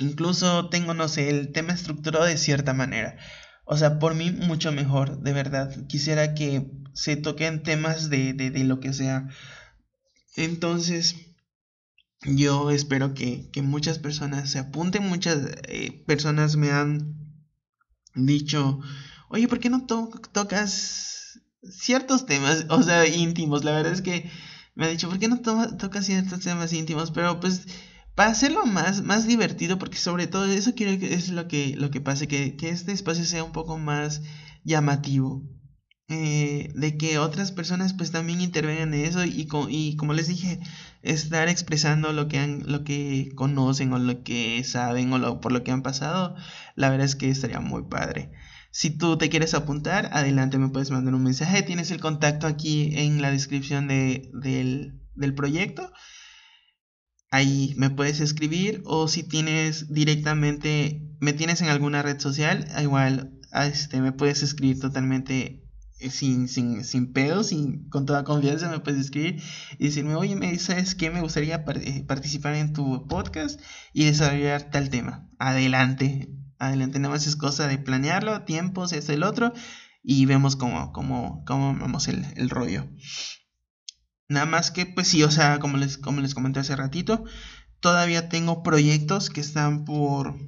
Incluso 0.00 0.70
tengo, 0.70 0.94
no 0.94 1.08
sé, 1.08 1.28
el 1.28 1.52
tema 1.52 1.74
estructurado 1.74 2.24
de 2.24 2.38
cierta 2.38 2.72
manera. 2.72 3.18
O 3.66 3.76
sea, 3.76 3.98
por 3.98 4.14
mí 4.14 4.30
mucho 4.30 4.72
mejor, 4.72 5.20
de 5.20 5.34
verdad. 5.34 5.86
Quisiera 5.88 6.34
que 6.34 6.70
se 6.94 7.16
toquen 7.16 7.62
temas 7.62 8.08
de, 8.08 8.32
de, 8.32 8.64
lo 8.64 8.80
que 8.80 8.94
sea. 8.94 9.28
Entonces, 10.36 11.16
yo 12.22 12.70
espero 12.70 13.12
que, 13.12 13.50
que 13.52 13.60
muchas 13.60 13.98
personas 13.98 14.50
se 14.50 14.58
apunten. 14.58 15.06
Muchas 15.06 15.38
eh, 15.68 16.02
personas 16.06 16.56
me 16.56 16.70
han 16.70 17.36
dicho, 18.14 18.80
oye, 19.28 19.48
¿por 19.48 19.60
qué 19.60 19.68
no 19.68 19.84
tocas 19.84 21.40
ciertos 21.62 22.24
temas? 22.24 22.64
O 22.70 22.82
sea, 22.82 23.06
íntimos. 23.06 23.64
La 23.64 23.72
verdad 23.72 23.92
es 23.92 24.00
que 24.00 24.30
me 24.74 24.86
ha 24.86 24.88
dicho, 24.88 25.10
¿por 25.10 25.18
qué 25.18 25.28
no 25.28 25.40
tocas 25.40 26.06
ciertos 26.06 26.40
temas 26.40 26.72
íntimos? 26.72 27.10
Pero 27.10 27.38
pues 27.38 27.66
para 28.20 28.32
hacerlo 28.32 28.66
más, 28.66 29.02
más 29.02 29.26
divertido, 29.26 29.78
porque 29.78 29.96
sobre 29.96 30.26
todo 30.26 30.44
eso 30.44 30.74
quiero 30.74 30.98
que 31.00 31.14
es 31.14 31.30
lo 31.30 31.48
que, 31.48 31.74
lo 31.74 31.90
que 31.90 32.02
pase, 32.02 32.28
que, 32.28 32.54
este 32.60 32.92
espacio 32.92 33.24
sea 33.24 33.44
un 33.44 33.52
poco 33.52 33.78
más 33.78 34.20
llamativo. 34.62 35.42
Eh, 36.08 36.70
de 36.74 36.98
que 36.98 37.16
otras 37.16 37.50
personas 37.50 37.94
pues 37.94 38.10
también 38.10 38.42
intervengan 38.42 38.92
en 38.92 39.06
eso 39.06 39.24
y, 39.24 39.48
y 39.70 39.96
como 39.96 40.12
les 40.12 40.28
dije, 40.28 40.60
estar 41.00 41.48
expresando 41.48 42.12
lo 42.12 42.28
que 42.28 42.38
han, 42.38 42.70
lo 42.70 42.84
que 42.84 43.30
conocen 43.36 43.90
o 43.94 43.98
lo 43.98 44.22
que 44.22 44.62
saben 44.64 45.10
o 45.14 45.18
lo, 45.18 45.40
por 45.40 45.52
lo 45.52 45.64
que 45.64 45.70
han 45.70 45.82
pasado, 45.82 46.36
la 46.76 46.90
verdad 46.90 47.06
es 47.06 47.16
que 47.16 47.30
estaría 47.30 47.60
muy 47.60 47.84
padre. 47.84 48.32
Si 48.70 48.90
tú 48.90 49.16
te 49.16 49.30
quieres 49.30 49.54
apuntar, 49.54 50.10
adelante 50.12 50.58
me 50.58 50.68
puedes 50.68 50.90
mandar 50.90 51.14
un 51.14 51.24
mensaje. 51.24 51.62
Tienes 51.62 51.90
el 51.90 52.00
contacto 52.00 52.46
aquí 52.46 52.92
en 52.96 53.22
la 53.22 53.30
descripción 53.30 53.88
de, 53.88 54.30
del, 54.34 55.00
del 55.14 55.34
proyecto 55.34 55.90
ahí 57.30 57.74
me 57.76 57.90
puedes 57.90 58.20
escribir 58.20 58.82
o 58.84 59.08
si 59.08 59.22
tienes 59.22 59.92
directamente, 59.92 61.02
me 61.20 61.32
tienes 61.32 61.60
en 61.62 61.68
alguna 61.68 62.02
red 62.02 62.18
social, 62.18 62.66
igual 62.80 63.38
este, 63.52 64.00
me 64.00 64.12
puedes 64.12 64.42
escribir 64.42 64.80
totalmente 64.80 65.64
eh, 65.98 66.10
sin, 66.10 66.48
sin, 66.48 66.84
sin 66.84 67.12
pedos, 67.12 67.48
sin, 67.48 67.88
con 67.88 68.06
toda 68.06 68.24
confianza 68.24 68.70
me 68.70 68.80
puedes 68.80 69.00
escribir 69.00 69.42
y 69.78 69.86
decirme, 69.86 70.14
oye, 70.14 70.36
me 70.36 70.58
¿sabes 70.58 70.94
qué? 70.94 71.10
Me 71.10 71.20
gustaría 71.20 71.64
eh, 71.66 72.04
participar 72.06 72.54
en 72.54 72.72
tu 72.72 73.06
podcast 73.06 73.60
y 73.92 74.04
desarrollar 74.04 74.70
tal 74.70 74.90
tema. 74.90 75.28
Adelante, 75.38 76.28
adelante, 76.58 76.98
nada 76.98 77.14
más 77.14 77.26
es 77.26 77.36
cosa 77.36 77.68
de 77.68 77.78
planearlo, 77.78 78.42
tiempos, 78.44 78.92
es 78.92 79.08
el 79.08 79.22
otro 79.22 79.52
y 80.02 80.26
vemos 80.26 80.56
cómo, 80.56 80.92
cómo, 80.92 81.44
cómo 81.46 81.76
vamos 81.78 82.08
el, 82.08 82.24
el 82.36 82.50
rollo. 82.50 82.88
Nada 84.30 84.46
más 84.46 84.70
que, 84.70 84.86
pues 84.86 85.08
sí, 85.08 85.24
o 85.24 85.30
sea, 85.30 85.58
como 85.58 85.76
les, 85.76 85.98
como 85.98 86.20
les 86.20 86.34
comenté 86.34 86.60
hace 86.60 86.76
ratito, 86.76 87.24
todavía 87.80 88.28
tengo 88.28 88.62
proyectos 88.62 89.28
que 89.28 89.40
están 89.40 89.84
por, 89.84 90.38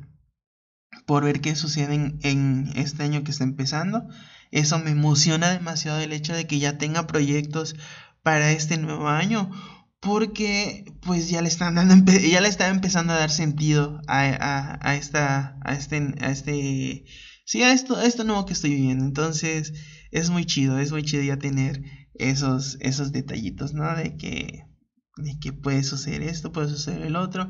por 1.04 1.24
ver 1.24 1.40
qué 1.40 1.56
suceden 1.56 2.20
en 2.22 2.70
este 2.76 3.02
año 3.02 3.24
que 3.24 3.32
está 3.32 3.42
empezando. 3.42 4.06
Eso 4.52 4.78
me 4.78 4.92
emociona 4.92 5.50
demasiado 5.50 5.98
el 5.98 6.12
hecho 6.12 6.32
de 6.32 6.46
que 6.46 6.60
ya 6.60 6.78
tenga 6.78 7.08
proyectos 7.08 7.74
para 8.22 8.52
este 8.52 8.78
nuevo 8.78 9.08
año. 9.08 9.50
Porque 9.98 10.84
pues 11.02 11.28
ya 11.28 11.42
le 11.42 11.48
están 11.48 11.74
dando 11.74 12.12
ya 12.12 12.40
le 12.40 12.48
está 12.48 12.68
empezando 12.68 13.12
a 13.12 13.18
dar 13.18 13.30
sentido 13.30 14.00
a, 14.06 14.20
a, 14.20 14.78
a 14.80 14.94
esta. 14.94 15.58
a 15.64 15.74
este. 15.74 16.14
a 16.20 16.30
este. 16.30 17.04
Sí, 17.44 17.64
a 17.64 17.72
esto, 17.72 17.96
a 17.96 18.04
esto 18.04 18.22
nuevo 18.22 18.46
que 18.46 18.52
estoy 18.52 18.70
viviendo. 18.70 19.04
Entonces, 19.04 19.72
es 20.12 20.30
muy 20.30 20.44
chido, 20.44 20.78
es 20.78 20.92
muy 20.92 21.02
chido 21.02 21.24
ya 21.24 21.38
tener 21.38 21.82
esos, 22.14 22.76
esos 22.80 23.12
detallitos, 23.12 23.72
¿no? 23.72 23.94
De 23.96 24.16
que, 24.16 24.66
de 25.16 25.38
que 25.40 25.52
puede 25.52 25.82
suceder 25.82 26.22
esto, 26.22 26.52
puede 26.52 26.68
suceder 26.68 27.02
el 27.02 27.16
otro. 27.16 27.48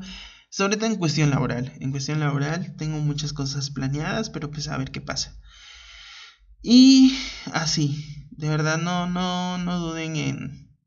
Sobre 0.49 0.77
todo 0.77 0.87
en 0.87 0.97
cuestión 0.97 1.29
laboral. 1.29 1.73
En 1.79 1.91
cuestión 1.91 2.19
laboral 2.19 2.75
tengo 2.77 2.99
muchas 2.99 3.33
cosas 3.33 3.71
planeadas, 3.71 4.29
pero 4.29 4.51
pues 4.51 4.67
a 4.67 4.77
ver 4.77 4.91
qué 4.91 5.01
pasa. 5.01 5.39
Y 6.61 7.17
así, 7.51 8.27
de 8.31 8.49
verdad 8.49 8.77
no, 8.77 9.07
no, 9.07 9.57
no 9.57 9.79
duden 9.79 10.15
en, 10.15 10.77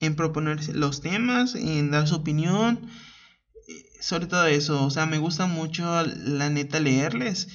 en 0.00 0.14
proponer 0.14 0.74
los 0.74 1.00
temas, 1.00 1.54
en 1.54 1.90
dar 1.90 2.06
su 2.06 2.16
opinión. 2.16 2.88
Sobre 4.00 4.26
todo 4.26 4.46
eso, 4.46 4.84
o 4.84 4.90
sea, 4.90 5.06
me 5.06 5.18
gusta 5.18 5.46
mucho 5.46 5.84
la 6.04 6.50
neta 6.50 6.78
leerles 6.78 7.48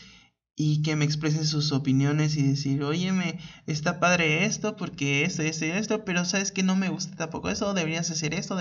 y 0.62 0.82
que 0.82 0.98
me 0.98 1.06
expresen 1.06 1.48
sus 1.48 1.72
opiniones 1.72 2.36
y 2.36 2.44
decir, 2.44 2.84
oye, 2.84 3.14
me 3.14 3.40
está 3.66 4.02
padre 4.02 4.44
esto 4.44 4.76
porque 4.76 5.24
esto, 5.24 5.42
esto 5.42 5.66
y 5.66 5.70
esto, 5.70 6.04
pero 6.04 6.26
sabes 6.26 6.52
que 6.52 6.64
no 6.64 6.76
me 6.76 6.90
gusta 6.90 7.16
tampoco 7.16 7.50
eso, 7.50 7.74
deberías 7.74 8.12
hacer 8.12 8.34
esto, 8.34 8.58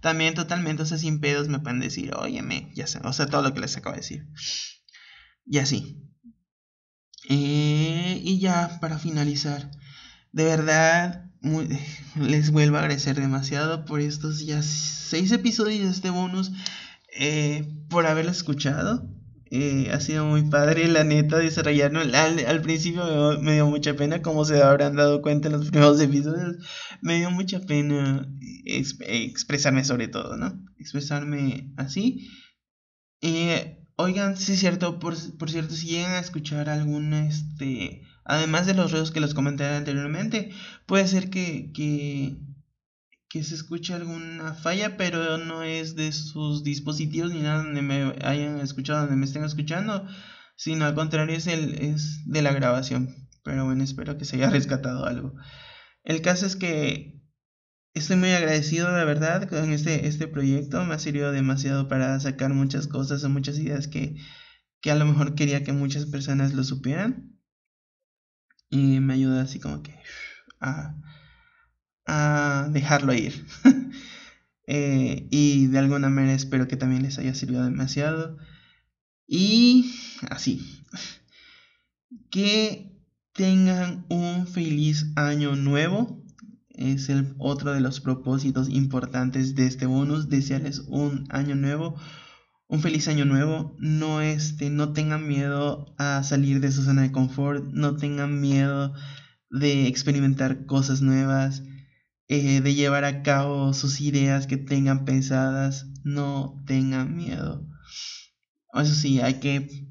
también 0.00 0.34
totalmente, 0.34 0.82
o 0.82 0.86
sea, 0.86 0.98
sin 0.98 1.20
pedos 1.20 1.46
me 1.46 1.60
pueden 1.60 1.78
decir, 1.78 2.12
óyeme, 2.16 2.72
ya 2.74 2.88
sé, 2.88 2.98
o 3.04 3.12
sea, 3.12 3.28
todo 3.28 3.42
lo 3.42 3.54
que 3.54 3.60
les 3.60 3.76
acabo 3.76 3.94
de 3.94 4.00
decir. 4.00 4.26
Y 5.46 5.58
así. 5.58 6.02
Eh, 7.28 8.20
y 8.24 8.40
ya, 8.40 8.80
para 8.80 8.98
finalizar, 8.98 9.70
de 10.32 10.44
verdad, 10.46 11.30
les 12.16 12.50
vuelvo 12.50 12.78
a 12.78 12.80
agradecer 12.80 13.20
demasiado 13.20 13.84
por 13.84 14.00
estos 14.00 14.44
ya 14.44 14.64
seis 14.64 15.30
episodios 15.30 15.84
de 15.84 15.90
este 15.92 16.10
bonus, 16.10 16.50
eh, 17.16 17.72
por 17.88 18.04
haberlo 18.06 18.32
escuchado 18.32 19.15
eh, 19.50 19.90
ha 19.92 20.00
sido 20.00 20.26
muy 20.26 20.42
padre, 20.42 20.88
la 20.88 21.04
neta, 21.04 21.38
desarrollarlo. 21.38 22.00
Al, 22.00 22.14
al 22.46 22.62
principio 22.62 23.38
me, 23.40 23.54
dio 23.54 23.66
mucha 23.66 23.94
pena, 23.94 24.22
como 24.22 24.44
se 24.44 24.62
habrán 24.62 24.96
dado 24.96 25.22
cuenta 25.22 25.48
en 25.48 25.54
los 25.54 25.66
primeros 25.70 26.00
episodios. 26.00 26.56
Me 27.02 27.16
dio 27.18 27.30
mucha 27.30 27.60
pena 27.60 28.28
expresarme 28.64 29.84
sobre 29.84 30.08
todo, 30.08 30.36
¿no? 30.36 30.64
Expresarme 30.78 31.72
así. 31.76 32.28
Oigan, 33.98 34.36
sí 34.36 34.52
es 34.52 34.60
cierto, 34.60 34.98
por, 34.98 35.14
por, 35.38 35.50
cierto, 35.50 35.74
si 35.74 35.86
llegan 35.86 36.12
a 36.12 36.18
escuchar 36.18 36.68
algún, 36.68 37.14
este, 37.14 38.02
además 38.26 38.66
de 38.66 38.74
los 38.74 38.92
ruidos 38.92 39.10
que 39.10 39.20
les 39.20 39.32
comenté 39.32 39.64
anteriormente, 39.64 40.50
puede 40.84 41.08
ser 41.08 41.30
que, 41.30 41.72
que 41.72 42.36
que 43.28 43.42
se 43.42 43.54
escuche 43.54 43.94
alguna 43.94 44.54
falla, 44.54 44.96
pero 44.96 45.38
no 45.38 45.62
es 45.62 45.96
de 45.96 46.12
sus 46.12 46.62
dispositivos 46.62 47.32
ni 47.32 47.40
nada 47.40 47.64
donde 47.64 47.82
me 47.82 48.14
hayan 48.22 48.60
escuchado, 48.60 49.00
donde 49.00 49.16
me 49.16 49.26
estén 49.26 49.44
escuchando, 49.44 50.06
sino 50.56 50.84
al 50.84 50.94
contrario 50.94 51.36
es, 51.36 51.46
el, 51.46 51.74
es 51.74 52.22
de 52.26 52.42
la 52.42 52.52
grabación. 52.52 53.28
Pero 53.42 53.64
bueno, 53.64 53.84
espero 53.84 54.16
que 54.18 54.24
se 54.24 54.36
haya 54.36 54.50
rescatado 54.50 55.06
algo. 55.06 55.34
El 56.04 56.22
caso 56.22 56.46
es 56.46 56.56
que 56.56 57.20
estoy 57.94 58.16
muy 58.16 58.30
agradecido, 58.30 58.92
de 58.92 59.04
verdad, 59.04 59.48
con 59.48 59.72
este, 59.72 60.06
este 60.06 60.28
proyecto. 60.28 60.84
Me 60.84 60.94
ha 60.94 60.98
servido 60.98 61.32
demasiado 61.32 61.88
para 61.88 62.18
sacar 62.20 62.54
muchas 62.54 62.86
cosas 62.86 63.24
o 63.24 63.28
muchas 63.28 63.58
ideas 63.58 63.88
que, 63.88 64.16
que 64.80 64.90
a 64.90 64.96
lo 64.96 65.04
mejor 65.04 65.34
quería 65.34 65.64
que 65.64 65.72
muchas 65.72 66.06
personas 66.06 66.54
lo 66.54 66.62
supieran. 66.62 67.38
Y 68.70 69.00
me 69.00 69.14
ayuda 69.14 69.42
así 69.42 69.58
como 69.60 69.82
que 69.82 69.96
a 70.60 70.96
a 72.06 72.68
dejarlo 72.70 73.12
ir. 73.14 73.44
Eh, 74.68 75.28
y 75.30 75.68
de 75.68 75.78
alguna 75.78 76.08
manera 76.10 76.34
espero 76.34 76.66
que 76.66 76.76
también 76.76 77.04
les 77.04 77.18
haya 77.18 77.34
servido 77.36 77.62
demasiado. 77.62 78.36
Y 79.28 79.94
así. 80.28 80.84
Que 82.30 82.92
tengan 83.32 84.06
un 84.08 84.46
feliz 84.46 85.06
año 85.14 85.54
nuevo. 85.54 86.20
Es 86.70 87.08
el 87.08 87.34
otro 87.38 87.72
de 87.72 87.80
los 87.80 88.00
propósitos 88.00 88.68
importantes 88.68 89.54
de 89.54 89.66
este 89.66 89.86
bonus. 89.86 90.28
Desearles 90.28 90.80
un 90.88 91.26
año 91.30 91.54
nuevo. 91.54 91.94
Un 92.66 92.80
feliz 92.80 93.06
año 93.06 93.24
nuevo. 93.24 93.76
No, 93.78 94.20
este, 94.20 94.70
no 94.70 94.92
tengan 94.92 95.28
miedo 95.28 95.94
a 95.96 96.24
salir 96.24 96.60
de 96.60 96.72
su 96.72 96.82
zona 96.82 97.02
de 97.02 97.12
confort. 97.12 97.64
No 97.72 97.94
tengan 97.94 98.40
miedo 98.40 98.94
de 99.48 99.86
experimentar 99.86 100.66
cosas 100.66 101.02
nuevas 101.02 101.62
eh, 102.28 102.60
de 102.60 102.74
llevar 102.74 103.04
a 103.04 103.22
cabo 103.22 103.72
sus 103.72 104.00
ideas 104.00 104.46
que 104.46 104.56
tengan 104.56 105.04
pensadas, 105.04 105.86
no 106.04 106.62
tengan 106.66 107.16
miedo. 107.16 107.66
Eso 108.74 108.94
sí, 108.94 109.20
hay 109.20 109.34
que 109.34 109.86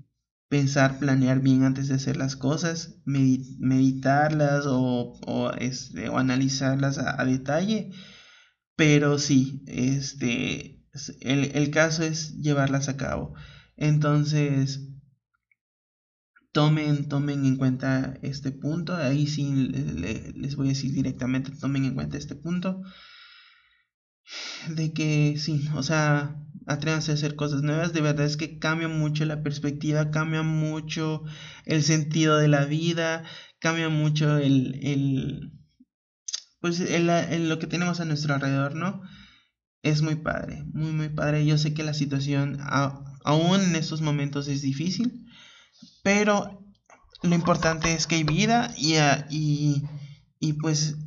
pensar, 0.49 0.99
planear 0.99 1.39
bien 1.39 1.63
antes 1.63 1.87
de 1.87 1.95
hacer 1.95 2.17
las 2.17 2.35
cosas, 2.35 3.01
meditarlas 3.05 4.65
o, 4.67 5.19
o, 5.25 5.51
este, 5.53 6.09
o 6.09 6.17
analizarlas 6.17 6.97
a, 6.97 7.23
detalle. 7.25 7.91
Pero 8.75 9.17
sí, 9.17 9.63
este, 9.67 10.83
el, 11.21 11.51
el 11.55 11.71
caso 11.71 12.03
es 12.03 12.35
llevarlas 12.37 12.89
a 12.89 12.97
cabo. 12.97 13.33
Entonces, 13.77 14.84
tomen, 16.55 17.09
tomen 17.09 17.45
en 17.45 17.57
cuenta 17.57 18.17
este 18.21 18.51
punto. 18.53 18.95
Ahí 18.95 19.27
sí 19.27 19.43
les 20.35 20.55
voy 20.55 20.67
a 20.67 20.69
decir 20.69 20.93
directamente, 20.93 21.51
tomen 21.51 21.83
en 21.83 21.95
cuenta 21.95 22.17
este 22.17 22.33
punto. 22.33 22.81
De 24.69 24.93
que 24.93 25.35
sí, 25.37 25.67
o 25.75 25.83
sea, 25.83 26.41
atrévanse 26.65 27.11
a 27.11 27.15
hacer 27.15 27.35
cosas 27.35 27.61
nuevas. 27.61 27.91
De 27.91 27.99
verdad 27.99 28.25
es 28.25 28.37
que 28.37 28.57
cambia 28.57 28.87
mucho 28.87 29.25
la 29.25 29.43
perspectiva, 29.43 30.11
cambia 30.11 30.43
mucho 30.43 31.23
el 31.65 31.83
sentido 31.83 32.37
de 32.37 32.47
la 32.47 32.63
vida, 32.63 33.25
cambia 33.59 33.89
mucho 33.89 34.37
el, 34.37 34.79
el 34.81 35.51
pues 36.61 36.79
el, 36.79 37.49
lo 37.49 37.59
que 37.59 37.67
tenemos 37.67 37.99
a 37.99 38.05
nuestro 38.05 38.33
alrededor, 38.33 38.75
¿no? 38.75 39.01
Es 39.83 40.01
muy 40.01 40.15
padre, 40.15 40.63
muy, 40.71 40.93
muy 40.93 41.09
padre. 41.09 41.45
Yo 41.45 41.57
sé 41.57 41.73
que 41.73 41.83
la 41.83 41.93
situación 41.93 42.59
aún 43.25 43.61
en 43.61 43.75
estos 43.75 43.99
momentos 43.99 44.47
es 44.47 44.61
difícil 44.61 45.24
pero 46.05 46.63
lo 47.23 47.33
importante 47.33 47.95
es 47.95 48.05
que 48.05 48.13
hay 48.13 48.23
vida 48.23 48.71
y, 48.77 48.97
ah, 48.97 49.25
y, 49.27 49.81
y 50.39 50.53
pues 50.53 50.97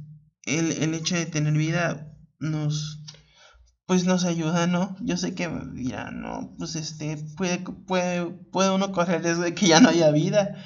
el, 0.44 0.72
el, 0.72 0.92
hecho 0.92 1.14
de 1.14 1.24
tener 1.24 1.53
vida 1.53 2.16
nos 2.40 3.05
pues 3.86 4.07
nos 4.07 4.24
ayuda, 4.24 4.66
¿no? 4.66 4.96
Yo 5.01 5.16
sé 5.16 5.36
que 5.36 5.49
ya 5.76 6.11
no, 6.11 6.53
pues 6.59 6.74
este 6.74 7.16
puede, 7.36 7.61
puede, 7.61 8.26
puede 8.26 8.70
uno 8.70 8.90
correr 8.90 9.22
riesgo 9.22 9.44
de 9.44 9.55
que 9.55 9.68
ya 9.68 9.80
no 9.80 9.88
haya 9.90 10.11
vida. 10.11 10.57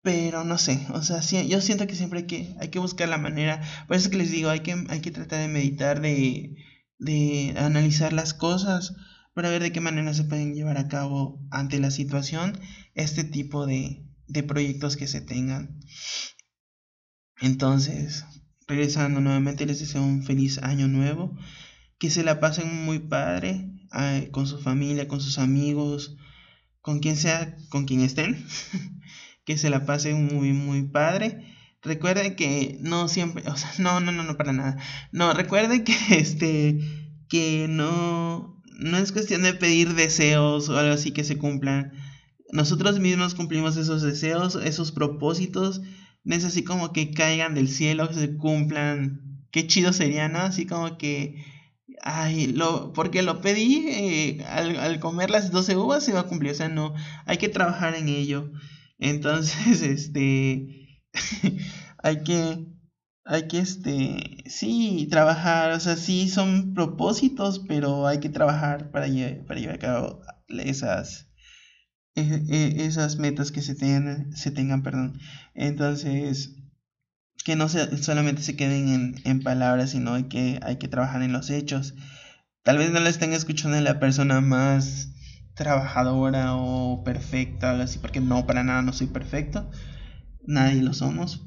Pero 0.00 0.44
no 0.44 0.56
sé, 0.56 0.86
o 0.92 1.02
sea, 1.02 1.20
sí, 1.20 1.48
yo 1.48 1.60
siento 1.60 1.88
que 1.88 1.96
siempre 1.96 2.20
hay 2.20 2.26
que, 2.26 2.54
hay 2.60 2.68
que 2.68 2.78
buscar 2.78 3.08
la 3.08 3.18
manera. 3.18 3.62
Por 3.88 3.96
eso 3.96 4.10
que 4.10 4.18
les 4.18 4.30
digo, 4.30 4.48
hay 4.48 4.60
que, 4.60 4.84
hay 4.90 5.00
que 5.00 5.10
tratar 5.10 5.40
de 5.40 5.48
meditar, 5.48 6.00
de, 6.00 6.54
de 6.98 7.54
analizar 7.58 8.12
las 8.12 8.32
cosas 8.32 8.94
para 9.34 9.50
ver 9.50 9.62
de 9.62 9.72
qué 9.72 9.80
manera 9.80 10.14
se 10.14 10.24
pueden 10.24 10.54
llevar 10.54 10.78
a 10.78 10.88
cabo 10.88 11.40
ante 11.50 11.78
la 11.80 11.90
situación 11.90 12.58
este 12.94 13.24
tipo 13.24 13.66
de, 13.66 14.06
de 14.26 14.42
proyectos 14.42 14.96
que 14.96 15.06
se 15.06 15.20
tengan. 15.20 15.80
Entonces, 17.40 18.24
regresando 18.66 19.20
nuevamente, 19.20 19.66
les 19.66 19.80
deseo 19.80 20.02
un 20.02 20.22
feliz 20.22 20.58
año 20.58 20.88
nuevo, 20.88 21.36
que 21.98 22.10
se 22.10 22.24
la 22.24 22.40
pasen 22.40 22.84
muy 22.84 23.00
padre 23.00 23.70
con 24.32 24.46
su 24.46 24.58
familia, 24.58 25.08
con 25.08 25.20
sus 25.20 25.38
amigos, 25.38 26.16
con 26.80 26.98
quien 26.98 27.16
sea, 27.16 27.56
con 27.70 27.84
quien 27.86 28.00
estén, 28.00 28.44
que 29.44 29.56
se 29.56 29.70
la 29.70 29.86
pasen 29.86 30.26
muy, 30.26 30.52
muy 30.52 30.82
padre. 30.82 31.54
Recuerden 31.82 32.34
que 32.34 32.78
no 32.80 33.08
siempre, 33.08 33.44
o 33.48 33.56
sea, 33.56 33.70
no, 33.78 34.00
no, 34.00 34.10
no, 34.10 34.22
no 34.22 34.36
para 34.36 34.52
nada. 34.52 34.76
No, 35.12 35.32
recuerden 35.32 35.84
que 35.84 35.94
este, 36.10 36.78
que 37.28 37.66
no, 37.68 38.53
no 38.78 38.98
es 38.98 39.12
cuestión 39.12 39.42
de 39.42 39.54
pedir 39.54 39.94
deseos 39.94 40.68
o 40.68 40.78
algo 40.78 40.94
así 40.94 41.12
que 41.12 41.24
se 41.24 41.38
cumplan. 41.38 41.92
Nosotros 42.52 43.00
mismos 43.00 43.34
cumplimos 43.34 43.76
esos 43.76 44.02
deseos, 44.02 44.56
esos 44.56 44.92
propósitos. 44.92 45.80
No 46.24 46.34
es 46.34 46.44
así 46.44 46.64
como 46.64 46.92
que 46.92 47.12
caigan 47.12 47.54
del 47.54 47.68
cielo, 47.68 48.08
que 48.08 48.14
se 48.14 48.36
cumplan. 48.36 49.46
Qué 49.50 49.66
chido 49.66 49.92
sería, 49.92 50.28
¿no? 50.28 50.40
Así 50.40 50.66
como 50.66 50.98
que. 50.98 51.44
Ay, 52.02 52.48
lo, 52.48 52.92
porque 52.92 53.22
lo 53.22 53.40
pedí, 53.40 53.86
eh, 53.88 54.44
al, 54.48 54.76
al, 54.76 55.00
comer 55.00 55.30
las 55.30 55.50
12 55.50 55.76
uvas 55.76 56.04
se 56.04 56.12
va 56.12 56.20
a 56.20 56.26
cumplir. 56.26 56.52
O 56.52 56.54
sea, 56.54 56.68
no, 56.68 56.94
hay 57.26 57.38
que 57.38 57.48
trabajar 57.48 57.94
en 57.94 58.08
ello. 58.08 58.50
Entonces, 58.98 59.82
este. 59.82 61.00
hay 62.02 62.22
que 62.24 62.73
hay 63.24 63.48
que, 63.48 63.58
este, 63.58 64.44
sí, 64.46 65.08
trabajar, 65.10 65.72
o 65.72 65.80
sea, 65.80 65.96
sí 65.96 66.28
son 66.28 66.74
propósitos, 66.74 67.60
pero 67.66 68.06
hay 68.06 68.20
que 68.20 68.28
trabajar 68.28 68.90
para, 68.90 69.06
para 69.46 69.60
llevar 69.60 69.76
a 69.76 69.78
cabo 69.78 70.20
esas, 70.48 71.28
e, 72.14 72.22
e, 72.22 72.84
esas 72.86 73.16
metas 73.16 73.50
que 73.50 73.62
se 73.62 73.74
tengan, 73.74 74.36
se 74.36 74.50
tengan, 74.50 74.82
perdón. 74.82 75.18
Entonces, 75.54 76.54
que 77.44 77.56
no 77.56 77.68
se, 77.68 77.96
solamente 78.02 78.42
se 78.42 78.56
queden 78.56 78.88
en, 78.88 79.14
en 79.24 79.42
palabras, 79.42 79.90
sino 79.90 80.14
hay 80.14 80.24
que, 80.24 80.60
hay 80.62 80.76
que 80.76 80.88
trabajar 80.88 81.22
en 81.22 81.32
los 81.32 81.50
hechos. 81.50 81.94
Tal 82.62 82.78
vez 82.78 82.90
no 82.92 83.00
lo 83.00 83.08
estén 83.08 83.32
escuchando 83.32 83.80
la 83.80 84.00
persona 84.00 84.40
más 84.40 85.10
trabajadora 85.54 86.56
o 86.56 87.04
perfecta, 87.04 87.70
algo 87.70 87.84
así, 87.84 87.98
porque 87.98 88.20
no, 88.20 88.46
para 88.46 88.64
nada 88.64 88.82
no 88.82 88.92
soy 88.92 89.06
perfecto. 89.06 89.70
Nadie 90.46 90.82
lo 90.82 90.92
somos, 90.92 91.43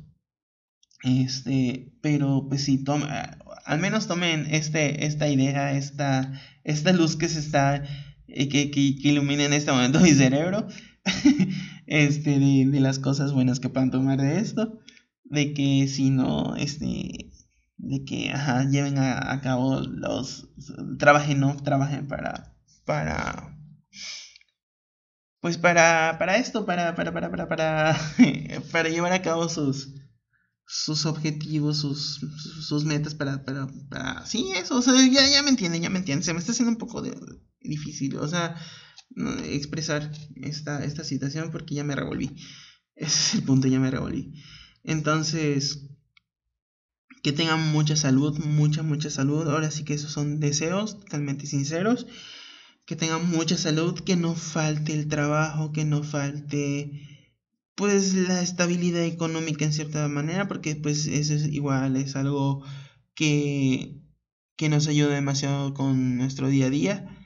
este, 1.03 1.91
pero 2.01 2.47
pues 2.49 2.63
sí, 2.63 2.83
toma, 2.83 3.37
al 3.65 3.79
menos 3.79 4.07
tomen 4.07 4.47
este, 4.49 5.05
esta 5.05 5.27
idea, 5.29 5.73
esta, 5.73 6.33
esta 6.63 6.91
luz 6.93 7.15
que 7.15 7.29
se 7.29 7.39
está, 7.39 7.83
eh, 8.27 8.49
que, 8.49 8.71
que, 8.71 8.79
ilumina 8.79 9.43
en 9.45 9.53
este 9.53 9.71
momento 9.71 9.99
mi 10.01 10.11
cerebro, 10.11 10.67
este, 11.85 12.39
de, 12.39 12.79
las 12.79 12.99
cosas 12.99 13.33
buenas 13.33 13.59
que 13.59 13.69
puedan 13.69 13.91
tomar 13.91 14.19
de 14.19 14.39
esto, 14.39 14.79
de 15.25 15.53
que 15.53 15.87
si 15.87 16.09
no, 16.09 16.55
este, 16.55 17.31
de 17.77 18.03
que, 18.05 18.31
ajá, 18.31 18.63
lleven 18.69 18.97
a, 18.97 19.39
cabo 19.41 19.81
los, 19.81 20.49
trabajen, 20.97 21.39
no, 21.39 21.55
trabajen 21.57 22.07
para, 22.07 22.55
para, 22.85 23.55
pues 25.41 25.57
para, 25.57 26.17
para 26.17 26.37
esto, 26.37 26.65
para, 26.65 26.95
para, 26.95 27.13
para, 27.13 27.29
para, 27.29 27.47
para, 27.47 27.97
para 28.71 28.89
llevar 28.89 29.13
a 29.13 29.21
cabo 29.21 29.47
sus, 29.47 29.93
sus 30.67 31.05
objetivos, 31.05 31.77
sus, 31.77 32.19
sus 32.61 32.83
metas 32.83 33.15
para, 33.15 33.43
para, 33.45 33.67
para, 33.89 34.25
sí, 34.25 34.51
eso, 34.55 34.77
o 34.77 34.81
sea, 34.81 34.93
ya, 35.09 35.27
ya 35.29 35.41
me 35.41 35.49
entienden, 35.49 35.81
ya 35.81 35.89
me 35.89 35.99
entienden, 35.99 36.23
se 36.23 36.33
me 36.33 36.39
está 36.39 36.51
haciendo 36.51 36.71
un 36.71 36.77
poco 36.77 37.01
de, 37.01 37.17
difícil, 37.61 38.17
o 38.17 38.27
sea, 38.27 38.55
expresar 39.45 40.11
esta, 40.35 40.83
esta 40.83 41.05
situación 41.05 41.51
porque 41.51 41.73
ya 41.73 41.85
me 41.85 41.95
revolví, 41.95 42.35
ese 42.95 43.07
es 43.07 43.33
el 43.35 43.43
punto, 43.43 43.67
ya 43.69 43.79
me 43.79 43.89
revolví. 43.89 44.33
Entonces, 44.83 45.87
que 47.23 47.31
tengan 47.31 47.71
mucha 47.71 47.95
salud, 47.95 48.37
mucha, 48.39 48.83
mucha 48.83 49.09
salud, 49.09 49.47
ahora 49.47 49.71
sí 49.71 49.85
que 49.85 49.93
esos 49.93 50.11
son 50.11 50.41
deseos 50.41 50.99
totalmente 50.99 51.47
sinceros, 51.47 52.07
que 52.85 52.97
tengan 52.97 53.29
mucha 53.29 53.57
salud, 53.57 53.97
que 53.99 54.17
no 54.17 54.35
falte 54.35 54.93
el 54.93 55.07
trabajo, 55.07 55.71
que 55.71 55.85
no 55.85 56.03
falte 56.03 57.16
pues 57.77 58.15
la 58.15 58.41
estabilidad 58.41 59.03
económica 59.03 59.63
en 59.63 59.71
cierta 59.71 60.07
manera, 60.07 60.47
porque 60.47 60.75
pues 60.75 61.05
eso 61.05 61.35
es 61.35 61.45
igual, 61.45 61.95
es 61.95 62.15
algo 62.15 62.65
que, 63.13 64.01
que 64.55 64.67
nos 64.67 64.87
ayuda 64.87 65.13
demasiado 65.13 65.75
con 65.75 66.17
nuestro 66.17 66.49
día 66.49 66.65
a 66.65 66.69
día. 66.71 67.17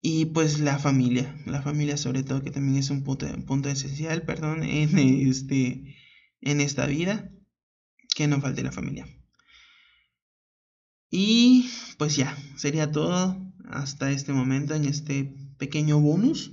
Y 0.00 0.26
pues 0.26 0.60
la 0.60 0.78
familia, 0.78 1.36
la 1.46 1.62
familia 1.62 1.96
sobre 1.96 2.22
todo, 2.22 2.44
que 2.44 2.52
también 2.52 2.78
es 2.78 2.90
un 2.90 3.02
punto, 3.02 3.26
punto 3.44 3.68
esencial, 3.68 4.22
perdón, 4.22 4.62
en, 4.62 4.96
este, 5.28 5.96
en 6.42 6.60
esta 6.60 6.86
vida, 6.86 7.32
que 8.14 8.28
no 8.28 8.40
falte 8.40 8.62
la 8.62 8.70
familia. 8.70 9.08
Y 11.10 11.68
pues 11.98 12.14
ya, 12.14 12.38
sería 12.56 12.92
todo 12.92 13.36
hasta 13.68 14.12
este 14.12 14.32
momento 14.32 14.76
en 14.76 14.84
este 14.84 15.34
pequeño 15.58 15.98
bonus. 15.98 16.52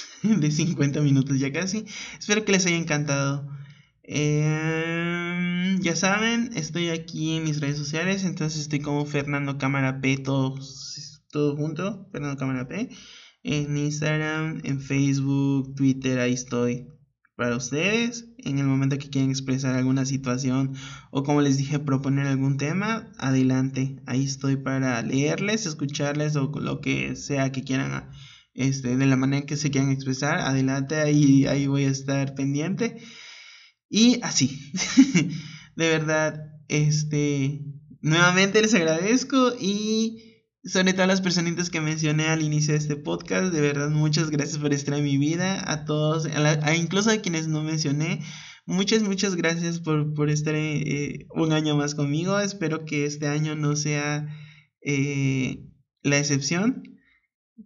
de 0.22 0.50
50 0.50 1.00
minutos 1.00 1.38
ya 1.38 1.52
casi. 1.52 1.84
Espero 2.18 2.44
que 2.44 2.52
les 2.52 2.66
haya 2.66 2.76
encantado. 2.76 3.48
Em, 4.04 5.80
ya 5.80 5.94
saben, 5.96 6.50
estoy 6.54 6.90
aquí 6.90 7.36
en 7.36 7.44
mis 7.44 7.60
redes 7.60 7.78
sociales, 7.78 8.24
entonces 8.24 8.62
estoy 8.62 8.80
como 8.80 9.06
Fernando 9.06 9.58
Cámara 9.58 10.00
P, 10.00 10.18
todo, 10.18 10.56
junto, 11.56 12.08
Fernando 12.10 12.36
Cámara 12.36 12.68
P. 12.68 12.90
En 13.44 13.76
Instagram, 13.76 14.60
en 14.64 14.80
Facebook, 14.80 15.74
Twitter, 15.74 16.18
ahí 16.18 16.32
estoy 16.32 16.88
para 17.36 17.56
ustedes. 17.56 18.28
En 18.38 18.58
el 18.58 18.66
momento 18.66 18.98
que 18.98 19.10
quieran 19.10 19.30
expresar 19.30 19.74
alguna 19.74 20.04
situación 20.04 20.74
o 21.10 21.22
como 21.22 21.40
les 21.40 21.56
dije, 21.56 21.78
proponer 21.78 22.26
algún 22.26 22.56
tema, 22.56 23.10
adelante. 23.18 24.00
Ahí 24.06 24.24
estoy 24.24 24.56
para 24.56 25.02
leerles, 25.02 25.66
escucharles 25.66 26.36
o 26.36 26.52
lo 26.60 26.80
que 26.80 27.16
sea 27.16 27.50
que 27.50 27.62
quieran 27.62 28.10
este, 28.54 28.96
de 28.96 29.06
la 29.06 29.16
manera 29.16 29.46
que 29.46 29.56
se 29.56 29.70
quieran 29.70 29.90
expresar, 29.90 30.40
adelante, 30.40 30.96
ahí, 30.96 31.46
ahí 31.46 31.66
voy 31.66 31.84
a 31.84 31.90
estar 31.90 32.34
pendiente. 32.34 32.96
Y 33.88 34.20
así, 34.22 34.72
de 35.76 35.88
verdad, 35.88 36.40
este, 36.68 37.60
nuevamente 38.00 38.62
les 38.62 38.74
agradezco 38.74 39.52
y 39.58 40.32
sobre 40.64 40.92
todas 40.92 41.08
las 41.08 41.20
personitas 41.20 41.70
que 41.70 41.80
mencioné 41.80 42.28
al 42.28 42.42
inicio 42.42 42.72
de 42.72 42.78
este 42.78 42.96
podcast, 42.96 43.52
de 43.52 43.60
verdad 43.60 43.90
muchas 43.90 44.30
gracias 44.30 44.58
por 44.58 44.72
estar 44.72 44.94
en 44.94 45.04
mi 45.04 45.18
vida, 45.18 45.62
a 45.70 45.84
todos, 45.84 46.26
a 46.26 46.74
incluso 46.76 47.10
a 47.10 47.18
quienes 47.18 47.48
no 47.48 47.62
mencioné, 47.62 48.20
muchas, 48.64 49.02
muchas 49.02 49.34
gracias 49.34 49.80
por, 49.80 50.14
por 50.14 50.30
estar 50.30 50.54
eh, 50.54 51.26
un 51.34 51.52
año 51.52 51.76
más 51.76 51.94
conmigo, 51.94 52.38
espero 52.38 52.84
que 52.84 53.06
este 53.06 53.26
año 53.26 53.56
no 53.56 53.74
sea 53.74 54.28
eh, 54.82 55.66
la 56.02 56.18
excepción 56.18 56.84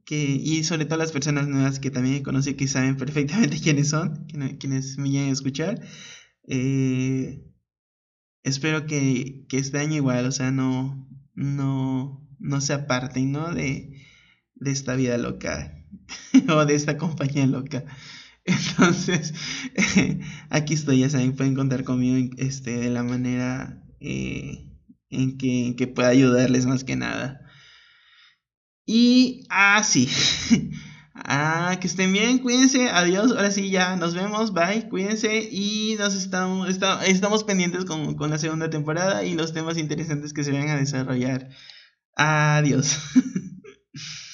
que, 0.04 0.24
y 0.24 0.64
sobre 0.64 0.84
todo 0.84 0.98
las 0.98 1.12
personas 1.12 1.48
nuevas 1.48 1.80
que 1.80 1.90
también 1.90 2.22
conocí 2.22 2.54
que 2.54 2.68
saben 2.68 2.96
perfectamente 2.96 3.60
quiénes 3.62 3.88
son, 3.88 4.26
quienes 4.58 4.98
me 4.98 5.08
vienen 5.10 5.30
a 5.30 5.32
escuchar. 5.32 5.80
Eh, 6.48 7.44
espero 8.42 8.86
que, 8.86 9.46
que, 9.48 9.58
este 9.58 9.84
igual, 9.84 10.26
o 10.26 10.32
sea, 10.32 10.50
no, 10.50 11.08
no, 11.34 12.28
no 12.38 12.60
se 12.60 12.72
aparten, 12.72 13.32
¿no? 13.32 13.52
De, 13.52 14.04
de 14.54 14.70
esta 14.70 14.94
vida 14.94 15.18
loca 15.18 15.84
o 16.48 16.64
de 16.64 16.74
esta 16.74 16.96
compañía 16.96 17.46
loca. 17.46 17.84
Entonces, 18.44 19.34
aquí 20.50 20.74
estoy, 20.74 21.00
ya 21.00 21.10
saben, 21.10 21.34
pueden 21.34 21.54
contar 21.54 21.82
conmigo 21.82 22.32
este, 22.38 22.76
de 22.76 22.90
la 22.90 23.02
manera 23.02 23.82
eh, 24.00 24.70
en, 25.10 25.36
que, 25.36 25.66
en 25.66 25.76
que 25.76 25.88
pueda 25.88 26.08
ayudarles 26.08 26.66
más 26.66 26.84
que 26.84 26.94
nada. 26.94 27.45
Y 28.86 29.44
así. 29.50 30.08
Ah, 31.14 31.70
ah, 31.72 31.76
que 31.80 31.88
estén 31.88 32.12
bien, 32.12 32.38
cuídense, 32.38 32.88
adiós, 32.88 33.32
ahora 33.32 33.50
sí 33.50 33.70
ya 33.70 33.96
nos 33.96 34.14
vemos, 34.14 34.52
bye, 34.52 34.88
cuídense 34.88 35.48
y 35.50 35.96
nos 35.98 36.14
estamos, 36.14 36.68
estamos 37.04 37.44
pendientes 37.44 37.84
con, 37.84 38.14
con 38.14 38.30
la 38.30 38.38
segunda 38.38 38.70
temporada 38.70 39.24
y 39.24 39.34
los 39.34 39.52
temas 39.52 39.76
interesantes 39.76 40.32
que 40.32 40.44
se 40.44 40.52
vayan 40.52 40.70
a 40.70 40.76
desarrollar. 40.76 41.48
Adiós. 42.14 42.96